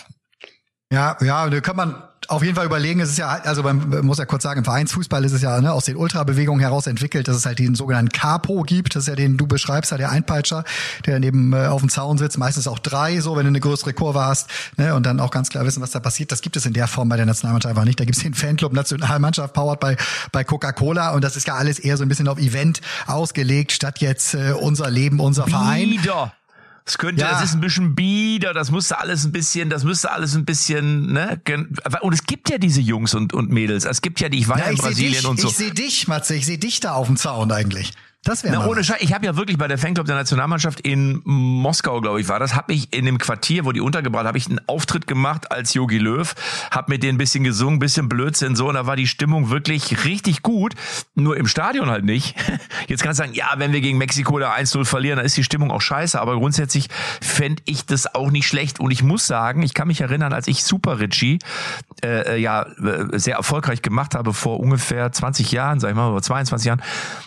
Ja, 0.92 1.18
ja, 1.22 1.50
da 1.50 1.60
kann 1.60 1.76
man 1.76 2.02
auf 2.30 2.44
jeden 2.44 2.56
Fall 2.56 2.66
überlegen. 2.66 3.00
Es 3.00 3.10
ist 3.10 3.18
ja, 3.18 3.28
also 3.28 3.64
man 3.64 4.06
muss 4.06 4.18
ja 4.18 4.26
kurz 4.26 4.44
sagen, 4.44 4.60
im 4.60 4.66
Vereinsfußball 4.66 5.24
ist 5.26 5.34
es 5.34 5.42
ja 5.42 5.60
ne, 5.62 5.72
aus 5.72 5.86
den 5.86 5.96
Ultrabewegungen 5.96 6.62
heraus 6.62 6.88
entwickelt, 6.88 7.28
dass 7.28 7.36
es 7.36 7.46
halt 7.46 7.60
den 7.60 7.76
sogenannten 7.76 8.12
Capo 8.12 8.64
gibt. 8.64 8.96
Das 8.96 9.04
ist 9.04 9.08
ja 9.08 9.16
den 9.16 9.38
du 9.38 9.48
beschreibst, 9.48 9.92
ja 9.92 9.98
der 9.98 10.12
Einpeitscher, 10.12 10.64
der 11.06 11.14
daneben 11.16 11.54
äh, 11.54 11.68
auf 11.68 11.82
dem 11.82 11.90
Zaun 11.90 12.18
sitzt. 12.18 12.38
Meistens 12.38 12.68
auch 12.68 12.80
drei, 12.80 13.20
so 13.20 13.36
wenn 13.36 13.44
du 13.44 13.50
eine 13.50 13.60
größere 13.60 13.94
Kurve 13.94 14.22
hast 14.22 14.50
ne, 14.78 14.96
und 14.96 15.06
dann 15.06 15.20
auch 15.20 15.32
ganz 15.32 15.50
klar 15.50 15.66
wissen, 15.66 15.82
was 15.82 15.92
da 15.92 16.00
passiert. 16.00 16.32
Das 16.32 16.42
gibt 16.42 16.56
es 16.56 16.66
in 16.66 16.74
der 16.74 16.88
Form 16.88 17.10
bei 17.10 17.18
der 17.18 17.26
Nationalmannschaft 17.26 17.72
einfach 17.72 17.86
nicht. 17.86 18.00
Da 18.00 18.06
gibt 18.06 18.18
es 18.18 18.24
den 18.24 18.34
Fanclub 18.34 18.74
Nationalmannschaft 18.74 19.54
powered 19.54 19.80
bei 19.80 19.98
bei 20.32 20.44
Coca-Cola 20.44 21.12
und 21.12 21.24
das 21.24 21.36
ist 21.36 21.48
ja 21.48 21.56
alles 21.56 21.80
eher 21.80 21.98
so 21.98 22.04
ein 22.04 22.10
bisschen 22.10 22.28
auf 22.28 22.40
Event 22.40 22.82
ausgelegt, 23.08 23.72
statt 23.74 24.00
jetzt 24.00 24.34
äh, 24.34 24.54
unser 24.54 24.90
Leben, 24.90 25.20
unser 25.20 25.48
Verein. 25.48 26.00
Es 26.88 26.98
könnte, 26.98 27.22
ja. 27.22 27.32
das 27.32 27.44
ist 27.44 27.54
ein 27.54 27.60
bisschen 27.60 27.96
bieder, 27.96 28.54
das 28.54 28.72
müsste 28.72 28.98
alles 28.98 29.26
ein 29.26 29.34
bisschen, 29.34 29.70
das 29.70 29.84
müsste 29.84 30.10
alles 30.10 30.36
ein 30.36 30.46
bisschen, 30.46 31.12
ne? 31.12 31.42
Und 32.00 32.14
es 32.14 32.24
gibt 32.24 32.50
ja 32.50 32.58
diese 32.58 32.80
Jungs 32.80 33.14
und, 33.14 33.34
und 33.34 33.52
Mädels. 33.52 33.84
Es 33.84 34.02
gibt 34.02 34.22
ja 34.22 34.30
die, 34.30 34.40
ich 34.40 34.48
war 34.48 34.58
ja, 34.58 34.66
ja 34.66 34.72
in 34.72 34.78
Brasilien 34.78 35.14
dich, 35.16 35.28
und 35.28 35.40
so. 35.40 35.50
Ich 35.50 35.58
sehe 35.58 35.72
dich, 35.72 36.08
Matze, 36.08 36.36
ich 36.36 36.46
sehe 36.46 36.58
dich 36.58 36.80
da 36.80 36.94
auf 36.94 37.08
dem 37.08 37.18
Zaun 37.18 37.52
eigentlich. 37.52 37.92
Das 38.28 38.44
wäre 38.44 38.68
ohne 38.68 38.84
Scheiß. 38.84 38.98
Ich 39.00 39.14
habe 39.14 39.26
ja 39.26 39.38
wirklich 39.38 39.58
bei 39.58 39.70
der 39.70 39.78
Fanclub 39.78 40.06
der 40.06 40.18
Nationalmannschaft 40.18 40.82
in 40.82 41.22
Moskau, 41.24 42.02
glaube 42.02 42.20
ich, 42.20 42.28
war 42.28 42.40
das, 42.40 42.56
habe 42.56 42.74
ich 42.74 42.94
in 42.94 43.06
dem 43.06 43.20
Quartier, 43.20 43.64
wo 43.64 43.72
die 43.72 43.80
untergebracht, 43.80 44.26
habe 44.26 44.38
ich 44.38 44.48
einen 44.48 44.60
Auftritt 44.68 45.08
gemacht 45.08 45.50
als 45.50 45.74
Yogi 45.74 45.98
Löw, 45.98 46.36
habe 46.70 46.92
mit 46.92 47.04
denen 47.04 47.16
ein 47.16 47.18
bisschen 47.18 47.46
gesungen, 47.46 47.80
bisschen 47.80 48.10
Blödsinn 48.10 48.58
so 48.58 48.68
und 48.68 48.74
da 48.74 48.86
war 48.86 48.98
die 48.98 49.08
Stimmung 49.08 49.50
wirklich 49.50 50.04
richtig 50.04 50.42
gut, 50.42 50.74
nur 51.16 51.38
im 51.38 51.48
Stadion 51.48 51.90
halt 51.90 52.04
nicht. 52.04 52.36
Jetzt 52.88 53.02
kannst 53.02 53.22
du 53.22 53.24
sagen, 53.24 53.34
ja, 53.34 53.48
wenn 53.56 53.72
wir 53.72 53.80
gegen 53.80 53.98
Mexiko 53.98 54.40
da 54.40 54.54
1-0 54.54 54.84
verlieren, 54.84 55.16
dann 55.16 55.26
ist 55.26 55.38
die 55.38 55.46
Stimmung 55.46 55.72
auch 55.72 55.82
scheiße, 55.82 56.20
aber 56.20 56.36
grundsätzlich 56.36 56.90
fände 57.22 57.64
ich 57.66 57.86
das 57.86 58.14
auch 58.14 58.30
nicht 58.30 58.46
schlecht 58.46 58.82
und 58.82 58.92
ich 58.92 59.04
muss 59.04 59.26
sagen, 59.26 59.64
ich 59.64 59.74
kann 59.74 59.88
mich 59.88 60.02
erinnern, 60.02 60.34
als 60.34 60.50
ich 60.50 60.66
Super 60.66 61.00
Richie 61.00 61.40
äh, 62.04 62.36
äh 62.36 62.38
ja 62.38 62.64
äh, 62.64 63.18
sehr 63.18 63.38
erfolgreich 63.38 63.82
gemacht 63.82 64.16
habe 64.16 64.34
vor 64.34 64.60
ungefähr 64.60 65.14
20 65.14 65.54
Jahren, 65.54 65.80
sag 65.80 65.92
ich 65.92 65.96
mal, 65.96 66.12
oder 66.12 66.22
22 66.22 66.68
Jahren, 66.68 66.82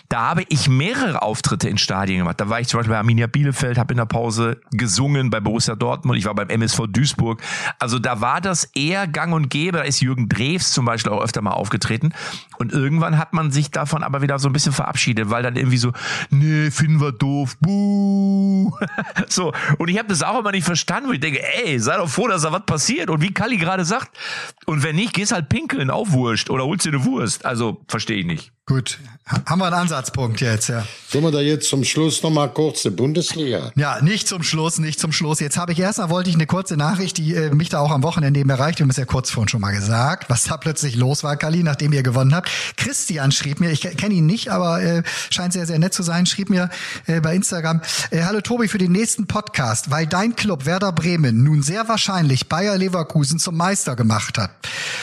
da 0.07 0.29
habe 0.29 0.43
ich 0.47 0.69
mehr 0.69 0.90
mehrere 0.91 1.21
Auftritte 1.21 1.69
in 1.69 1.77
Stadien 1.77 2.19
gemacht. 2.19 2.39
Da 2.39 2.49
war 2.49 2.59
ich 2.59 2.67
zum 2.67 2.79
Beispiel 2.79 2.93
bei 2.93 2.97
Arminia 2.97 3.27
Bielefeld, 3.27 3.77
habe 3.77 3.93
in 3.93 3.97
der 3.97 4.05
Pause 4.05 4.59
gesungen 4.71 5.29
bei 5.29 5.39
Borussia 5.39 5.75
Dortmund, 5.75 6.17
ich 6.17 6.25
war 6.25 6.35
beim 6.35 6.49
MSV 6.49 6.87
Duisburg. 6.89 7.41
Also 7.79 7.99
da 7.99 8.21
war 8.21 8.41
das 8.41 8.65
eher 8.75 9.07
gang 9.07 9.33
und 9.33 9.49
gäbe. 9.49 9.77
Da 9.77 9.83
ist 9.83 10.01
Jürgen 10.01 10.27
Drews 10.27 10.71
zum 10.71 10.85
Beispiel 10.85 11.11
auch 11.11 11.21
öfter 11.21 11.41
mal 11.41 11.51
aufgetreten. 11.51 12.13
Und 12.57 12.73
irgendwann 12.73 13.17
hat 13.17 13.33
man 13.33 13.51
sich 13.51 13.71
davon 13.71 14.03
aber 14.03 14.21
wieder 14.21 14.37
so 14.39 14.49
ein 14.49 14.53
bisschen 14.53 14.73
verabschiedet, 14.73 15.29
weil 15.29 15.43
dann 15.43 15.55
irgendwie 15.55 15.77
so, 15.77 15.93
nee, 16.29 16.69
finden 16.71 16.99
wir 16.99 17.11
doof, 17.11 17.57
buh. 17.59 18.71
so. 19.29 19.53
Und 19.77 19.87
ich 19.87 19.97
habe 19.97 20.09
das 20.09 20.23
auch 20.23 20.39
immer 20.39 20.51
nicht 20.51 20.65
verstanden, 20.65 21.09
wo 21.09 21.13
ich 21.13 21.19
denke, 21.19 21.41
ey, 21.63 21.79
sei 21.79 21.97
doch 21.97 22.09
froh, 22.09 22.27
dass 22.27 22.41
da 22.41 22.51
was 22.51 22.65
passiert. 22.65 23.09
Und 23.09 23.21
wie 23.21 23.33
Kalli 23.33 23.57
gerade 23.57 23.85
sagt, 23.85 24.17
und 24.65 24.83
wenn 24.83 24.95
nicht, 24.95 25.13
gehst 25.13 25.31
halt 25.31 25.49
pinkeln, 25.49 25.89
auch 25.89 26.11
Wurscht. 26.11 26.49
Oder 26.49 26.65
holst 26.65 26.85
dir 26.85 26.89
eine 26.89 27.05
Wurst. 27.05 27.45
Also, 27.45 27.81
verstehe 27.87 28.17
ich 28.17 28.25
nicht. 28.25 28.51
Gut, 28.65 28.99
haben 29.45 29.59
wir 29.59 29.65
einen 29.65 29.75
Ansatzpunkt 29.75 30.41
jetzt, 30.41 30.69
ja. 30.69 30.85
Sollen 31.07 31.23
wir 31.23 31.31
da 31.31 31.39
jetzt 31.41 31.69
zum 31.69 31.83
Schluss 31.83 32.23
noch 32.23 32.29
mal 32.29 32.47
kurz 32.47 32.83
die 32.83 32.89
Bundesliga? 32.89 33.71
Ja, 33.75 34.01
nicht 34.01 34.27
zum 34.27 34.43
Schluss, 34.43 34.77
nicht 34.77 34.99
zum 34.99 35.11
Schluss. 35.11 35.39
Jetzt 35.39 35.57
habe 35.57 35.71
ich 35.71 35.79
erstmal 35.79 36.09
wollte 36.09 36.29
ich 36.29 36.35
eine 36.35 36.45
kurze 36.45 36.77
Nachricht, 36.77 37.17
die 37.17 37.35
äh, 37.35 37.53
mich 37.53 37.69
da 37.69 37.79
auch 37.79 37.91
am 37.91 38.03
Wochenende 38.03 38.39
eben 38.39 38.49
erreicht. 38.49 38.79
Wir 38.79 38.83
haben 38.83 38.91
es 38.91 38.97
ja 38.97 39.05
kurz 39.05 39.31
vorhin 39.31 39.49
schon 39.49 39.61
mal 39.61 39.71
gesagt, 39.71 40.29
was 40.29 40.43
da 40.43 40.57
plötzlich 40.57 40.95
los 40.95 41.23
war, 41.23 41.35
Kali, 41.37 41.63
nachdem 41.63 41.93
ihr 41.93 42.03
gewonnen 42.03 42.35
habt. 42.35 42.49
Christian 42.77 43.31
schrieb 43.31 43.59
mir, 43.59 43.71
ich 43.71 43.81
kenne 43.81 44.13
ihn 44.13 44.25
nicht, 44.25 44.49
aber 44.49 44.81
äh, 44.81 45.03
scheint 45.29 45.53
sehr, 45.53 45.65
sehr 45.65 45.79
nett 45.79 45.93
zu 45.93 46.03
sein, 46.03 46.25
schrieb 46.25 46.49
mir 46.49 46.69
äh, 47.07 47.21
bei 47.21 47.35
Instagram, 47.35 47.81
äh, 48.11 48.23
hallo 48.23 48.41
Tobi, 48.41 48.67
für 48.67 48.77
den 48.77 48.91
nächsten 48.91 49.27
Podcast, 49.27 49.91
weil 49.91 50.07
dein 50.07 50.35
Club 50.35 50.65
Werder 50.65 50.91
Bremen 50.91 51.43
nun 51.43 51.63
sehr 51.63 51.87
wahrscheinlich 51.87 52.49
Bayer 52.49 52.77
Leverkusen 52.77 53.39
zum 53.39 53.57
Meister 53.57 53.95
gemacht 53.95 54.37
hat, 54.37 54.51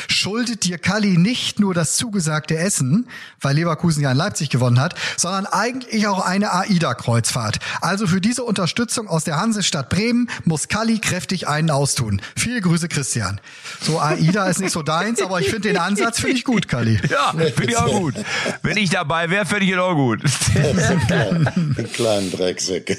schuldet 0.09 0.65
dir 0.65 0.79
Kali 0.79 1.17
nicht 1.17 1.61
nur 1.61 1.75
das 1.75 1.97
zugesagte 1.97 2.57
Essen, 2.57 3.09
weil 3.41 3.57
Leverkusen 3.57 4.03
ja 4.03 4.13
in 4.13 4.18
Leipzig 4.19 4.51
gewonnen 4.51 4.81
hat, 4.81 4.95
sondern 5.17 5.47
eigentlich 5.47 6.07
auch 6.07 6.21
eine 6.21 6.53
AIDA-Kreuzfahrt. 6.53 7.59
Also 7.81 8.07
für 8.07 8.21
diese 8.21 8.45
Unterstützung 8.45 9.09
aus 9.09 9.25
der 9.25 9.39
Hansestadt 9.39 9.89
Bremen 9.89 10.29
muss 10.45 10.69
Kalli 10.69 10.99
kräftig 10.99 11.49
einen 11.49 11.71
austun. 11.71 12.21
Viele 12.37 12.61
Grüße, 12.61 12.89
Christian. 12.89 13.41
So 13.81 14.01
AIDA 14.01 14.47
ist 14.47 14.61
nicht 14.61 14.73
so 14.73 14.83
deins, 14.83 15.23
aber 15.23 15.41
ich 15.41 15.49
finde 15.49 15.69
den 15.69 15.79
Ansatz 15.79 16.21
finde 16.21 16.37
ich 16.37 16.45
gut, 16.45 16.69
Kalli. 16.69 17.01
Ja, 17.09 17.33
finde 17.33 17.73
ich 17.73 17.77
auch 17.77 18.01
gut. 18.01 18.15
Wenn 18.63 18.77
ich 18.77 18.91
dabei 18.91 19.31
wäre, 19.31 19.47
fände 19.47 19.65
ich 19.65 19.71
ihn 19.71 19.79
auch 19.79 19.95
gut. 19.95 20.21
Ein 20.55 21.89
kleinen 21.93 22.31
Drecksäcke. 22.31 22.99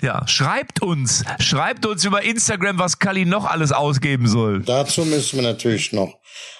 Ja, 0.00 0.26
schreibt 0.28 0.82
uns, 0.82 1.24
schreibt 1.40 1.84
uns 1.86 2.04
über 2.04 2.22
Instagram, 2.22 2.78
was 2.78 2.98
Kalli 2.98 3.24
noch 3.24 3.44
alles 3.44 3.72
ausgeben 3.72 4.28
soll. 4.28 4.60
Dazu 4.62 5.04
müssen 5.04 5.36
wir 5.36 5.42
natürlich 5.42 5.92
noch 5.92 6.18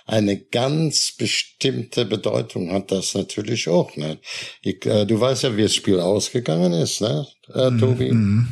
eine 0.08 0.38
ganz 0.38 1.12
bestimmte 1.12 2.06
Bedeutung 2.06 2.72
hat 2.72 2.90
das 2.90 3.14
natürlich 3.14 3.68
auch. 3.68 3.94
Ne? 3.96 4.18
Ich, 4.62 4.84
äh, 4.86 5.04
du 5.04 5.20
weißt 5.20 5.42
ja, 5.42 5.56
wie 5.56 5.62
das 5.62 5.74
Spiel 5.74 6.00
ausgegangen 6.00 6.72
ist, 6.72 7.02
ne, 7.02 7.26
äh, 7.54 7.70
mhm, 7.70 7.78
Tobi? 7.78 8.12
Mhm. 8.12 8.48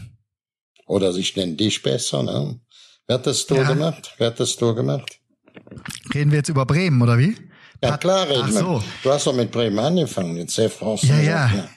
Oder 0.87 1.15
ich 1.17 1.35
nenne 1.35 1.55
dich 1.55 1.83
besser. 1.83 2.23
Ne? 2.23 2.61
Wer 3.07 3.15
hat 3.15 3.27
das 3.27 3.47
Tor 3.47 3.63
ja. 3.63 3.73
gemacht? 3.73 4.15
Wer 4.19 4.29
hat 4.29 4.39
das 4.39 4.55
Tor 4.55 4.77
gemacht? 4.77 5.19
Reden 6.15 6.31
wir 6.31 6.39
jetzt 6.39 6.51
über 6.51 6.67
Bremen, 6.67 7.01
oder 7.01 7.19
wie? 7.19 7.35
Ja, 7.83 7.97
klar 7.97 8.29
reden 8.29 8.49
wir. 8.49 8.61
So. 8.61 8.83
Du 9.03 9.11
hast 9.11 9.27
doch 9.27 9.35
mit 9.35 9.51
Bremen 9.51 9.79
angefangen, 9.79 10.37
jetzt 10.37 10.55
sehr 10.55 10.71
Ja, 10.81 11.21
ja. 11.21 11.69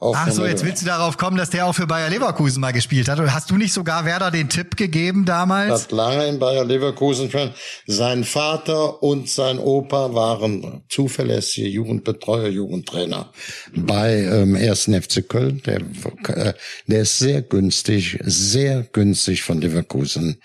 Ach 0.00 0.30
so, 0.30 0.46
jetzt 0.46 0.64
willst 0.64 0.82
du 0.82 0.86
darauf 0.86 1.16
kommen, 1.16 1.36
dass 1.36 1.50
der 1.50 1.66
auch 1.66 1.72
für 1.72 1.88
Bayer 1.88 2.08
Leverkusen 2.08 2.60
mal 2.60 2.72
gespielt 2.72 3.08
hat. 3.08 3.18
Und 3.18 3.34
hast 3.34 3.50
du 3.50 3.56
nicht 3.56 3.72
sogar 3.72 4.04
Werder 4.04 4.30
den 4.30 4.48
Tipp 4.48 4.76
gegeben 4.76 5.24
damals? 5.24 5.84
Hat 5.84 5.92
lange 5.92 6.26
in 6.28 6.38
Bayer 6.38 6.64
Leverkusen 6.64 7.28
schon. 7.32 7.50
Sein 7.86 8.22
Vater 8.22 9.02
und 9.02 9.28
sein 9.28 9.58
Opa 9.58 10.14
waren 10.14 10.84
zuverlässige 10.88 11.66
Jugendbetreuer, 11.66 12.48
Jugendtrainer 12.48 13.32
bei 13.74 14.22
ähm, 14.22 14.54
1. 14.54 14.84
FC 14.84 15.28
Köln. 15.28 15.62
Der, 15.66 15.80
äh, 16.28 16.54
der 16.86 17.00
ist 17.00 17.18
sehr 17.18 17.42
günstig, 17.42 18.20
sehr 18.22 18.84
günstig 18.84 19.42
von 19.42 19.60
Leverkusen 19.60 20.40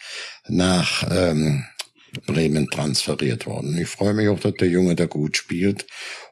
nach 0.47 1.06
ähm, 1.12 1.64
Bremen 2.26 2.70
transferiert 2.70 3.45
worden. 3.45 3.78
Ich 3.78 3.88
freue 3.88 4.14
mich 4.14 4.30
auch, 4.30 4.39
dass 4.39 4.54
der 4.54 4.68
Junge 4.68 4.95
da 4.95 5.06
gut 5.06 5.38
spielt. 5.38 5.86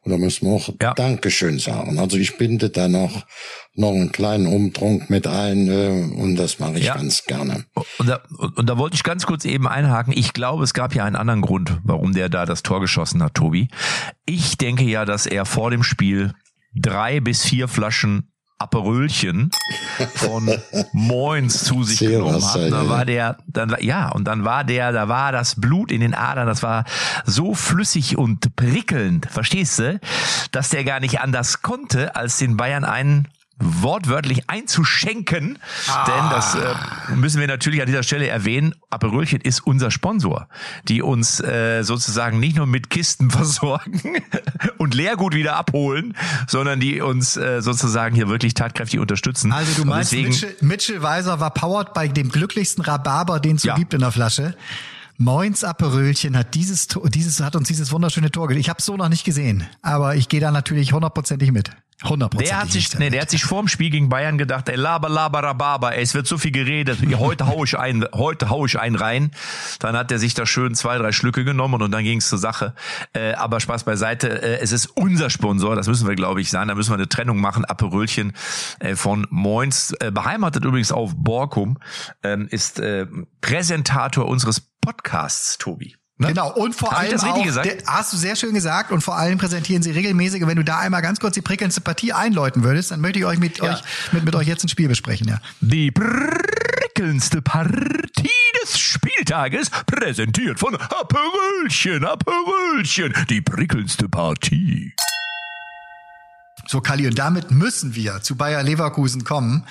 Und 0.03 0.11
da 0.11 0.17
müssen 0.17 0.47
wir 0.47 0.55
auch 0.55 0.69
ja. 0.81 0.93
Dankeschön 0.95 1.59
sagen. 1.59 1.99
Also 1.99 2.17
ich 2.17 2.37
binde 2.37 2.71
da 2.71 2.87
noch, 2.87 3.23
noch 3.75 3.91
einen 3.91 4.11
kleinen 4.11 4.47
Umtrunk 4.47 5.11
mit 5.11 5.27
ein 5.27 5.67
äh, 5.67 6.11
und 6.15 6.37
das 6.37 6.57
mache 6.57 6.79
ich 6.79 6.85
ja. 6.85 6.95
ganz 6.95 7.25
gerne. 7.25 7.65
Und 7.99 8.07
da, 8.07 8.21
und 8.55 8.67
da 8.67 8.77
wollte 8.79 8.95
ich 8.95 9.03
ganz 9.03 9.27
kurz 9.27 9.45
eben 9.45 9.67
einhaken. 9.67 10.11
Ich 10.15 10.33
glaube, 10.33 10.63
es 10.63 10.73
gab 10.73 10.95
ja 10.95 11.05
einen 11.05 11.15
anderen 11.15 11.41
Grund, 11.41 11.79
warum 11.83 12.13
der 12.13 12.29
da 12.29 12.47
das 12.47 12.63
Tor 12.63 12.81
geschossen 12.81 13.21
hat, 13.21 13.35
Tobi. 13.35 13.67
Ich 14.25 14.57
denke 14.57 14.85
ja, 14.85 15.05
dass 15.05 15.27
er 15.27 15.45
vor 15.45 15.69
dem 15.69 15.83
Spiel 15.83 16.33
drei 16.73 17.19
bis 17.19 17.43
vier 17.43 17.67
Flaschen 17.67 18.30
Aperölchen 18.61 19.49
von 20.15 20.51
Moins 20.93 21.63
zu 21.63 21.83
sich 21.83 21.99
genommen 21.99 22.43
hat. 22.43 22.71
Da 22.71 22.87
war 22.87 23.05
der, 23.05 23.37
dann 23.47 23.75
ja, 23.79 24.09
und 24.09 24.25
dann 24.25 24.45
war 24.45 24.63
der, 24.63 24.91
da 24.91 25.07
war 25.07 25.31
das 25.31 25.59
Blut 25.59 25.91
in 25.91 26.01
den 26.01 26.13
Adern, 26.13 26.47
das 26.47 26.63
war 26.63 26.85
so 27.25 27.53
flüssig 27.53 28.17
und 28.17 28.55
prickelnd, 28.55 29.27
verstehst 29.29 29.79
du, 29.79 29.99
dass 30.51 30.69
der 30.69 30.83
gar 30.83 30.99
nicht 30.99 31.19
anders 31.19 31.61
konnte, 31.61 32.15
als 32.15 32.37
den 32.37 32.57
Bayern 32.57 32.83
einen 32.83 33.27
wortwörtlich 33.61 34.49
einzuschenken. 34.49 35.59
Ah. 35.87 36.05
Denn 36.05 36.29
das 36.29 36.55
äh, 36.55 37.15
müssen 37.15 37.39
wir 37.39 37.47
natürlich 37.47 37.81
an 37.81 37.87
dieser 37.87 38.03
Stelle 38.03 38.27
erwähnen. 38.27 38.75
Aperölchen 38.89 39.41
ist 39.41 39.61
unser 39.61 39.91
Sponsor, 39.91 40.47
die 40.87 41.01
uns 41.01 41.39
äh, 41.39 41.83
sozusagen 41.83 42.39
nicht 42.39 42.57
nur 42.57 42.67
mit 42.67 42.89
Kisten 42.89 43.29
versorgen 43.31 44.21
und 44.77 44.93
Leergut 44.93 45.33
wieder 45.33 45.55
abholen, 45.55 46.15
sondern 46.47 46.79
die 46.79 47.01
uns 47.01 47.37
äh, 47.37 47.61
sozusagen 47.61 48.15
hier 48.15 48.29
wirklich 48.29 48.53
tatkräftig 48.53 48.99
unterstützen. 48.99 49.51
Also 49.51 49.81
du 49.81 49.87
meinst, 49.87 50.11
deswegen, 50.11 50.29
Mitchell, 50.29 50.55
Mitchell 50.61 51.01
Weiser 51.01 51.39
war 51.39 51.51
powered 51.51 51.93
bei 51.93 52.07
dem 52.07 52.29
glücklichsten 52.29 52.83
Rhabarber, 52.83 53.39
den 53.39 53.55
es 53.55 53.63
so 53.63 53.69
ja. 53.69 53.75
gibt 53.75 53.93
in 53.93 54.01
der 54.01 54.11
Flasche. 54.11 54.55
Moins 55.21 55.63
Aperölchen 55.63 56.35
hat 56.35 56.55
dieses, 56.55 56.87
dieses 56.87 57.41
hat 57.41 57.55
uns 57.55 57.67
dieses 57.67 57.91
wunderschöne 57.91 58.31
Tor. 58.31 58.49
Ich 58.49 58.69
habe 58.69 58.79
es 58.79 58.85
so 58.85 58.97
noch 58.97 59.07
nicht 59.07 59.23
gesehen, 59.23 59.67
aber 59.83 60.15
ich 60.15 60.29
gehe 60.29 60.39
da 60.39 60.49
natürlich 60.49 60.93
hundertprozentig 60.93 61.51
mit. 61.51 61.69
100 62.03 62.39
Der 62.39 62.59
hat 62.59 62.71
sich, 62.71 62.97
nee, 62.97 63.11
der 63.11 63.21
hat 63.21 63.29
sich 63.29 63.43
vorm 63.43 63.67
Spiel 63.67 63.91
gegen 63.91 64.09
Bayern 64.09 64.39
gedacht, 64.39 64.67
ey, 64.69 64.75
laber, 64.75 65.07
laber, 65.07 65.43
rababa, 65.43 65.91
ey, 65.91 66.01
es 66.01 66.15
wird 66.15 66.25
so 66.25 66.39
viel 66.39 66.51
geredet, 66.51 66.97
heute 67.19 67.45
hau 67.45 67.63
ich 67.63 67.77
ein, 67.77 68.03
heute 68.13 68.49
hau 68.49 68.65
ich 68.65 68.79
einen 68.79 68.95
rein. 68.95 69.29
Dann 69.77 69.95
hat 69.95 70.11
er 70.11 70.17
sich 70.17 70.33
da 70.33 70.47
schön 70.47 70.73
zwei, 70.73 70.97
drei 70.97 71.11
Schlücke 71.11 71.43
genommen 71.43 71.83
und 71.83 71.91
dann 71.91 72.03
ging 72.03 72.17
es 72.17 72.27
zur 72.27 72.39
Sache. 72.39 72.73
Äh, 73.13 73.33
aber 73.33 73.59
Spaß 73.59 73.83
beiseite, 73.83 74.41
äh, 74.41 74.59
es 74.61 74.71
ist 74.71 74.87
unser 74.87 75.29
Sponsor, 75.29 75.75
das 75.75 75.87
müssen 75.87 76.07
wir, 76.07 76.15
glaube 76.15 76.41
ich, 76.41 76.49
sagen. 76.49 76.69
Da 76.69 76.75
müssen 76.75 76.89
wir 76.89 76.95
eine 76.95 77.09
Trennung 77.09 77.39
machen. 77.39 77.65
Aperölchen 77.65 78.33
äh, 78.79 78.95
von 78.95 79.27
Moins, 79.29 79.93
äh, 79.99 80.09
beheimatet 80.09 80.65
übrigens 80.65 80.91
auf 80.91 81.13
Borkum, 81.15 81.77
äh, 82.23 82.37
ist 82.49 82.79
äh, 82.79 83.05
Präsentator 83.41 84.27
unseres 84.27 84.70
Podcasts, 84.81 85.57
Tobi. 85.57 85.95
Ne? 86.17 86.27
Genau, 86.27 86.51
und 86.53 86.75
vor 86.75 86.91
Hab 86.91 86.99
allem 86.99 87.19
auch, 87.19 87.61
der, 87.63 87.77
hast 87.87 88.13
du 88.13 88.17
sehr 88.17 88.35
schön 88.35 88.53
gesagt, 88.53 88.91
und 88.91 89.01
vor 89.01 89.17
allem 89.17 89.39
präsentieren 89.39 89.81
sie 89.81 89.89
regelmäßig. 89.89 90.45
Wenn 90.45 90.55
du 90.55 90.63
da 90.63 90.77
einmal 90.77 91.01
ganz 91.01 91.19
kurz 91.19 91.33
die 91.33 91.41
prickelndste 91.41 91.81
Partie 91.81 92.13
einläuten 92.13 92.63
würdest, 92.63 92.91
dann 92.91 93.01
möchte 93.01 93.17
ich 93.17 93.25
euch 93.25 93.39
mit 93.39 93.57
ja. 93.57 93.73
euch 93.73 93.81
mit, 94.11 94.23
mit 94.23 94.35
euch 94.35 94.47
jetzt 94.47 94.63
ein 94.63 94.69
Spiel 94.69 94.87
besprechen. 94.87 95.27
Ja. 95.27 95.39
Die 95.61 95.89
prickelndste 95.89 97.41
Partie 97.41 98.29
des 98.61 98.79
Spieltages, 98.79 99.71
präsentiert 99.87 100.59
von 100.59 100.75
Aperölchen, 100.75 102.05
Aperölchen, 102.05 103.13
die 103.29 103.41
prickelndste 103.41 104.07
Partie. 104.07 104.93
So, 106.67 106.81
Kali, 106.81 107.07
und 107.07 107.17
damit 107.17 107.49
müssen 107.49 107.95
wir 107.95 108.21
zu 108.21 108.35
Bayer 108.35 108.61
Leverkusen 108.61 109.23
kommen 109.23 109.65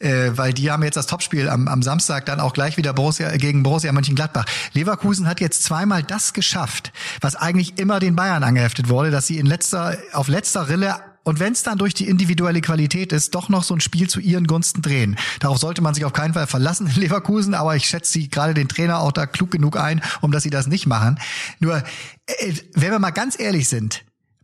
äh, 0.00 0.32
weil 0.34 0.52
die 0.52 0.70
haben 0.70 0.82
jetzt 0.82 0.96
das 0.96 1.06
Topspiel 1.06 1.48
am, 1.48 1.68
am 1.68 1.82
Samstag 1.82 2.26
dann 2.26 2.40
auch 2.40 2.52
gleich 2.52 2.76
wieder 2.76 2.92
Borussia, 2.92 3.30
gegen 3.36 3.62
Borussia 3.62 3.92
Mönchengladbach. 3.92 4.46
Leverkusen 4.72 5.28
hat 5.28 5.40
jetzt 5.40 5.62
zweimal 5.62 6.02
das 6.02 6.32
geschafft, 6.32 6.92
was 7.20 7.36
eigentlich 7.36 7.78
immer 7.78 8.00
den 8.00 8.16
Bayern 8.16 8.42
angeheftet 8.42 8.88
wurde, 8.88 9.10
dass 9.10 9.26
sie 9.26 9.38
in 9.38 9.46
letzter, 9.46 9.96
auf 10.12 10.28
letzter 10.28 10.68
Rille 10.68 10.96
und 11.22 11.38
wenn 11.38 11.52
es 11.52 11.62
dann 11.62 11.76
durch 11.76 11.92
die 11.92 12.08
individuelle 12.08 12.60
Qualität 12.62 13.12
ist, 13.12 13.34
doch 13.34 13.50
noch 13.50 13.62
so 13.62 13.74
ein 13.74 13.80
Spiel 13.80 14.08
zu 14.08 14.20
ihren 14.20 14.46
Gunsten 14.46 14.80
drehen. 14.80 15.16
Darauf 15.38 15.58
sollte 15.58 15.82
man 15.82 15.94
sich 15.94 16.04
auf 16.04 16.14
keinen 16.14 16.34
Fall 16.34 16.46
verlassen 16.46 16.86
in 16.86 16.94
Leverkusen, 17.00 17.54
aber 17.54 17.76
ich 17.76 17.86
schätze 17.86 18.12
sie 18.12 18.28
gerade 18.30 18.54
den 18.54 18.68
Trainer 18.68 19.00
auch 19.00 19.12
da 19.12 19.26
klug 19.26 19.50
genug 19.50 19.76
ein, 19.76 20.00
um 20.22 20.32
dass 20.32 20.42
sie 20.42 20.50
das 20.50 20.66
nicht 20.66 20.86
machen. 20.86 21.18
Nur, 21.58 21.76
äh, 22.26 22.54
wenn 22.74 22.90
wir 22.90 22.98
mal 22.98 23.10
ganz 23.10 23.38
ehrlich 23.38 23.68
sind, 23.68 24.02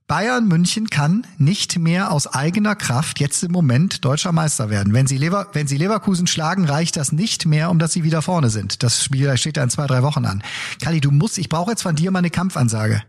Bayern 0.09 0.47
München 0.47 0.89
kann 0.89 1.27
nicht 1.37 1.81
mehr 1.81 2.13
aus 2.13 2.29
eigener 2.29 2.77
Kraft 2.77 3.19
jetzt 3.19 3.43
im 3.43 3.51
Moment 3.51 4.05
deutscher 4.05 4.31
Meister 4.31 4.71
werden. 4.71 4.93
Wenn 4.93 5.09
sie, 5.09 5.19
Lever 5.19 5.49
wenn 5.53 5.67
sie 5.67 5.79
Leverkusen 5.79 6.29
schlagen, 6.29 6.65
reicht 6.65 6.97
das 6.97 7.11
nicht 7.11 7.45
mehr, 7.45 7.71
um 7.71 7.81
dass 7.81 7.93
sie 7.93 8.05
wieder 8.05 8.23
vorne 8.23 8.49
sind. 8.49 8.85
Das 8.85 9.03
Spiel 9.03 9.37
steht 9.37 9.57
ja 9.57 9.65
in 9.65 9.71
zwei, 9.71 9.89
drei 9.89 10.05
Wochen 10.05 10.25
an. 10.25 10.45
Kali, 10.81 11.01
du 11.01 11.11
musst, 11.11 11.39
ich 11.39 11.49
brauche 11.49 11.73
jetzt 11.73 11.83
von 11.83 11.97
dir 11.97 12.13
mal 12.13 12.21
eine 12.21 12.31
Kampfansage. 12.31 13.03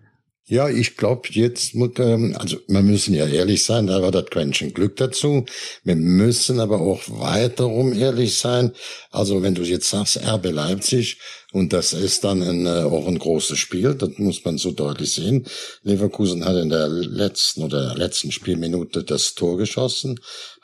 Ja, 0.50 0.70
ich 0.70 0.96
glaube 0.96 1.28
jetzt, 1.32 1.76
ähm, 1.76 2.34
also 2.40 2.58
wir 2.70 2.82
müssen 2.82 3.14
ja 3.14 3.28
ehrlich 3.28 3.66
sein, 3.66 3.86
da 3.86 4.02
war 4.02 4.12
das 4.12 4.28
Quäntchen 4.28 4.74
Glück 4.74 4.96
dazu. 4.96 5.44
Wir 5.84 5.98
müssen 5.98 6.62
aber 6.62 6.80
auch 6.80 7.02
weiterum 7.08 7.92
ehrlich 7.92 8.38
sein. 8.38 8.72
Also 9.12 9.44
wenn 9.44 9.56
du 9.56 9.64
jetzt 9.64 9.90
sagst, 9.90 10.16
RB 10.26 10.52
Leipzig, 10.52 11.18
und 11.52 11.74
das 11.74 11.92
ist 11.92 12.24
dann 12.24 12.42
ein, 12.42 12.66
äh, 12.66 12.84
auch 12.84 13.08
ein 13.08 13.20
großes 13.20 13.58
Spiel, 13.58 13.94
das 13.94 14.12
muss 14.20 14.46
man 14.46 14.58
so 14.58 14.72
deutlich 14.72 15.12
sehen. 15.12 15.46
Leverkusen 15.84 16.46
hat 16.46 16.56
in 16.56 16.70
der 16.70 16.88
letzten 16.88 17.64
oder 17.64 17.94
letzten 17.96 18.32
Spielminute 18.32 19.04
das 19.04 19.36
Tor 19.36 19.58
geschossen, 19.58 20.18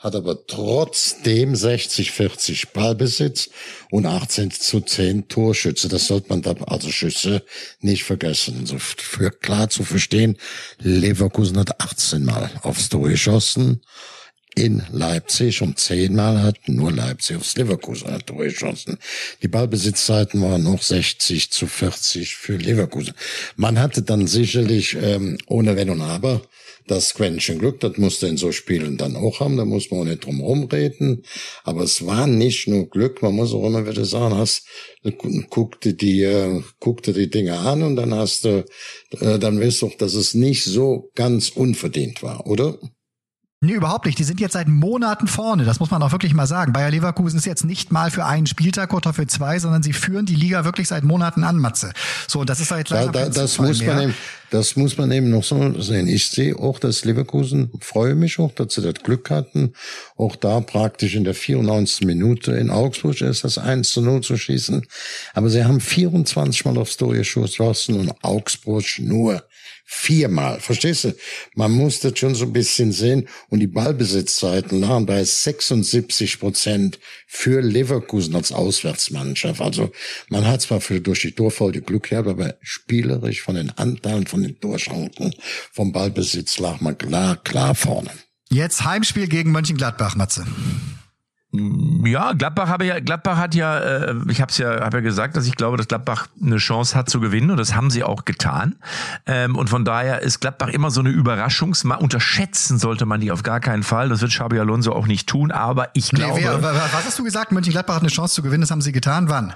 hat 0.04 0.16
aber 0.16 0.46
trotzdem 0.46 1.54
60-40 1.54 2.74
Ballbesitz 2.74 3.50
und 3.90 4.06
18 4.06 4.52
zu 4.52 4.82
10 4.82 5.30
Torschütze. 5.30 5.88
Das 5.88 6.08
sollte 6.08 6.28
man 6.28 6.42
da, 6.42 6.54
also 6.68 6.92
Schüsse, 6.92 7.42
nicht 7.80 8.04
vergessen. 8.04 8.58
Also 8.60 8.78
für 8.80 9.32
klar 9.32 9.70
zu 9.70 9.84
verstehen, 9.84 10.38
Leverkusen 10.80 11.58
hat 11.58 11.80
18 11.80 12.26
Mal 12.26 12.52
aufs 12.64 12.90
Tor 12.90 13.08
geschossen 13.08 13.82
in 14.56 14.84
Leipzig 14.92 15.62
und 15.62 15.80
zehnmal 15.80 16.42
hat 16.44 16.68
nur 16.68 16.92
Leipzig 16.92 17.38
aufs 17.38 17.56
Leverkusen 17.56 18.16
durchgeschossen. 18.26 18.98
Die 19.42 19.48
Ballbesitzzeiten 19.48 20.42
waren 20.42 20.64
noch 20.64 20.82
60 20.82 21.52
zu 21.52 21.68
40 21.68 22.36
für 22.36 22.58
Leverkusen. 22.58 23.14
Man 23.56 23.80
hatte 23.80 24.04
dann 24.04 24.28
sicherlich 24.28 24.96
ähm, 25.02 25.38
ohne 25.48 25.76
Wenn 25.76 25.90
und 25.90 26.02
Aber 26.02 26.42
das 26.88 27.14
Quäntchen 27.14 27.60
Glück, 27.60 27.80
das 27.80 27.98
musste 27.98 28.28
in 28.28 28.38
so 28.38 28.52
Spielen 28.52 28.98
dann 28.98 29.16
auch 29.16 29.40
haben, 29.40 29.58
da 29.58 29.66
muss 29.66 29.90
man 29.90 30.02
auch 30.02 30.06
nicht 30.06 30.26
drum 30.26 30.42
rumreden. 30.42 31.24
Aber 31.64 31.84
es 31.84 32.06
war 32.06 32.28
nicht 32.28 32.68
nur 32.68 32.90
Glück, 32.90 33.22
man 33.22 33.36
muss 33.36 33.54
auch 33.54 33.66
immer 33.66 33.88
wieder 33.88 34.06
sagen, 34.06 34.36
hast, 34.36 34.68
guckte 35.50 35.94
die, 35.94 36.24
äh, 36.24 36.62
guckte 36.80 37.14
die 37.14 37.30
Dinge 37.30 37.58
an 37.58 37.84
und 37.84 37.96
dann 37.96 38.14
hast 38.14 38.46
du, 38.46 38.66
äh, 39.20 39.40
dann 39.40 39.60
weißt 39.60 39.82
du 39.82 39.88
auch, 39.88 39.96
dass 39.96 40.14
es 40.14 40.34
nicht 40.34 40.64
so 40.64 41.12
ganz 41.16 41.50
unverdient 41.50 42.22
war, 42.22 42.48
oder? 42.48 42.78
Nee, 43.64 43.76
überhaupt 43.76 44.06
nicht. 44.06 44.20
Die 44.20 44.26
sind 44.26 44.42
jetzt 44.42 44.54
seit 44.54 44.68
Monaten 44.68 45.26
vorne. 45.26 45.64
Das 45.64 45.80
muss 45.80 45.90
man 45.90 46.04
auch 46.04 46.12
wirklich 46.12 46.34
mal 46.34 46.48
sagen. 46.48 46.74
Bayer 46.74 46.92
Leverkusen 46.92 47.40
ist 47.40 47.46
jetzt 47.46 47.64
nicht 47.64 47.94
mal 47.94 48.12
für 48.12 48.26
einen 48.26 48.46
Spieltag 48.46 48.94
oder 48.94 49.14
für 49.14 49.26
zwei, 49.26 49.58
sondern 49.58 49.82
sie 49.82 49.94
führen 49.94 50.26
die 50.26 50.36
Liga 50.36 50.66
wirklich 50.66 50.90
seit 50.90 51.06
Monaten 51.06 51.46
an, 51.46 51.58
Matze. 51.58 51.94
So, 52.28 52.42
und 52.42 52.50
das 52.50 52.60
ist 52.60 52.72
halt 52.72 52.90
leider 52.90 53.14
da, 53.14 53.24
da, 53.24 53.30
das 53.30 53.60
muss 53.60 53.82
man 53.82 54.02
eben, 54.02 54.14
das 54.50 54.76
muss 54.76 54.98
man 54.98 55.12
eben 55.14 55.30
noch 55.30 55.46
so 55.46 55.80
sehen. 55.80 56.10
Ich 56.10 56.30
sehe 56.30 56.60
auch, 56.60 56.78
dass 56.78 57.06
Leverkusen, 57.06 57.72
freue 57.80 58.16
mich 58.16 58.38
auch, 58.38 58.52
dass 58.52 58.74
sie 58.74 58.82
das 58.82 58.96
Glück 59.02 59.30
hatten, 59.30 59.72
auch 60.18 60.36
da 60.36 60.60
praktisch 60.60 61.16
in 61.16 61.24
der 61.24 61.34
94. 61.34 62.06
Minute 62.06 62.52
in 62.52 62.70
Augsburg 62.70 63.22
ist 63.22 63.46
das 63.46 63.58
1 63.58 63.90
zu 63.92 64.02
0 64.02 64.22
zu 64.22 64.36
schießen. 64.36 64.86
Aber 65.34 65.50
sie 65.50 65.64
haben 65.64 65.80
24 65.80 66.66
Mal 66.66 66.78
aufs 66.78 66.98
Tor 66.98 67.14
geschossen 67.14 67.98
und 67.98 68.14
Augsburg 68.24 68.84
nur 69.00 69.42
Viermal. 69.86 70.60
Verstehst 70.60 71.04
du? 71.04 71.16
Man 71.56 71.72
muss 71.72 72.00
das 72.00 72.18
schon 72.18 72.36
so 72.36 72.46
ein 72.46 72.54
bisschen 72.54 72.92
sehen. 72.92 73.28
Und 73.50 73.60
die 73.60 73.68
Ballbesitzzeiten 73.68 74.80
lagen 74.80 75.06
bei 75.06 75.24
76 75.24 76.40
Prozent 76.40 77.00
für 77.28 77.62
Leverkusen 77.62 78.36
als 78.36 78.52
Auswärtsmannschaft. 78.52 79.62
Also 79.62 79.92
man 80.30 80.48
hat 80.48 80.62
zwar 80.62 80.82
für 80.82 81.02
durch 81.02 81.22
die 81.22 81.34
Torfolge 81.34 81.82
Glück 81.82 82.10
gehabt, 82.10 82.28
aber 82.28 82.56
spielerisch 82.62 83.42
von 83.42 83.56
den 83.56 83.72
Anteilen, 83.72 84.26
von 84.26 84.42
den 84.42 84.60
Torchancen, 84.60 85.36
vom 85.72 85.92
Ballbesitz 85.92 86.60
lag 86.60 86.80
man 86.80 86.98
klar, 86.98 87.36
klar 87.44 87.76
vorne. 87.76 88.12
Jetzt 88.50 88.86
Heimspiel 88.86 89.28
gegen 89.28 89.52
Mönchengladbach, 89.52 90.16
Matze. 90.16 90.46
Ja, 91.54 92.34
Gladbach 92.34 92.68
habe 92.68 92.86
ja 92.86 93.00
Gladbach 93.00 93.38
hat 93.38 93.54
ja, 93.54 93.78
äh, 93.78 94.16
ich 94.28 94.42
habe 94.42 94.50
es 94.50 94.58
ja, 94.58 94.82
habe 94.82 94.98
ja 94.98 95.02
gesagt, 95.02 95.38
dass 95.38 95.46
ich 95.46 95.56
glaube, 95.56 95.78
dass 95.78 95.88
Gladbach 95.88 96.28
eine 96.42 96.58
Chance 96.58 96.96
hat 96.96 97.12
zu 97.12 97.20
gewinnen 97.20 97.52
und 97.52 97.58
das 97.58 97.76
haben 97.76 97.92
sie 97.92 98.04
auch 98.04 98.26
getan. 98.26 98.76
Ähm, 99.28 99.56
und 99.56 99.70
von 99.70 99.86
daher 99.86 100.22
ist 100.22 100.40
Gladbach 100.40 100.70
immer 100.70 100.90
so 100.90 101.02
eine 101.02 101.10
Überraschungs. 101.10 101.86
Unterschätzen 101.86 102.80
sollte 102.80 103.06
man 103.06 103.22
die 103.22 103.32
auf 103.32 103.44
gar 103.44 103.60
keinen 103.60 103.84
Fall. 103.84 104.10
Das 104.10 104.22
wird 104.22 104.32
Xabi 104.32 104.60
Alonso 104.60 104.94
auch 104.94 105.06
nicht 105.06 105.30
tun. 105.30 105.52
Aber 105.52 105.90
ich 105.94 106.10
glaube. 106.10 106.40
Nee, 106.40 106.48
wer, 106.48 106.64
was 106.64 107.06
hast 107.06 107.20
du 107.20 107.24
gesagt? 107.24 107.52
Mönchengladbach 107.52 107.96
hat 107.96 108.02
eine 108.02 108.10
Chance 108.10 108.34
zu 108.34 108.42
gewinnen. 108.42 108.62
Das 108.62 108.72
haben 108.72 108.82
sie 108.82 108.92
getan. 108.92 109.30
Wann? 109.30 109.54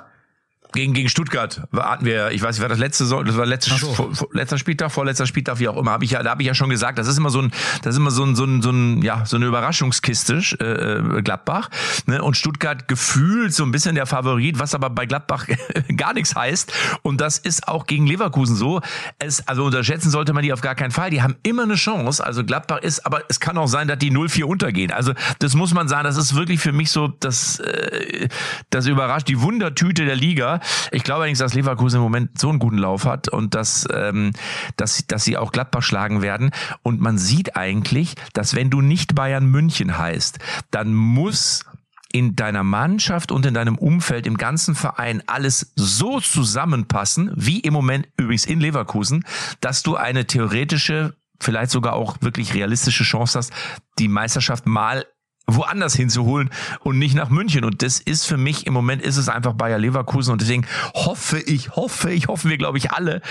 Gegen, 0.78 0.94
gegen 0.94 1.10
Stuttgart 1.10 1.64
hatten 1.76 2.06
wir, 2.06 2.30
ich 2.30 2.44
weiß 2.44 2.56
nicht, 2.56 2.62
war 2.62 2.70
das 2.70 2.78
letzte, 2.78 3.06
das 3.06 3.36
war 3.36 3.48
letzte, 3.48 3.76
so. 3.76 4.12
vor, 4.14 4.28
letzter 4.34 4.60
Spieltag, 4.60 4.92
vorletzter 4.92 5.26
Spieltag, 5.26 5.58
wie 5.58 5.68
auch 5.68 5.76
immer, 5.76 5.90
habe 5.90 6.06
ich 6.06 6.12
ja, 6.12 6.22
da 6.22 6.30
habe 6.30 6.44
ich 6.44 6.48
ja 6.48 6.54
schon 6.54 6.70
gesagt, 6.70 7.00
das 7.00 7.08
ist 7.08 7.18
immer 7.18 7.32
so 7.32 7.42
ein, 7.42 7.52
das 7.82 7.96
ist 7.96 7.98
immer 7.98 8.12
so 8.12 8.24
ein, 8.24 8.36
so 8.36 8.44
ein, 8.44 8.62
so 8.62 8.70
ein 8.70 9.02
ja, 9.02 9.26
so 9.26 9.38
eine 9.38 9.48
Überraschungskiste, 9.48 10.40
äh, 10.60 11.18
äh, 11.18 11.22
Gladbach, 11.24 11.72
ne? 12.06 12.22
und 12.22 12.38
Stuttgart 12.38 12.88
gefühlt 12.88 13.56
so 13.56 13.64
ein 13.64 13.72
bisschen 13.72 13.96
der 13.96 14.06
Favorit, 14.06 14.60
was 14.60 14.76
aber 14.76 14.92
bei 14.92 15.08
Gladbach 15.08 15.48
gar 15.98 16.14
nichts 16.14 16.36
heißt, 16.36 16.72
und 17.02 17.22
das 17.22 17.40
ist 17.40 17.68
auch 17.68 17.88
gegen 17.88 18.06
Leverkusen 18.06 18.56
so. 18.56 18.80
Es, 19.18 19.48
also 19.48 19.66
unterschätzen 19.66 20.12
sollte 20.12 20.34
man 20.34 20.44
die 20.44 20.54
auf 20.54 20.62
gar 20.62 20.76
keinen 20.76 20.92
Fall. 20.92 21.10
Die 21.10 21.24
haben 21.24 21.38
immer 21.42 21.64
eine 21.64 21.74
Chance. 21.74 22.24
Also 22.24 22.44
Gladbach 22.44 22.84
ist, 22.84 23.04
aber 23.04 23.24
es 23.30 23.40
kann 23.40 23.58
auch 23.58 23.66
sein, 23.68 23.88
dass 23.88 23.98
die 23.98 24.12
0-4 24.12 24.44
untergehen. 24.44 24.92
Also 24.92 25.14
das 25.40 25.56
muss 25.56 25.74
man 25.74 25.88
sagen, 25.88 26.04
das 26.04 26.18
ist 26.18 26.36
wirklich 26.36 26.60
für 26.60 26.72
mich 26.72 26.92
so 26.92 27.08
das, 27.08 27.60
äh, 27.62 28.28
das 28.70 28.86
überrascht 28.86 29.28
die 29.28 29.42
Wundertüte 29.42 30.06
der 30.06 30.16
Liga 30.16 30.60
ich 30.92 31.04
glaube 31.04 31.22
allerdings, 31.22 31.40
dass 31.40 31.54
Leverkusen 31.54 31.98
im 31.98 32.04
Moment 32.04 32.40
so 32.40 32.50
einen 32.50 32.60
guten 32.60 32.78
Lauf 32.78 33.06
hat 33.06 33.30
und 33.30 33.56
dass, 33.56 33.88
ähm, 33.94 34.32
dass, 34.76 35.06
dass 35.08 35.24
sie 35.24 35.38
auch 35.38 35.52
Gladbach 35.52 35.84
schlagen 35.84 36.22
werden. 36.22 36.52
Und 36.84 37.02
man 37.02 37.18
sieht 37.18 37.56
eigentlich, 37.56 38.16
dass 38.34 38.56
wenn 38.56 38.70
du 38.70 38.82
nicht 38.82 39.16
Bayern 39.16 39.46
München 39.46 39.98
heißt, 39.98 40.40
dann 40.72 40.94
muss 40.94 41.66
in 42.12 42.36
deiner 42.36 42.64
Mannschaft 42.64 43.32
und 43.32 43.46
in 43.46 43.54
deinem 43.54 43.78
Umfeld, 43.78 44.28
im 44.28 44.38
ganzen 44.38 44.76
Verein 44.76 45.22
alles 45.28 45.74
so 45.76 46.20
zusammenpassen, 46.20 47.32
wie 47.36 47.60
im 47.60 47.74
Moment 47.74 48.08
übrigens 48.18 48.46
in 48.46 48.60
Leverkusen, 48.60 49.26
dass 49.62 49.84
du 49.84 49.96
eine 49.96 50.26
theoretische, 50.26 51.16
vielleicht 51.40 51.72
sogar 51.72 51.94
auch 51.94 52.18
wirklich 52.22 52.54
realistische 52.54 53.04
Chance 53.04 53.38
hast, 53.38 53.54
die 54.00 54.08
Meisterschaft 54.08 54.66
mal 54.66 55.06
woanders 55.48 55.96
hinzuholen 55.96 56.50
und 56.82 57.00
nicht 57.00 57.16
nach 57.16 57.30
München. 57.30 57.64
Und 57.64 57.82
das 57.82 58.00
ist 58.00 58.26
für 58.26 58.38
mich 58.38 58.68
im 58.68 58.74
Moment 58.74 59.02
ist 59.02 59.18
es 59.18 59.30
einfach 59.30 59.54
Bayer 59.54 59.80
Leverkusen 59.80 60.34
und 60.34 60.42
deswegen 60.42 60.66
hoffe 60.94 61.40
ich, 61.40 61.76
hoffe 61.76 62.12
ich, 62.12 62.28
hoffen 62.28 62.50
wir, 62.50 62.58
glaube 62.58 62.78
ich, 62.78 62.92
alle, 62.92 63.22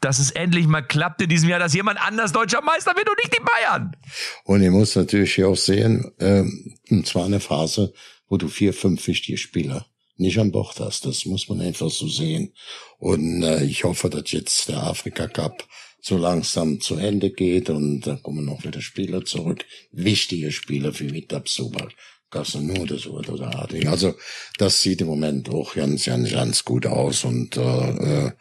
dass 0.00 0.18
es 0.18 0.30
endlich 0.30 0.66
mal 0.66 0.82
klappt 0.82 1.22
in 1.22 1.30
diesem 1.30 1.48
Jahr, 1.48 1.58
dass 1.58 1.74
jemand 1.74 2.00
anders 2.00 2.32
deutscher 2.32 2.62
Meister 2.62 2.94
wird 2.94 3.08
und 3.08 3.18
nicht 3.18 3.34
die 3.34 3.42
Bayern. 3.42 3.96
Und 4.44 4.62
ich 4.62 4.70
muss 4.70 4.94
natürlich 4.96 5.42
auch 5.44 5.56
sehen, 5.56 6.12
ähm, 6.20 6.76
und 6.90 7.06
zwar 7.06 7.24
eine 7.24 7.40
Phase, 7.40 7.92
wo 8.28 8.36
du 8.36 8.48
vier, 8.48 8.74
fünf 8.74 9.06
wichtige 9.06 9.38
Spieler 9.38 9.86
nicht 10.16 10.38
an 10.38 10.52
Bord 10.52 10.78
hast. 10.78 11.06
Das 11.06 11.24
muss 11.26 11.48
man 11.48 11.60
einfach 11.60 11.90
so 11.90 12.06
sehen. 12.06 12.52
Und 12.98 13.42
äh, 13.42 13.64
ich 13.64 13.84
hoffe, 13.84 14.10
dass 14.10 14.30
jetzt 14.32 14.68
der 14.68 14.82
Afrika 14.82 15.26
Cup 15.26 15.66
so 16.02 16.16
langsam 16.16 16.80
zu 16.80 16.96
Ende 16.96 17.30
geht 17.30 17.70
und 17.70 18.00
da 18.00 18.16
kommen 18.16 18.44
noch 18.44 18.64
wieder 18.64 18.82
Spieler 18.82 19.24
zurück. 19.24 19.64
Wichtige 19.92 20.50
Spieler 20.50 20.98
wie 20.98 21.12
Vitab 21.12 21.48
Suba, 21.48 21.88
Casanode 22.28 22.98
oder 23.08 23.56
Ading. 23.62 23.86
Also 23.86 24.14
das 24.58 24.82
sieht 24.82 25.00
im 25.00 25.06
Moment 25.06 25.48
auch 25.48 25.74
ganz, 25.74 26.06
ganz, 26.06 26.32
ganz 26.32 26.64
gut 26.64 26.86
aus 26.86 27.24
und 27.24 27.56
äh, 27.56 27.60
äh, 27.60 28.32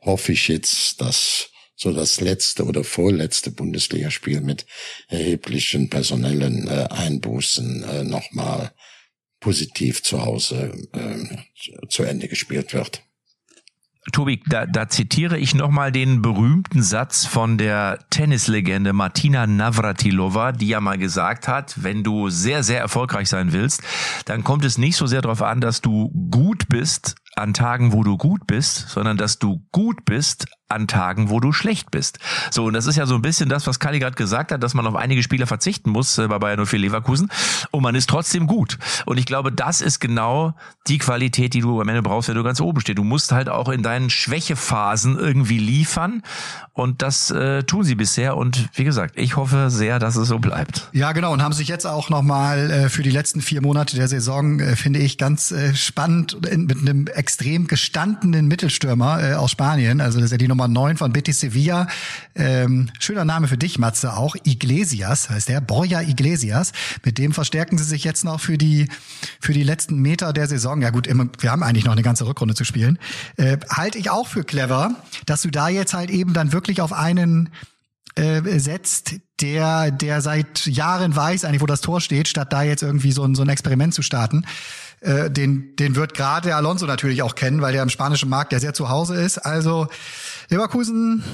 hoffe 0.00 0.32
ich 0.32 0.48
jetzt, 0.48 1.02
dass 1.02 1.50
so 1.76 1.92
das 1.92 2.22
letzte 2.22 2.64
oder 2.64 2.84
vorletzte 2.84 3.50
Bundesligaspiel 3.50 4.40
mit 4.40 4.64
erheblichen 5.08 5.90
personellen 5.90 6.68
äh, 6.68 6.86
Einbußen 6.90 7.84
äh, 7.84 8.04
nochmal 8.04 8.72
positiv 9.40 10.02
zu 10.02 10.24
Hause 10.24 10.72
äh, 10.92 11.86
zu 11.88 12.02
Ende 12.02 12.28
gespielt 12.28 12.72
wird. 12.72 13.02
Tobi, 14.12 14.42
da, 14.46 14.64
da 14.64 14.88
zitiere 14.88 15.38
ich 15.38 15.54
nochmal 15.54 15.92
den 15.92 16.22
berühmten 16.22 16.82
Satz 16.82 17.26
von 17.26 17.58
der 17.58 17.98
Tennislegende 18.08 18.94
Martina 18.94 19.46
Navratilova, 19.46 20.52
die 20.52 20.68
ja 20.68 20.80
mal 20.80 20.96
gesagt 20.96 21.48
hat, 21.48 21.82
wenn 21.82 22.02
du 22.02 22.30
sehr, 22.30 22.62
sehr 22.62 22.80
erfolgreich 22.80 23.28
sein 23.28 23.52
willst, 23.52 23.82
dann 24.24 24.42
kommt 24.42 24.64
es 24.64 24.78
nicht 24.78 24.96
so 24.96 25.06
sehr 25.06 25.20
darauf 25.20 25.42
an, 25.42 25.60
dass 25.60 25.82
du 25.82 26.08
gut 26.30 26.68
bist 26.68 27.16
an 27.36 27.52
Tagen, 27.52 27.92
wo 27.92 28.02
du 28.02 28.16
gut 28.16 28.46
bist, 28.46 28.88
sondern 28.88 29.18
dass 29.18 29.38
du 29.38 29.66
gut 29.70 30.04
bist 30.06 30.46
an 30.70 30.86
Tagen, 30.86 31.30
wo 31.30 31.40
du 31.40 31.52
schlecht 31.52 31.90
bist. 31.90 32.18
So, 32.50 32.64
und 32.64 32.74
das 32.74 32.86
ist 32.86 32.96
ja 32.96 33.06
so 33.06 33.14
ein 33.14 33.22
bisschen 33.22 33.48
das, 33.48 33.66
was 33.66 33.78
Kali 33.80 33.98
gerade 33.98 34.16
gesagt 34.16 34.52
hat, 34.52 34.62
dass 34.62 34.74
man 34.74 34.86
auf 34.86 34.94
einige 34.94 35.22
Spieler 35.22 35.46
verzichten 35.46 35.90
muss 35.90 36.18
äh, 36.18 36.28
bei 36.28 36.38
Bayern 36.38 36.64
04 36.64 36.78
Leverkusen 36.78 37.30
und 37.70 37.82
man 37.82 37.94
ist 37.94 38.08
trotzdem 38.08 38.46
gut. 38.46 38.78
Und 39.06 39.18
ich 39.18 39.26
glaube, 39.26 39.52
das 39.52 39.80
ist 39.80 40.00
genau 40.00 40.54
die 40.86 40.98
Qualität, 40.98 41.54
die 41.54 41.60
du 41.60 41.80
am 41.80 41.88
Ende 41.88 42.02
brauchst, 42.02 42.28
wenn 42.28 42.36
du 42.36 42.42
ganz 42.42 42.60
oben 42.60 42.80
stehst. 42.80 42.98
Du 42.98 43.04
musst 43.04 43.32
halt 43.32 43.48
auch 43.48 43.68
in 43.68 43.82
deinen 43.82 44.10
Schwächephasen 44.10 45.18
irgendwie 45.18 45.58
liefern 45.58 46.22
und 46.72 47.02
das 47.02 47.30
äh, 47.30 47.62
tun 47.64 47.84
sie 47.84 47.94
bisher 47.94 48.36
und 48.36 48.68
wie 48.74 48.84
gesagt, 48.84 49.14
ich 49.16 49.36
hoffe 49.36 49.70
sehr, 49.70 49.98
dass 49.98 50.16
es 50.16 50.28
so 50.28 50.38
bleibt. 50.38 50.88
Ja, 50.92 51.12
genau 51.12 51.32
und 51.32 51.42
haben 51.42 51.52
sich 51.52 51.68
jetzt 51.68 51.86
auch 51.86 52.10
nochmal 52.10 52.70
äh, 52.70 52.88
für 52.88 53.02
die 53.02 53.10
letzten 53.10 53.40
vier 53.40 53.60
Monate 53.60 53.96
der 53.96 54.08
Saison, 54.08 54.60
äh, 54.60 54.76
finde 54.76 55.00
ich, 55.00 55.18
ganz 55.18 55.50
äh, 55.50 55.74
spannend 55.74 56.38
mit 56.42 56.78
einem 56.78 57.06
extrem 57.06 57.66
gestandenen 57.66 58.46
Mittelstürmer 58.46 59.22
äh, 59.22 59.34
aus 59.34 59.50
Spanien, 59.50 60.00
also 60.00 60.18
das 60.18 60.26
ist 60.26 60.32
ja 60.32 60.38
die 60.38 60.48
Nummer 60.48 60.59
Nummer 60.60 60.68
9 60.68 60.98
von 60.98 61.12
Betis 61.14 61.40
Sevilla. 61.40 61.86
Ähm, 62.34 62.90
schöner 62.98 63.24
Name 63.24 63.48
für 63.48 63.56
dich, 63.56 63.78
Matze, 63.78 64.14
auch. 64.14 64.36
Iglesias 64.44 65.30
heißt 65.30 65.48
der, 65.48 65.62
Borja 65.62 66.02
Iglesias. 66.02 66.72
Mit 67.02 67.16
dem 67.16 67.32
verstärken 67.32 67.78
sie 67.78 67.84
sich 67.84 68.04
jetzt 68.04 68.26
noch 68.26 68.40
für 68.40 68.58
die, 68.58 68.86
für 69.40 69.54
die 69.54 69.62
letzten 69.62 69.96
Meter 70.00 70.34
der 70.34 70.48
Saison. 70.48 70.82
Ja 70.82 70.90
gut, 70.90 71.06
immer, 71.06 71.28
wir 71.38 71.50
haben 71.50 71.62
eigentlich 71.62 71.86
noch 71.86 71.92
eine 71.92 72.02
ganze 72.02 72.26
Rückrunde 72.26 72.54
zu 72.54 72.64
spielen. 72.64 72.98
Äh, 73.38 73.56
halte 73.70 73.96
ich 73.96 74.10
auch 74.10 74.26
für 74.26 74.44
clever, 74.44 74.96
dass 75.24 75.40
du 75.40 75.50
da 75.50 75.70
jetzt 75.70 75.94
halt 75.94 76.10
eben 76.10 76.34
dann 76.34 76.52
wirklich 76.52 76.82
auf 76.82 76.92
einen 76.92 77.48
äh, 78.16 78.58
setzt, 78.58 79.14
der, 79.40 79.90
der 79.90 80.20
seit 80.20 80.66
Jahren 80.66 81.16
weiß 81.16 81.46
eigentlich, 81.46 81.62
wo 81.62 81.66
das 81.66 81.80
Tor 81.80 82.02
steht, 82.02 82.28
statt 82.28 82.52
da 82.52 82.62
jetzt 82.62 82.82
irgendwie 82.82 83.12
so 83.12 83.24
ein, 83.24 83.34
so 83.34 83.40
ein 83.40 83.48
Experiment 83.48 83.94
zu 83.94 84.02
starten. 84.02 84.44
Äh, 85.00 85.30
den, 85.30 85.74
den 85.76 85.96
wird 85.96 86.12
gerade 86.12 86.54
Alonso 86.54 86.84
natürlich 86.84 87.22
auch 87.22 87.34
kennen, 87.34 87.62
weil 87.62 87.72
der 87.72 87.82
im 87.82 87.88
spanischen 87.88 88.28
Markt 88.28 88.52
ja 88.52 88.60
sehr 88.60 88.74
zu 88.74 88.90
Hause 88.90 89.14
ist. 89.14 89.38
Also 89.38 89.88
Leverkusen 90.50 91.24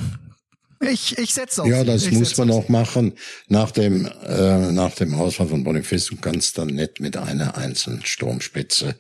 ich, 0.81 1.17
ich 1.17 1.33
setze 1.33 1.63
auf 1.63 1.69
Ja, 1.69 1.85
das 1.85 2.11
muss 2.11 2.37
man 2.37 2.51
auch 2.51 2.69
machen. 2.69 3.15
Nach 3.49 3.71
dem, 3.71 4.07
äh, 4.07 4.73
nach 4.73 4.95
dem 4.95 5.15
Ausfall 5.15 5.49
von 5.49 5.65
Boniface, 5.65 6.07
du 6.07 6.17
kannst 6.17 6.59
dann 6.59 6.69
nicht 6.69 7.01
mit 7.01 7.17
einer 7.17 7.57
einzelnen 7.57 8.05
Sturmspitze, 8.05 8.95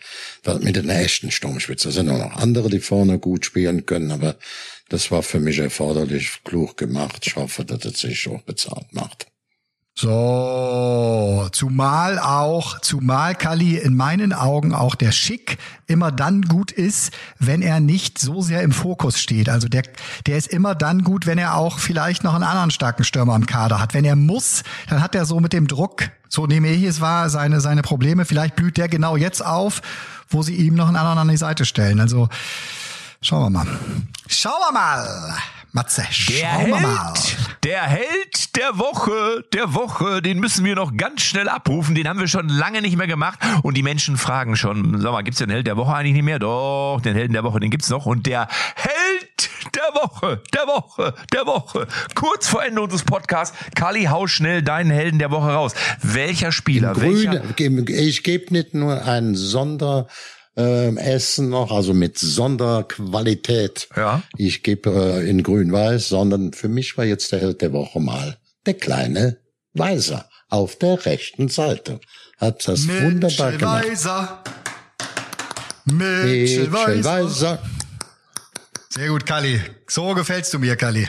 mit 0.61 0.79
einer 0.79 1.01
echten 1.01 1.31
Sturmspitze. 1.31 1.91
Es 1.91 1.97
sind 1.97 2.09
auch 2.09 2.19
noch 2.19 2.37
andere, 2.37 2.71
die 2.71 2.81
vorne 2.81 3.19
gut 3.19 3.45
spielen 3.45 3.85
können, 3.85 4.11
aber 4.11 4.37
das 4.89 5.11
war 5.11 5.23
für 5.23 5.41
mich 5.41 5.59
erforderlich, 5.59 6.41
klug 6.45 6.77
gemacht. 6.77 7.27
Ich 7.27 7.37
hoffe, 7.37 7.65
dass 7.65 7.85
es 7.85 7.99
sich 8.01 8.27
auch 8.29 8.43
bezahlt 8.43 8.93
macht. 8.93 9.27
So, 9.99 11.49
zumal 11.53 12.19
auch, 12.19 12.81
zumal 12.81 13.35
Kali 13.35 13.79
in 13.79 13.97
meinen 13.97 14.35
Augen 14.35 14.75
auch 14.75 14.95
der 14.95 15.11
Schick 15.11 15.57
immer 15.87 16.13
dann 16.13 16.43
gut 16.43 16.71
ist, 16.71 17.15
wenn 17.39 17.63
er 17.63 17.81
nicht 17.81 18.19
so 18.19 18.43
sehr 18.43 18.61
im 18.61 18.73
Fokus 18.73 19.19
steht. 19.19 19.49
Also 19.49 19.69
der, 19.69 19.85
der 20.27 20.37
ist 20.37 20.49
immer 20.49 20.75
dann 20.75 21.03
gut, 21.03 21.25
wenn 21.25 21.39
er 21.39 21.55
auch 21.55 21.79
vielleicht 21.79 22.25
noch 22.25 22.35
einen 22.35 22.45
anderen 22.45 22.71
starken 22.71 23.05
Stürmer 23.05 23.35
im 23.37 23.47
Kader 23.47 23.81
hat. 23.81 23.95
Wenn 23.95 24.05
er 24.05 24.17
muss, 24.17 24.65
dann 24.91 25.01
hat 25.01 25.15
er 25.15 25.25
so 25.25 25.41
mit 25.41 25.55
dem 25.55 25.67
Druck, 25.67 26.11
so 26.29 26.47
nehme 26.47 26.69
ich 26.69 26.83
es 26.83 27.01
wahr, 27.01 27.31
seine, 27.31 27.63
seine 27.63 27.81
Probleme. 27.81 28.27
Vielleicht 28.27 28.55
blüht 28.55 28.77
der 28.77 28.89
genau 28.89 29.17
jetzt 29.17 29.43
auf, 29.43 29.81
wo 30.29 30.43
sie 30.43 30.57
ihm 30.57 30.75
noch 30.75 30.89
einen 30.89 30.97
anderen 30.97 31.21
an 31.21 31.29
die 31.29 31.39
Seite 31.39 31.65
stellen. 31.65 32.01
Also, 32.01 32.29
schauen 33.23 33.45
wir 33.45 33.65
mal. 33.65 33.67
Schauen 34.29 34.61
wir 34.61 34.73
mal. 34.73 35.39
Matze, 35.77 36.05
der 36.31 36.49
Held, 36.49 36.71
mal. 36.71 37.13
Der 37.63 37.83
Held 37.83 38.57
der 38.57 38.79
Woche, 38.79 39.45
der 39.53 39.75
Woche, 39.75 40.23
den 40.23 40.41
müssen 40.41 40.65
wir 40.65 40.75
noch 40.75 40.97
ganz 40.97 41.21
schnell 41.21 41.51
abrufen. 41.51 41.95
Den 41.95 42.09
haben 42.09 42.19
wir 42.19 42.29
schon 42.29 42.49
lange 42.49 42.81
nicht 42.81 42.97
mehr 42.97 43.07
gemacht. 43.07 43.39
Und 43.63 43.77
die 43.77 43.83
Menschen 43.83 44.17
fragen 44.17 44.57
schon, 44.57 44.99
sag 45.03 45.13
mal, 45.13 45.21
gibt's 45.21 45.39
den 45.39 45.51
Held 45.51 45.67
der 45.67 45.77
Woche 45.77 45.95
eigentlich 45.95 46.15
nicht 46.15 46.23
mehr? 46.23 46.39
Doch, 46.39 47.03
den 47.05 47.15
Helden 47.15 47.35
der 47.35 47.45
Woche, 47.45 47.61
den 47.61 47.71
gibt's 47.71 47.91
noch. 47.91 48.07
Und 48.07 48.25
der 48.25 48.49
Held 48.75 49.51
der 49.75 50.03
Woche, 50.03 50.43
der 50.55 50.67
Woche, 50.67 51.15
der 51.35 51.47
Woche. 51.47 51.87
Kurz 52.15 52.49
vor 52.49 52.65
Ende 52.65 52.81
unseres 52.81 53.03
Podcasts, 53.03 53.55
Kali, 53.75 54.05
hau 54.05 54.27
schnell 54.27 54.63
deinen 54.63 54.91
Helden 54.91 55.19
der 55.19 55.31
Woche 55.31 55.53
raus. 55.53 55.75
Welcher 56.01 56.53
Spieler? 56.53 56.95
Grün, 56.95 57.33
welcher? 57.59 57.91
Ich 57.91 58.23
gebe 58.23 58.51
nicht 58.51 58.73
nur 58.73 59.05
einen 59.05 59.35
Sonder 59.35 60.09
ähm, 60.57 60.97
Essen 60.97 61.51
noch, 61.51 61.71
also 61.71 61.93
mit 61.95 62.19
Sonderqualität. 62.19 63.89
Ja. 63.95 64.23
Ich 64.37 64.63
gebe 64.63 64.91
äh, 64.91 65.29
in 65.29 65.43
Grün-Weiß, 65.43 66.09
sondern 66.09 66.53
für 66.53 66.69
mich 66.69 66.97
war 66.97 67.05
jetzt 67.05 67.33
der 67.33 67.41
Held 67.41 67.63
der 67.63 67.73
Woche 67.73 68.01
mal 68.01 68.39
der 68.65 68.75
kleine 68.75 69.39
Weiser 69.75 70.29
auf 70.49 70.77
der 70.77 71.05
rechten 71.05 71.49
Seite. 71.49 72.01
Hat 72.39 72.67
das 72.69 72.81
Mitchell 72.85 73.13
wunderbar 73.13 73.53
gemacht. 73.53 73.85
Weiser. 73.89 74.43
Mitchell, 75.85 76.69
Mitchell 76.69 77.05
Weiser. 77.05 77.63
Sehr 78.91 79.09
gut, 79.09 79.27
Kali. 79.27 79.61
So 79.87 80.15
gefällst 80.15 80.55
du 80.55 80.59
mir, 80.59 80.77
Kali. 80.77 81.09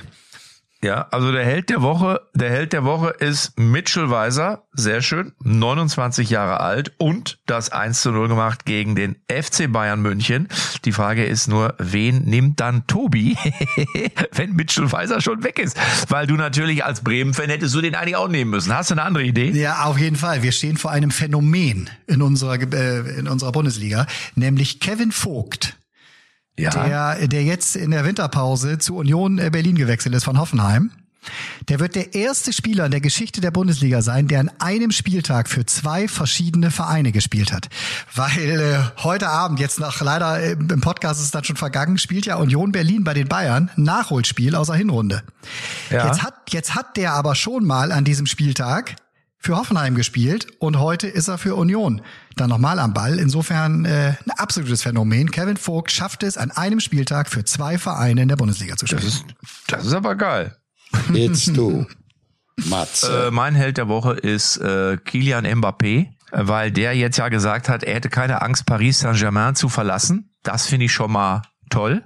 Ja, 0.83 1.07
also 1.09 1.31
der 1.31 1.43
Held 1.43 1.69
der 1.69 1.81
Woche, 1.81 2.21
der 2.35 2.51
Held 2.51 2.71
der 2.71 2.83
Woche 2.83 3.09
ist 3.09 3.59
Mitchell 3.59 4.11
Weiser, 4.11 4.63
sehr 4.73 5.01
schön, 5.01 5.33
29 5.43 6.29
Jahre 6.29 6.59
alt 6.59 6.91
und 6.99 7.39
das 7.47 7.71
1 7.71 8.01
zu 8.01 8.11
0 8.11 8.27
gemacht 8.27 8.65
gegen 8.65 8.95
den 8.95 9.15
FC 9.27 9.71
Bayern 9.71 10.01
München. 10.01 10.47
Die 10.85 10.91
Frage 10.91 11.25
ist 11.25 11.47
nur, 11.47 11.73
wen 11.79 12.25
nimmt 12.25 12.59
dann 12.59 12.85
Tobi, 12.85 13.35
wenn 14.33 14.53
Mitchell 14.53 14.91
Weiser 14.91 15.19
schon 15.19 15.43
weg 15.43 15.57
ist? 15.57 15.77
Weil 16.09 16.27
du 16.27 16.35
natürlich 16.35 16.85
als 16.85 17.01
Bremen-Fan 17.01 17.49
hättest 17.49 17.73
du 17.73 17.81
den 17.81 17.95
eigentlich 17.95 18.15
auch 18.15 18.27
nehmen 18.27 18.51
müssen. 18.51 18.73
Hast 18.73 18.91
du 18.91 18.93
eine 18.93 19.03
andere 19.03 19.23
Idee? 19.23 19.49
Ja, 19.51 19.85
auf 19.85 19.97
jeden 19.97 20.15
Fall. 20.15 20.43
Wir 20.43 20.51
stehen 20.51 20.77
vor 20.77 20.91
einem 20.91 21.09
Phänomen 21.09 21.89
in 22.05 22.21
unserer, 22.21 22.61
äh, 22.61 23.17
in 23.17 23.27
unserer 23.27 23.51
Bundesliga, 23.51 24.05
nämlich 24.35 24.79
Kevin 24.79 25.11
Vogt 25.11 25.76
ja. 26.57 26.69
der, 27.15 27.27
der 27.27 27.43
jetzt 27.43 27.75
in 27.75 27.91
der 27.91 28.05
Winterpause 28.05 28.77
zu 28.77 28.95
Union 28.95 29.37
äh, 29.37 29.49
Berlin 29.51 29.75
gewechselt 29.75 30.15
ist 30.15 30.23
von 30.23 30.39
Hoffenheim. 30.39 30.91
Der 31.67 31.79
wird 31.79 31.95
der 31.95 32.13
erste 32.13 32.53
Spieler 32.53 32.85
in 32.85 32.91
der 32.91 33.01
Geschichte 33.01 33.41
der 33.41 33.51
Bundesliga 33.51 34.01
sein, 34.01 34.27
der 34.27 34.39
an 34.39 34.51
einem 34.59 34.91
Spieltag 34.91 35.49
für 35.49 35.65
zwei 35.65 36.07
verschiedene 36.07 36.71
Vereine 36.71 37.11
gespielt 37.11 37.51
hat. 37.51 37.67
Weil 38.15 38.61
äh, 38.61 39.03
heute 39.03 39.27
Abend, 39.29 39.59
jetzt 39.59 39.79
nach 39.79 39.99
leider 40.01 40.39
äh, 40.39 40.51
im 40.51 40.81
Podcast 40.81 41.19
ist 41.19 41.25
es 41.25 41.31
dann 41.31 41.43
schon 41.43 41.57
vergangen, 41.57 41.97
spielt 41.97 42.25
ja 42.25 42.35
Union 42.35 42.71
Berlin 42.71 43.03
bei 43.03 43.13
den 43.13 43.27
Bayern 43.27 43.69
Nachholspiel 43.75 44.55
außer 44.55 44.75
Hinrunde. 44.75 45.23
Ja. 45.89 46.07
Jetzt 46.07 46.23
hat 46.23 46.35
jetzt 46.49 46.75
hat 46.75 46.97
der 46.97 47.13
aber 47.13 47.35
schon 47.35 47.65
mal 47.65 47.91
an 47.91 48.05
diesem 48.05 48.25
Spieltag 48.25 48.95
für 49.39 49.55
Hoffenheim 49.55 49.95
gespielt 49.95 50.47
und 50.59 50.79
heute 50.79 51.07
ist 51.07 51.27
er 51.27 51.37
für 51.37 51.55
Union 51.55 52.01
dann 52.35 52.49
nochmal 52.49 52.79
am 52.79 52.93
Ball. 52.93 53.19
Insofern 53.19 53.85
äh, 53.85 54.15
ein 54.25 54.31
absolutes 54.37 54.83
Phänomen. 54.83 55.31
Kevin 55.31 55.57
Vogt 55.57 55.91
schafft 55.91 56.23
es 56.23 56.37
an 56.37 56.51
einem 56.51 56.79
Spieltag 56.79 57.29
für 57.29 57.45
zwei 57.45 57.77
Vereine 57.77 58.23
in 58.23 58.27
der 58.27 58.35
Bundesliga 58.35 58.75
zu 58.75 58.87
spielen. 58.87 59.01
Das 59.03 59.13
ist, 59.13 59.25
das 59.67 59.85
ist 59.85 59.93
aber 59.93 60.15
geil. 60.15 60.55
Jetzt 61.13 61.55
du, 61.55 61.85
Matze. 62.65 63.27
Äh, 63.27 63.31
mein 63.31 63.55
Held 63.55 63.77
der 63.77 63.87
Woche 63.87 64.13
ist 64.13 64.57
äh, 64.57 64.97
Kilian 64.97 65.45
Mbappé, 65.45 66.07
weil 66.31 66.71
der 66.71 66.95
jetzt 66.95 67.17
ja 67.17 67.29
gesagt 67.29 67.69
hat, 67.69 67.83
er 67.83 67.95
hätte 67.95 68.09
keine 68.09 68.41
Angst, 68.41 68.65
Paris 68.65 68.99
Saint-Germain 68.99 69.55
zu 69.55 69.69
verlassen. 69.69 70.33
Das 70.43 70.67
finde 70.67 70.85
ich 70.85 70.93
schon 70.93 71.11
mal 71.11 71.43
toll. 71.69 72.03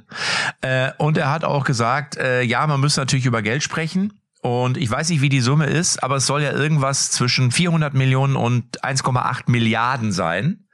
Äh, 0.61 0.91
und 0.97 1.17
er 1.17 1.31
hat 1.31 1.43
auch 1.43 1.63
gesagt, 1.63 2.17
äh, 2.17 2.41
ja, 2.41 2.65
man 2.67 2.79
müsste 2.79 3.01
natürlich 3.01 3.25
über 3.25 3.41
Geld 3.41 3.63
sprechen. 3.63 4.20
Und 4.41 4.77
ich 4.77 4.89
weiß 4.89 5.09
nicht, 5.09 5.21
wie 5.21 5.29
die 5.29 5.41
Summe 5.41 5.67
ist, 5.67 6.03
aber 6.03 6.15
es 6.15 6.25
soll 6.25 6.41
ja 6.41 6.51
irgendwas 6.51 7.11
zwischen 7.11 7.51
400 7.51 7.93
Millionen 7.93 8.35
und 8.35 8.83
1,8 8.83 9.43
Milliarden 9.47 10.11
sein. 10.11 10.65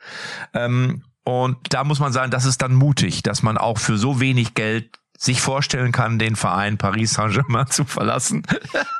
Ähm, 0.53 1.03
und 1.25 1.57
da 1.69 1.83
muss 1.83 1.99
man 1.99 2.13
sagen, 2.13 2.31
das 2.31 2.45
ist 2.45 2.61
dann 2.61 2.73
mutig, 2.73 3.23
dass 3.23 3.43
man 3.43 3.57
auch 3.57 3.77
für 3.77 3.97
so 3.97 4.21
wenig 4.21 4.53
Geld 4.53 4.97
sich 5.17 5.41
vorstellen 5.41 5.91
kann, 5.91 6.19
den 6.19 6.35
Verein 6.35 6.77
Paris 6.77 7.13
Saint-Germain 7.13 7.67
zu 7.69 7.85
verlassen. 7.85 8.43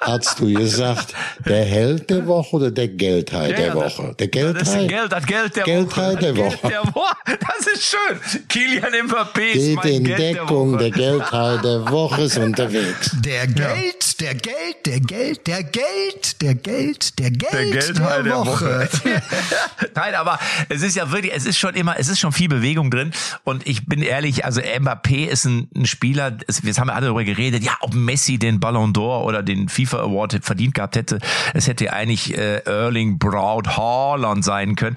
Hast 0.01 0.39
du 0.39 0.51
gesagt, 0.51 1.13
der 1.45 1.63
Held 1.63 2.09
der 2.09 2.25
Woche 2.25 2.55
oder 2.55 2.71
der 2.71 2.87
Geldhai 2.87 3.49
der, 3.49 3.57
der 3.57 3.75
Woche? 3.75 4.15
Der 4.17 4.27
Geldhai? 4.27 4.59
Das 4.59 4.75
ist 4.75 4.87
Geld, 4.87 5.11
das 5.11 5.25
Geld 5.25 5.55
der 5.55 5.63
Geldhai 5.63 6.13
Woche. 6.13 6.17
Der 6.19 6.37
Woche. 6.37 6.67
Der 6.67 6.95
Woche. 6.95 7.15
Das 7.25 7.67
ist 7.67 7.83
schön. 7.83 8.45
Kilian 8.49 8.93
Mbappé 9.07 9.41
ist 9.53 9.75
mein 9.75 9.87
in 9.87 10.03
Geld 10.05 10.19
Deckung, 10.19 10.71
der, 10.71 10.89
der 10.89 10.91
Geldhai 10.91 11.57
der 11.57 11.91
Woche 11.91 12.23
ist 12.23 12.37
unterwegs. 12.37 13.15
Der 13.19 13.45
Geld, 13.45 14.06
der 14.19 14.35
Geld, 14.35 14.85
der 14.85 14.99
Geld, 14.99 15.47
der 15.47 15.63
Geld, 15.63 16.41
der 16.41 16.55
Geld, 16.55 17.19
der 17.19 17.31
Geld 17.31 17.53
der, 17.53 17.65
Geldhai 17.65 18.21
der 18.23 18.35
Woche. 18.35 18.89
Der 19.03 19.15
Woche. 19.15 19.23
Nein, 19.95 20.15
aber 20.15 20.39
es 20.69 20.81
ist 20.81 20.95
ja 20.95 21.11
wirklich, 21.11 21.33
es 21.35 21.45
ist 21.45 21.57
schon 21.57 21.75
immer, 21.75 21.99
es 21.99 22.09
ist 22.09 22.19
schon 22.19 22.31
viel 22.31 22.49
Bewegung 22.49 22.91
drin. 22.91 23.11
Und 23.43 23.67
ich 23.67 23.85
bin 23.85 24.01
ehrlich, 24.01 24.45
also 24.45 24.61
Mbappé 24.61 25.27
ist 25.27 25.45
ein, 25.45 25.69
ein 25.75 25.85
Spieler, 25.85 26.07
Spieler, 26.07 26.37
jetzt 26.63 26.79
haben 26.79 26.87
wir 26.87 26.95
alle 26.95 27.07
darüber 27.07 27.23
geredet, 27.23 27.63
ja, 27.63 27.77
ob 27.81 27.93
Messi 27.93 28.37
den 28.37 28.59
Ballon 28.59 28.93
d'Or 28.93 29.23
oder 29.23 29.43
den 29.43 29.67
FIFA 29.67 29.99
Award 30.03 30.39
verdient 30.41 30.73
gehabt 30.73 30.95
hätte. 30.95 31.19
Es 31.53 31.67
hätte 31.67 31.91
eigentlich 31.91 32.37
äh, 32.37 32.59
Erling 32.65 33.19
Braut 33.19 33.77
Haaland 33.77 34.43
sein 34.43 34.75
können. 34.75 34.95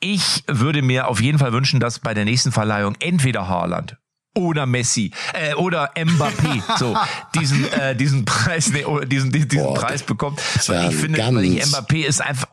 Ich 0.00 0.44
würde 0.46 0.82
mir 0.82 1.08
auf 1.08 1.20
jeden 1.20 1.38
Fall 1.38 1.52
wünschen, 1.52 1.80
dass 1.80 1.98
bei 2.00 2.14
der 2.14 2.24
nächsten 2.24 2.52
Verleihung 2.52 2.96
entweder 3.00 3.48
Haaland 3.48 3.96
oder 4.38 4.66
Messi 4.66 5.10
äh, 5.34 5.54
oder 5.54 5.92
Mbappé 5.94 6.62
so 6.78 6.96
diesen 7.34 7.70
äh, 7.72 7.94
diesen 7.94 8.24
Preis 8.24 8.70
nee, 8.70 8.84
diesen 9.06 9.30
diesen, 9.32 9.48
diesen 9.48 9.74
Preis 9.74 10.02
bekommt. 10.02 10.40
Weil 10.68 10.90
ich 10.90 10.96
finde, 10.96 11.18
weil 11.18 11.44
ich, 11.44 11.64
Mbappé 11.64 12.06
ist 12.06 12.20
einfach 12.20 12.48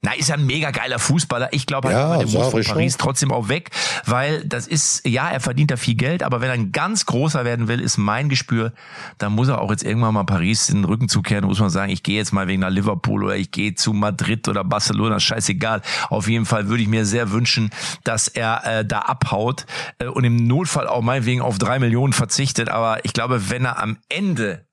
na, 0.00 0.12
ist 0.12 0.28
ja 0.28 0.36
ein 0.36 0.46
mega 0.46 0.70
geiler 0.70 1.00
Fußballer. 1.00 1.48
Ich 1.52 1.66
glaube, 1.66 1.88
halt, 1.88 1.96
ja, 1.98 2.16
der 2.18 2.26
muss 2.28 2.50
von 2.52 2.62
Paris 2.62 2.92
schon. 2.92 3.00
trotzdem 3.00 3.32
auch 3.32 3.48
weg, 3.48 3.70
weil 4.06 4.44
das 4.44 4.68
ist, 4.68 5.04
ja, 5.04 5.28
er 5.28 5.40
verdient 5.40 5.72
da 5.72 5.76
viel 5.76 5.96
Geld, 5.96 6.22
aber 6.22 6.40
wenn 6.40 6.48
er 6.48 6.54
ein 6.54 6.70
ganz 6.70 7.04
großer 7.06 7.44
werden 7.44 7.66
will, 7.66 7.80
ist 7.80 7.98
mein 7.98 8.28
Gespür, 8.28 8.72
dann 9.18 9.32
muss 9.32 9.48
er 9.48 9.60
auch 9.60 9.72
jetzt 9.72 9.82
irgendwann 9.82 10.14
mal 10.14 10.22
Paris 10.22 10.68
in 10.68 10.76
den 10.76 10.84
Rücken 10.84 11.08
zukehren, 11.08 11.46
muss 11.46 11.58
man 11.58 11.70
sagen, 11.70 11.90
ich 11.90 12.04
gehe 12.04 12.16
jetzt 12.16 12.32
mal 12.32 12.46
wegen 12.46 12.60
nach 12.60 12.70
Liverpool 12.70 13.24
oder 13.24 13.34
ich 13.34 13.50
gehe 13.50 13.74
zu 13.74 13.92
Madrid 13.92 14.46
oder 14.46 14.62
Barcelona, 14.62 15.18
scheißegal. 15.18 15.82
Auf 16.10 16.28
jeden 16.28 16.46
Fall 16.46 16.68
würde 16.68 16.84
ich 16.84 16.88
mir 16.88 17.04
sehr 17.04 17.32
wünschen, 17.32 17.70
dass 18.04 18.28
er 18.28 18.64
äh, 18.64 18.84
da 18.84 19.00
abhaut 19.00 19.66
äh, 19.98 20.06
und 20.06 20.22
im 20.22 20.36
Notfall 20.36 20.86
auch 20.86 21.02
meinetwegen 21.02 21.40
auf 21.40 21.58
drei 21.58 21.80
Millionen 21.80 22.12
verzichtet, 22.12 22.68
aber 22.68 23.04
ich 23.04 23.14
glaube, 23.14 23.50
wenn 23.50 23.64
er 23.64 23.82
am 23.82 23.98
Ende 24.08 24.67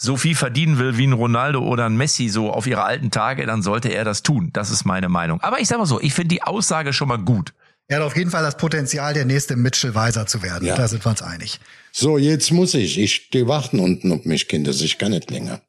so 0.00 0.16
viel 0.16 0.36
verdienen 0.36 0.78
will 0.78 0.96
wie 0.96 1.06
ein 1.08 1.12
Ronaldo 1.12 1.60
oder 1.60 1.86
ein 1.86 1.96
Messi 1.96 2.28
so 2.28 2.52
auf 2.52 2.68
ihre 2.68 2.84
alten 2.84 3.10
Tage, 3.10 3.44
dann 3.46 3.62
sollte 3.62 3.88
er 3.88 4.04
das 4.04 4.22
tun. 4.22 4.50
Das 4.52 4.70
ist 4.70 4.84
meine 4.84 5.08
Meinung. 5.08 5.40
Aber 5.40 5.60
ich 5.60 5.66
sag 5.66 5.78
mal 5.78 5.86
so, 5.86 6.00
ich 6.00 6.14
finde 6.14 6.36
die 6.36 6.42
Aussage 6.42 6.92
schon 6.92 7.08
mal 7.08 7.18
gut. 7.18 7.52
Er 7.88 7.98
hat 7.98 8.06
auf 8.06 8.16
jeden 8.16 8.30
Fall 8.30 8.42
das 8.42 8.56
Potenzial, 8.56 9.12
der 9.12 9.24
nächste 9.24 9.56
Mitchell 9.56 9.94
Weiser 9.94 10.26
zu 10.26 10.42
werden. 10.42 10.68
Ja. 10.68 10.76
Da 10.76 10.86
sind 10.86 11.04
wir 11.04 11.10
uns 11.10 11.20
einig. 11.20 11.58
So, 11.90 12.16
jetzt 12.16 12.52
muss 12.52 12.74
ich. 12.74 12.96
Ich 12.96 13.14
stehe 13.14 13.48
warten 13.48 13.80
unten 13.80 14.12
auf 14.12 14.24
mich, 14.24 14.46
Kinder. 14.46 14.70
Ich 14.70 14.98
kann 14.98 15.10
nicht 15.10 15.30
länger. 15.30 15.62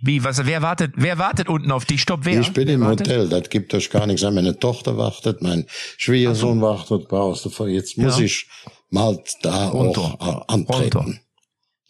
Wie, 0.00 0.22
was, 0.22 0.46
wer 0.46 0.62
wartet, 0.62 0.92
wer 0.94 1.18
wartet 1.18 1.48
unten 1.48 1.72
auf 1.72 1.84
dich? 1.84 2.02
Stopp, 2.02 2.20
wer? 2.22 2.40
Ich 2.40 2.52
bin 2.52 2.68
wer 2.68 2.74
im 2.76 2.82
wartet? 2.82 3.08
Hotel, 3.08 3.28
das 3.28 3.50
gibt 3.50 3.74
euch 3.74 3.90
gar 3.90 4.06
nichts. 4.06 4.22
Meine 4.22 4.56
Tochter 4.56 4.96
wartet, 4.96 5.42
mein 5.42 5.66
Schwiegersohn 5.96 6.60
wartet, 6.60 7.08
brauchst 7.08 7.44
du 7.44 7.66
Jetzt 7.66 7.98
muss 7.98 8.18
ja. 8.18 8.24
ich 8.26 8.46
mal 8.90 9.18
da 9.42 9.68
Runter. 9.70 10.16
auch 10.20 10.42
äh, 10.42 10.44
antreten. 10.52 10.98
Runter. 10.98 11.20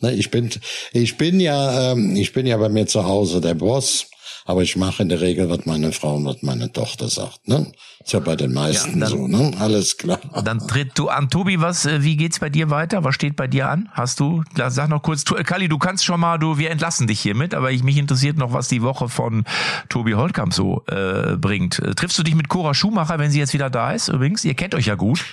Ne, 0.01 0.12
ich 0.12 0.30
bin, 0.30 0.49
ich 0.92 1.16
bin 1.16 1.40
ja, 1.40 1.92
ähm, 1.92 2.14
ich 2.14 2.32
bin 2.32 2.46
ja 2.46 2.57
bei 2.57 2.68
mir 2.68 2.86
zu 2.86 3.05
Hause 3.05 3.40
der 3.40 3.55
Boss, 3.55 4.07
aber 4.44 4.62
ich 4.62 4.76
mache 4.76 5.03
in 5.03 5.09
der 5.09 5.20
Regel, 5.20 5.51
was 5.51 5.66
meine 5.66 5.90
Frau 5.90 6.14
und 6.14 6.24
was 6.24 6.40
meine 6.42 6.72
Tochter 6.72 7.09
sagt. 7.09 7.49
Ne? 7.49 7.72
Ist 8.05 8.12
ja 8.12 8.20
bei 8.20 8.36
den 8.36 8.53
meisten 8.53 9.01
ja, 9.01 9.09
dann, 9.09 9.09
so, 9.09 9.26
ne? 9.26 9.53
Alles 9.59 9.96
klar. 9.96 10.20
Dann 10.44 10.61
tritt 10.61 10.92
du 10.94 11.09
an. 11.09 11.30
Tobi, 11.30 11.61
was, 11.61 11.84
äh, 11.84 12.03
wie 12.05 12.16
geht's 12.16 12.38
bei 12.38 12.49
dir 12.49 12.70
weiter? 12.70 13.03
Was 13.03 13.16
steht 13.16 13.34
bei 13.34 13.49
dir 13.49 13.68
an? 13.68 13.88
Hast 13.92 14.20
du, 14.20 14.44
sag 14.68 14.88
noch 14.88 15.03
kurz, 15.03 15.24
Kali, 15.24 15.68
du 15.68 15.78
kannst 15.78 16.05
schon 16.05 16.20
mal, 16.20 16.38
du, 16.38 16.59
wir 16.59 16.70
entlassen 16.70 17.09
dich 17.09 17.20
hiermit, 17.20 17.53
aber 17.53 17.72
ich, 17.72 17.82
mich 17.82 17.96
interessiert 17.96 18.38
noch, 18.38 18.53
was 18.53 18.68
die 18.68 18.82
Woche 18.82 19.09
von 19.09 19.44
Tobi 19.88 20.14
Holtkamp 20.14 20.55
so 20.55 20.84
äh, 20.86 21.36
bringt. 21.36 21.80
Äh, 21.80 21.94
triffst 21.96 22.16
du 22.18 22.22
dich 22.22 22.36
mit 22.36 22.49
Cora 22.49 22.72
Schumacher, 22.72 23.18
wenn 23.18 23.32
sie 23.32 23.40
jetzt 23.40 23.53
wieder 23.53 23.68
da 23.68 23.90
ist? 23.90 24.09
Übrigens, 24.09 24.44
ihr 24.44 24.55
kennt 24.55 24.76
euch 24.76 24.86
ja 24.86 24.94
gut. 24.94 25.24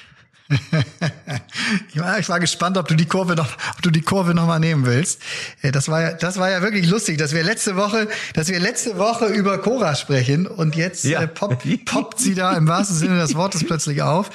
ich, 1.93 1.99
war, 1.99 2.19
ich 2.19 2.29
war 2.29 2.39
gespannt, 2.39 2.77
ob 2.77 2.87
du 2.87 2.95
die 2.95 3.05
Kurve 3.05 3.35
noch, 3.35 3.57
ob 3.73 3.81
du 3.81 3.89
die 3.89 4.01
Kurve 4.01 4.35
noch 4.35 4.45
mal 4.45 4.59
nehmen 4.59 4.85
willst. 4.85 5.21
Äh, 5.61 5.71
das 5.71 5.89
war 5.89 6.01
ja, 6.01 6.13
das 6.13 6.37
war 6.37 6.51
ja 6.51 6.61
wirklich 6.61 6.87
lustig, 6.87 7.17
dass 7.17 7.33
wir 7.33 7.43
letzte 7.43 7.75
Woche, 7.75 8.07
dass 8.33 8.47
wir 8.47 8.59
letzte 8.59 8.97
Woche 8.97 9.25
über 9.25 9.57
Cora 9.57 9.95
sprechen 9.95 10.45
und 10.45 10.75
jetzt 10.75 11.03
ja. 11.03 11.21
äh, 11.23 11.27
poppt, 11.27 11.65
poppt 11.85 12.19
sie 12.19 12.35
da 12.35 12.53
im 12.53 12.67
wahrsten 12.67 12.95
Sinne 12.95 13.17
des 13.17 13.33
Wortes 13.35 13.63
plötzlich 13.63 14.03
auf. 14.03 14.29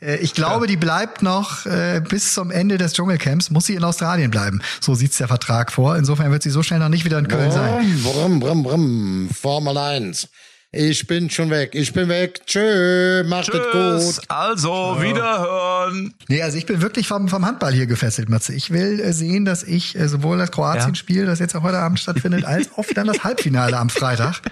Äh, 0.00 0.16
ich 0.16 0.34
glaube, 0.34 0.66
ja. 0.66 0.68
die 0.68 0.76
bleibt 0.76 1.22
noch 1.22 1.64
äh, 1.66 2.02
bis 2.06 2.34
zum 2.34 2.50
Ende 2.50 2.76
des 2.76 2.92
Dschungelcamps, 2.92 3.50
muss 3.50 3.66
sie 3.66 3.74
in 3.74 3.84
Australien 3.84 4.30
bleiben. 4.30 4.60
So 4.80 4.94
sieht's 4.94 5.16
der 5.18 5.28
Vertrag 5.28 5.72
vor. 5.72 5.96
Insofern 5.96 6.30
wird 6.30 6.42
sie 6.42 6.50
so 6.50 6.62
schnell 6.62 6.80
noch 6.80 6.88
nicht 6.88 7.04
wieder 7.04 7.18
in 7.18 7.28
Köln 7.28 7.50
sein. 7.50 8.02
Brumm, 8.02 8.40
brumm, 8.40 8.62
brumm. 8.62 9.30
Formel 9.32 9.78
1. 9.78 10.28
Ich 10.76 11.06
bin 11.06 11.30
schon 11.30 11.50
weg. 11.50 11.70
Ich 11.74 11.92
bin 11.92 12.08
weg. 12.08 12.40
Tschö, 12.46 13.22
macht 13.28 13.48
es 13.54 14.16
gut. 14.16 14.24
Also, 14.28 14.96
ja. 14.96 15.02
wiederhören. 15.02 16.14
Nee, 16.26 16.42
also 16.42 16.58
ich 16.58 16.66
bin 16.66 16.82
wirklich 16.82 17.06
vom, 17.06 17.28
vom 17.28 17.46
Handball 17.46 17.72
hier 17.72 17.86
gefesselt, 17.86 18.28
Matze. 18.28 18.54
Ich 18.54 18.70
will 18.70 18.98
äh, 18.98 19.12
sehen, 19.12 19.44
dass 19.44 19.62
ich 19.62 19.96
äh, 19.96 20.08
sowohl 20.08 20.38
das 20.38 20.50
Kroatien-Spiel, 20.50 21.26
das 21.26 21.38
jetzt 21.38 21.54
auch 21.54 21.62
heute 21.62 21.78
Abend 21.78 22.00
stattfindet, 22.00 22.44
als 22.44 22.70
auch 22.76 22.86
dann 22.92 23.06
das 23.06 23.22
Halbfinale 23.22 23.76
am 23.76 23.88
Freitag 23.88 24.42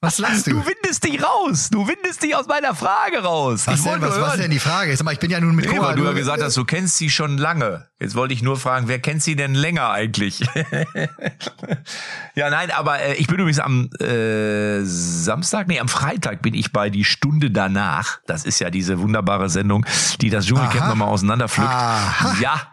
was 0.00 0.18
lachst 0.18 0.48
du? 0.48 0.50
Du 0.50 0.66
windest 0.66 1.04
dich 1.04 1.22
raus. 1.22 1.70
Du 1.70 1.86
windest 1.86 2.22
dich 2.22 2.34
aus 2.34 2.46
meiner 2.46 2.74
Frage 2.74 3.18
raus. 3.22 3.66
Was, 3.66 3.82
denn, 3.84 4.00
was, 4.00 4.20
was 4.20 4.36
denn 4.36 4.50
die 4.50 4.58
Frage? 4.58 4.96
Sag 4.96 5.04
mal, 5.04 5.12
ich 5.12 5.20
bin 5.20 5.30
ja 5.30 5.40
nun 5.40 5.54
mit 5.54 5.66
nee, 5.66 5.76
Cora. 5.76 5.90
Weil 5.90 5.96
du 5.96 6.04
ja 6.04 6.12
gesagt 6.12 6.42
hast, 6.42 6.56
du 6.56 6.64
kennst 6.64 6.96
sie 6.98 7.08
schon 7.08 7.38
lange. 7.38 7.86
Jetzt 8.00 8.16
wollte 8.16 8.34
ich 8.34 8.42
nur 8.42 8.56
fragen, 8.56 8.88
wer 8.88 8.98
kennt 8.98 9.22
sie 9.22 9.36
denn 9.36 9.54
länger 9.54 9.90
eigentlich? 9.90 10.40
ja, 12.34 12.50
nein, 12.50 12.72
aber 12.72 13.00
äh, 13.00 13.14
ich 13.14 13.28
bin 13.28 13.38
übrigens 13.38 13.60
am 13.60 13.90
äh, 14.00 14.80
Samstag, 14.82 15.68
nee, 15.68 15.78
am 15.78 15.88
Freitag 15.88 16.42
bin 16.42 16.54
ich 16.54 16.72
bei 16.72 16.90
die 16.90 17.04
Stunde 17.04 17.52
danach. 17.52 18.18
Das 18.26 18.44
ist 18.44 18.58
ja 18.58 18.70
diese 18.70 18.98
wunderbare 18.98 19.48
Sendung, 19.48 19.86
die 20.20 20.30
das 20.30 20.46
Dschungelcamp 20.46 20.88
nochmal 20.88 21.08
auseinanderpflückt. 21.08 21.70
Aha. 21.70 22.36
Ja, 22.40 22.72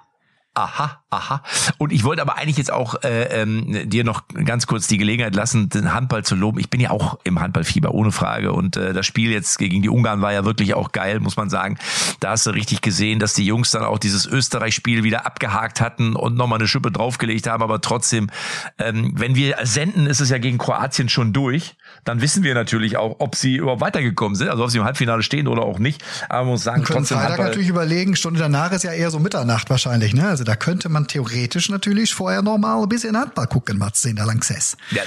aha, 0.59 1.01
aha. 1.09 1.43
Und 1.77 1.93
ich 1.93 2.03
wollte 2.03 2.21
aber 2.21 2.37
eigentlich 2.37 2.57
jetzt 2.57 2.71
auch 2.71 3.01
äh, 3.03 3.41
ähm, 3.41 3.89
dir 3.89 4.03
noch 4.03 4.23
ganz 4.27 4.67
kurz 4.67 4.87
die 4.87 4.97
Gelegenheit 4.97 5.33
lassen, 5.35 5.69
den 5.69 5.93
Handball 5.93 6.25
zu 6.25 6.35
loben. 6.35 6.59
Ich 6.59 6.69
bin 6.69 6.81
ja 6.81 6.91
auch 6.91 7.17
im 7.23 7.39
Handballfieber, 7.39 7.93
ohne 7.93 8.11
Frage. 8.11 8.51
Und 8.51 8.75
äh, 8.75 8.91
das 8.91 9.05
Spiel 9.05 9.31
jetzt 9.31 9.57
gegen 9.57 9.81
die 9.81 9.89
Ungarn 9.89 10.21
war 10.21 10.33
ja 10.33 10.43
wirklich 10.43 10.73
auch 10.73 10.91
geil, 10.91 11.21
muss 11.21 11.37
man 11.37 11.49
sagen. 11.49 11.77
Da 12.19 12.31
hast 12.31 12.45
du 12.45 12.49
richtig 12.49 12.81
gesehen, 12.81 13.19
dass 13.19 13.33
die 13.33 13.45
Jungs 13.45 13.71
dann 13.71 13.83
auch 13.83 13.99
dieses 13.99 14.25
Österreich-Spiel 14.25 15.03
wieder 15.03 15.25
abgehakt 15.25 15.79
hatten 15.79 16.15
und 16.15 16.35
nochmal 16.35 16.59
eine 16.59 16.67
Schippe 16.67 16.91
draufgelegt 16.91 17.47
haben. 17.47 17.63
Aber 17.63 17.79
trotzdem, 17.79 18.29
ähm, 18.77 19.13
wenn 19.15 19.35
wir 19.35 19.55
senden, 19.63 20.07
ist 20.07 20.19
es 20.19 20.29
ja 20.29 20.39
gegen 20.39 20.57
Kroatien 20.57 21.07
schon 21.07 21.31
durch. 21.31 21.75
Dann 22.03 22.21
wissen 22.21 22.43
wir 22.43 22.53
natürlich 22.53 22.97
auch, 22.97 23.15
ob 23.19 23.35
sie 23.35 23.55
überhaupt 23.55 23.81
weitergekommen 23.81 24.35
sind, 24.35 24.49
also 24.49 24.63
ob 24.63 24.69
sie 24.69 24.77
im 24.77 24.83
Halbfinale 24.83 25.23
stehen 25.23 25.47
oder 25.47 25.63
auch 25.63 25.79
nicht. 25.79 26.03
Aber 26.27 26.43
man 26.43 26.51
muss 26.51 26.63
sagen, 26.63 26.83
trotzdem 26.85 27.17
Freitag 27.17 27.29
Handball 27.29 27.47
natürlich 27.47 27.69
überlegen, 27.69 28.15
Stunde 28.15 28.39
danach 28.39 28.71
ist 28.71 28.83
ja 28.83 28.91
eher 28.91 29.11
so 29.11 29.19
Mitternacht 29.19 29.69
wahrscheinlich, 29.69 30.13
ne? 30.13 30.27
Also 30.27 30.43
da 30.49 30.55
könnte 30.55 30.89
man 30.89 31.05
theoretisch 31.05 31.69
natürlich 31.69 32.11
vorher 32.11 32.41
noch 32.41 32.57
mal 32.57 32.81
ein 32.81 32.89
bisschen 32.89 33.15
Handball 33.15 33.45
gucken, 33.45 33.77
Mats, 33.77 34.03
in 34.05 34.15
der 34.15 34.25
Lanxess. 34.25 34.77
Ja, 34.89 35.03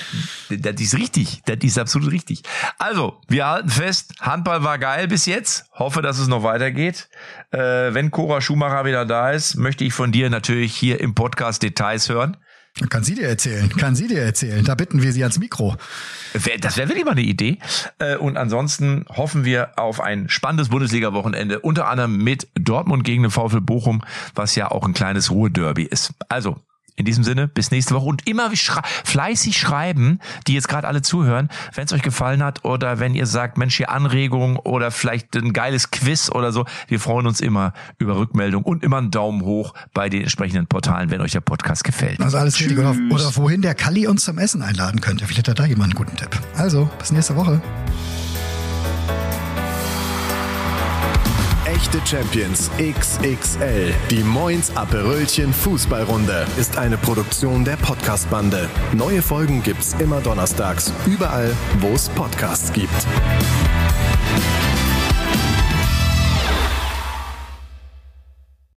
das 0.49 0.81
ist 0.81 0.95
richtig. 0.95 1.43
Das 1.47 1.57
ist 1.63 1.81
absolut 1.81 2.13
richtig. 2.13 2.43
Also, 2.79 3.21
wir 3.27 3.49
halten 3.49 3.69
fest, 3.69 4.15
Handball 4.21 4.63
war 4.63 4.79
geil 4.79 5.09
bis 5.09 5.27
jetzt. 5.27 5.65
Hoffe, 5.73 6.01
dass 6.01 6.21
es 6.21 6.29
noch 6.29 6.45
weitergeht. 6.45 7.09
Äh, 7.51 7.59
wenn 7.59 8.13
Cora 8.13 8.41
Schumacher 8.41 8.85
wieder 8.85 9.05
da 9.05 9.33
ist, 9.33 9.57
möchte 9.57 9.83
ich 9.83 9.93
von 9.93 10.13
dir 10.13 10.31
natürlich 10.31 10.77
hier 10.77 11.01
im 11.01 11.17
Podcast 11.17 11.65
Details 11.65 12.09
hören. 12.09 12.37
Kann 12.89 13.05
sie 13.05 13.15
dir 13.15 13.29
erzählen, 13.29 13.69
kann 13.77 13.95
sie 13.95 14.09
dir 14.09 14.23
erzählen. 14.23 14.65
Da 14.65 14.75
bitten 14.75 15.03
wir 15.03 15.13
sie 15.13 15.23
ans 15.23 15.39
Mikro. 15.39 15.77
Das 16.61 16.79
wäre 16.79 16.89
wirklich 16.89 17.05
mal 17.05 17.13
eine 17.13 17.21
Idee. 17.21 17.59
Äh, 17.99 18.17
und 18.17 18.39
ansonsten 18.39 19.05
hoffen 19.11 19.45
wir 19.45 19.79
auf 19.79 20.01
ein 20.01 20.31
spannendes 20.31 20.71
Bundesliga-Wochenende, 20.71 21.61
unter 21.61 21.89
anderem 21.89 22.17
mit 22.17 22.49
Dortmund 22.55 23.05
gegen 23.05 23.23
den 23.23 23.31
VfL 23.31 23.61
Bochum, 23.61 24.03
was 24.35 24.55
ja 24.55 24.71
auch 24.71 24.87
ein 24.87 24.95
kleines 24.95 25.31
Ruhe-Derby 25.31 25.85
ist. 25.85 26.15
Also, 26.31 26.61
in 26.97 27.05
diesem 27.05 27.25
Sinne, 27.25 27.49
bis 27.49 27.71
nächste 27.71 27.95
Woche 27.95 28.07
und 28.07 28.27
immer 28.27 28.55
schra 28.57 28.83
fleißig 29.05 29.59
schreiben, 29.59 30.19
die 30.47 30.55
jetzt 30.55 30.69
gerade 30.69 30.87
alle 30.87 31.03
zuhören, 31.03 31.49
wenn 31.75 31.85
es 31.85 31.93
euch 31.93 32.03
gefallen 32.03 32.43
hat 32.43 32.65
oder 32.65 32.99
wenn 32.99 33.15
ihr 33.15 33.27
sagt, 33.27 33.59
Mensch, 33.59 33.77
hier 33.77 33.91
Anregungen 33.91 34.57
oder 34.57 34.91
vielleicht 34.91 35.35
ein 35.37 35.53
geiles 35.53 35.91
Quiz 35.91 36.31
oder 36.31 36.53
so. 36.53 36.65
Wir 36.89 37.01
freuen 37.01 37.27
uns 37.27 37.41
immer 37.41 37.73
über 37.99 38.17
Rückmeldung 38.17 38.63
und 38.63 38.83
immer 38.83 38.99
einen 38.99 39.11
Daumen 39.11 39.43
hoch 39.43 39.75
bei 39.95 40.09
den 40.09 40.23
entsprechenden 40.23 40.67
Portalen, 40.67 41.11
wenn 41.11 41.21
euch 41.21 41.33
der 41.33 41.41
Podcast 41.41 41.85
gefällt. 41.85 42.21
Also 42.21 42.39
alles 42.39 42.59
richtig. 42.61 42.79
Oder, 42.79 42.95
oder 43.11 43.37
wohin 43.37 43.63
der 43.63 43.75
Kalli 43.75 44.07
uns 44.07 44.25
zum 44.25 44.39
Essen 44.39 44.63
einladen 44.63 45.01
könnte. 45.01 45.27
Vielleicht 45.27 45.49
hat 45.49 45.59
da 45.59 45.65
jemand 45.65 45.97
einen 45.97 46.05
guten 46.05 46.17
Tipp. 46.17 46.31
Also, 46.57 46.89
bis 46.99 47.13
nächste 47.13 47.37
Woche. 47.37 47.61
Echte 51.83 52.01
Champions 52.07 52.71
XXL. 52.79 53.93
Die 54.09 54.23
Moins 54.23 54.77
Aperölchen 54.77 55.53
Fußballrunde 55.53 56.47
ist 56.57 56.79
eine 56.79 56.97
Produktion 56.97 57.65
der 57.65 57.77
Podcastbande. 57.77 58.71
Neue 58.93 59.21
Folgen 59.21 59.65
gibt's 59.65 59.97
immer 59.99 60.21
donnerstags, 60.21 60.93
überall, 61.07 61.51
wo 61.81 61.89
es 61.89 62.09
Podcasts 62.09 62.73
gibt. 62.73 62.89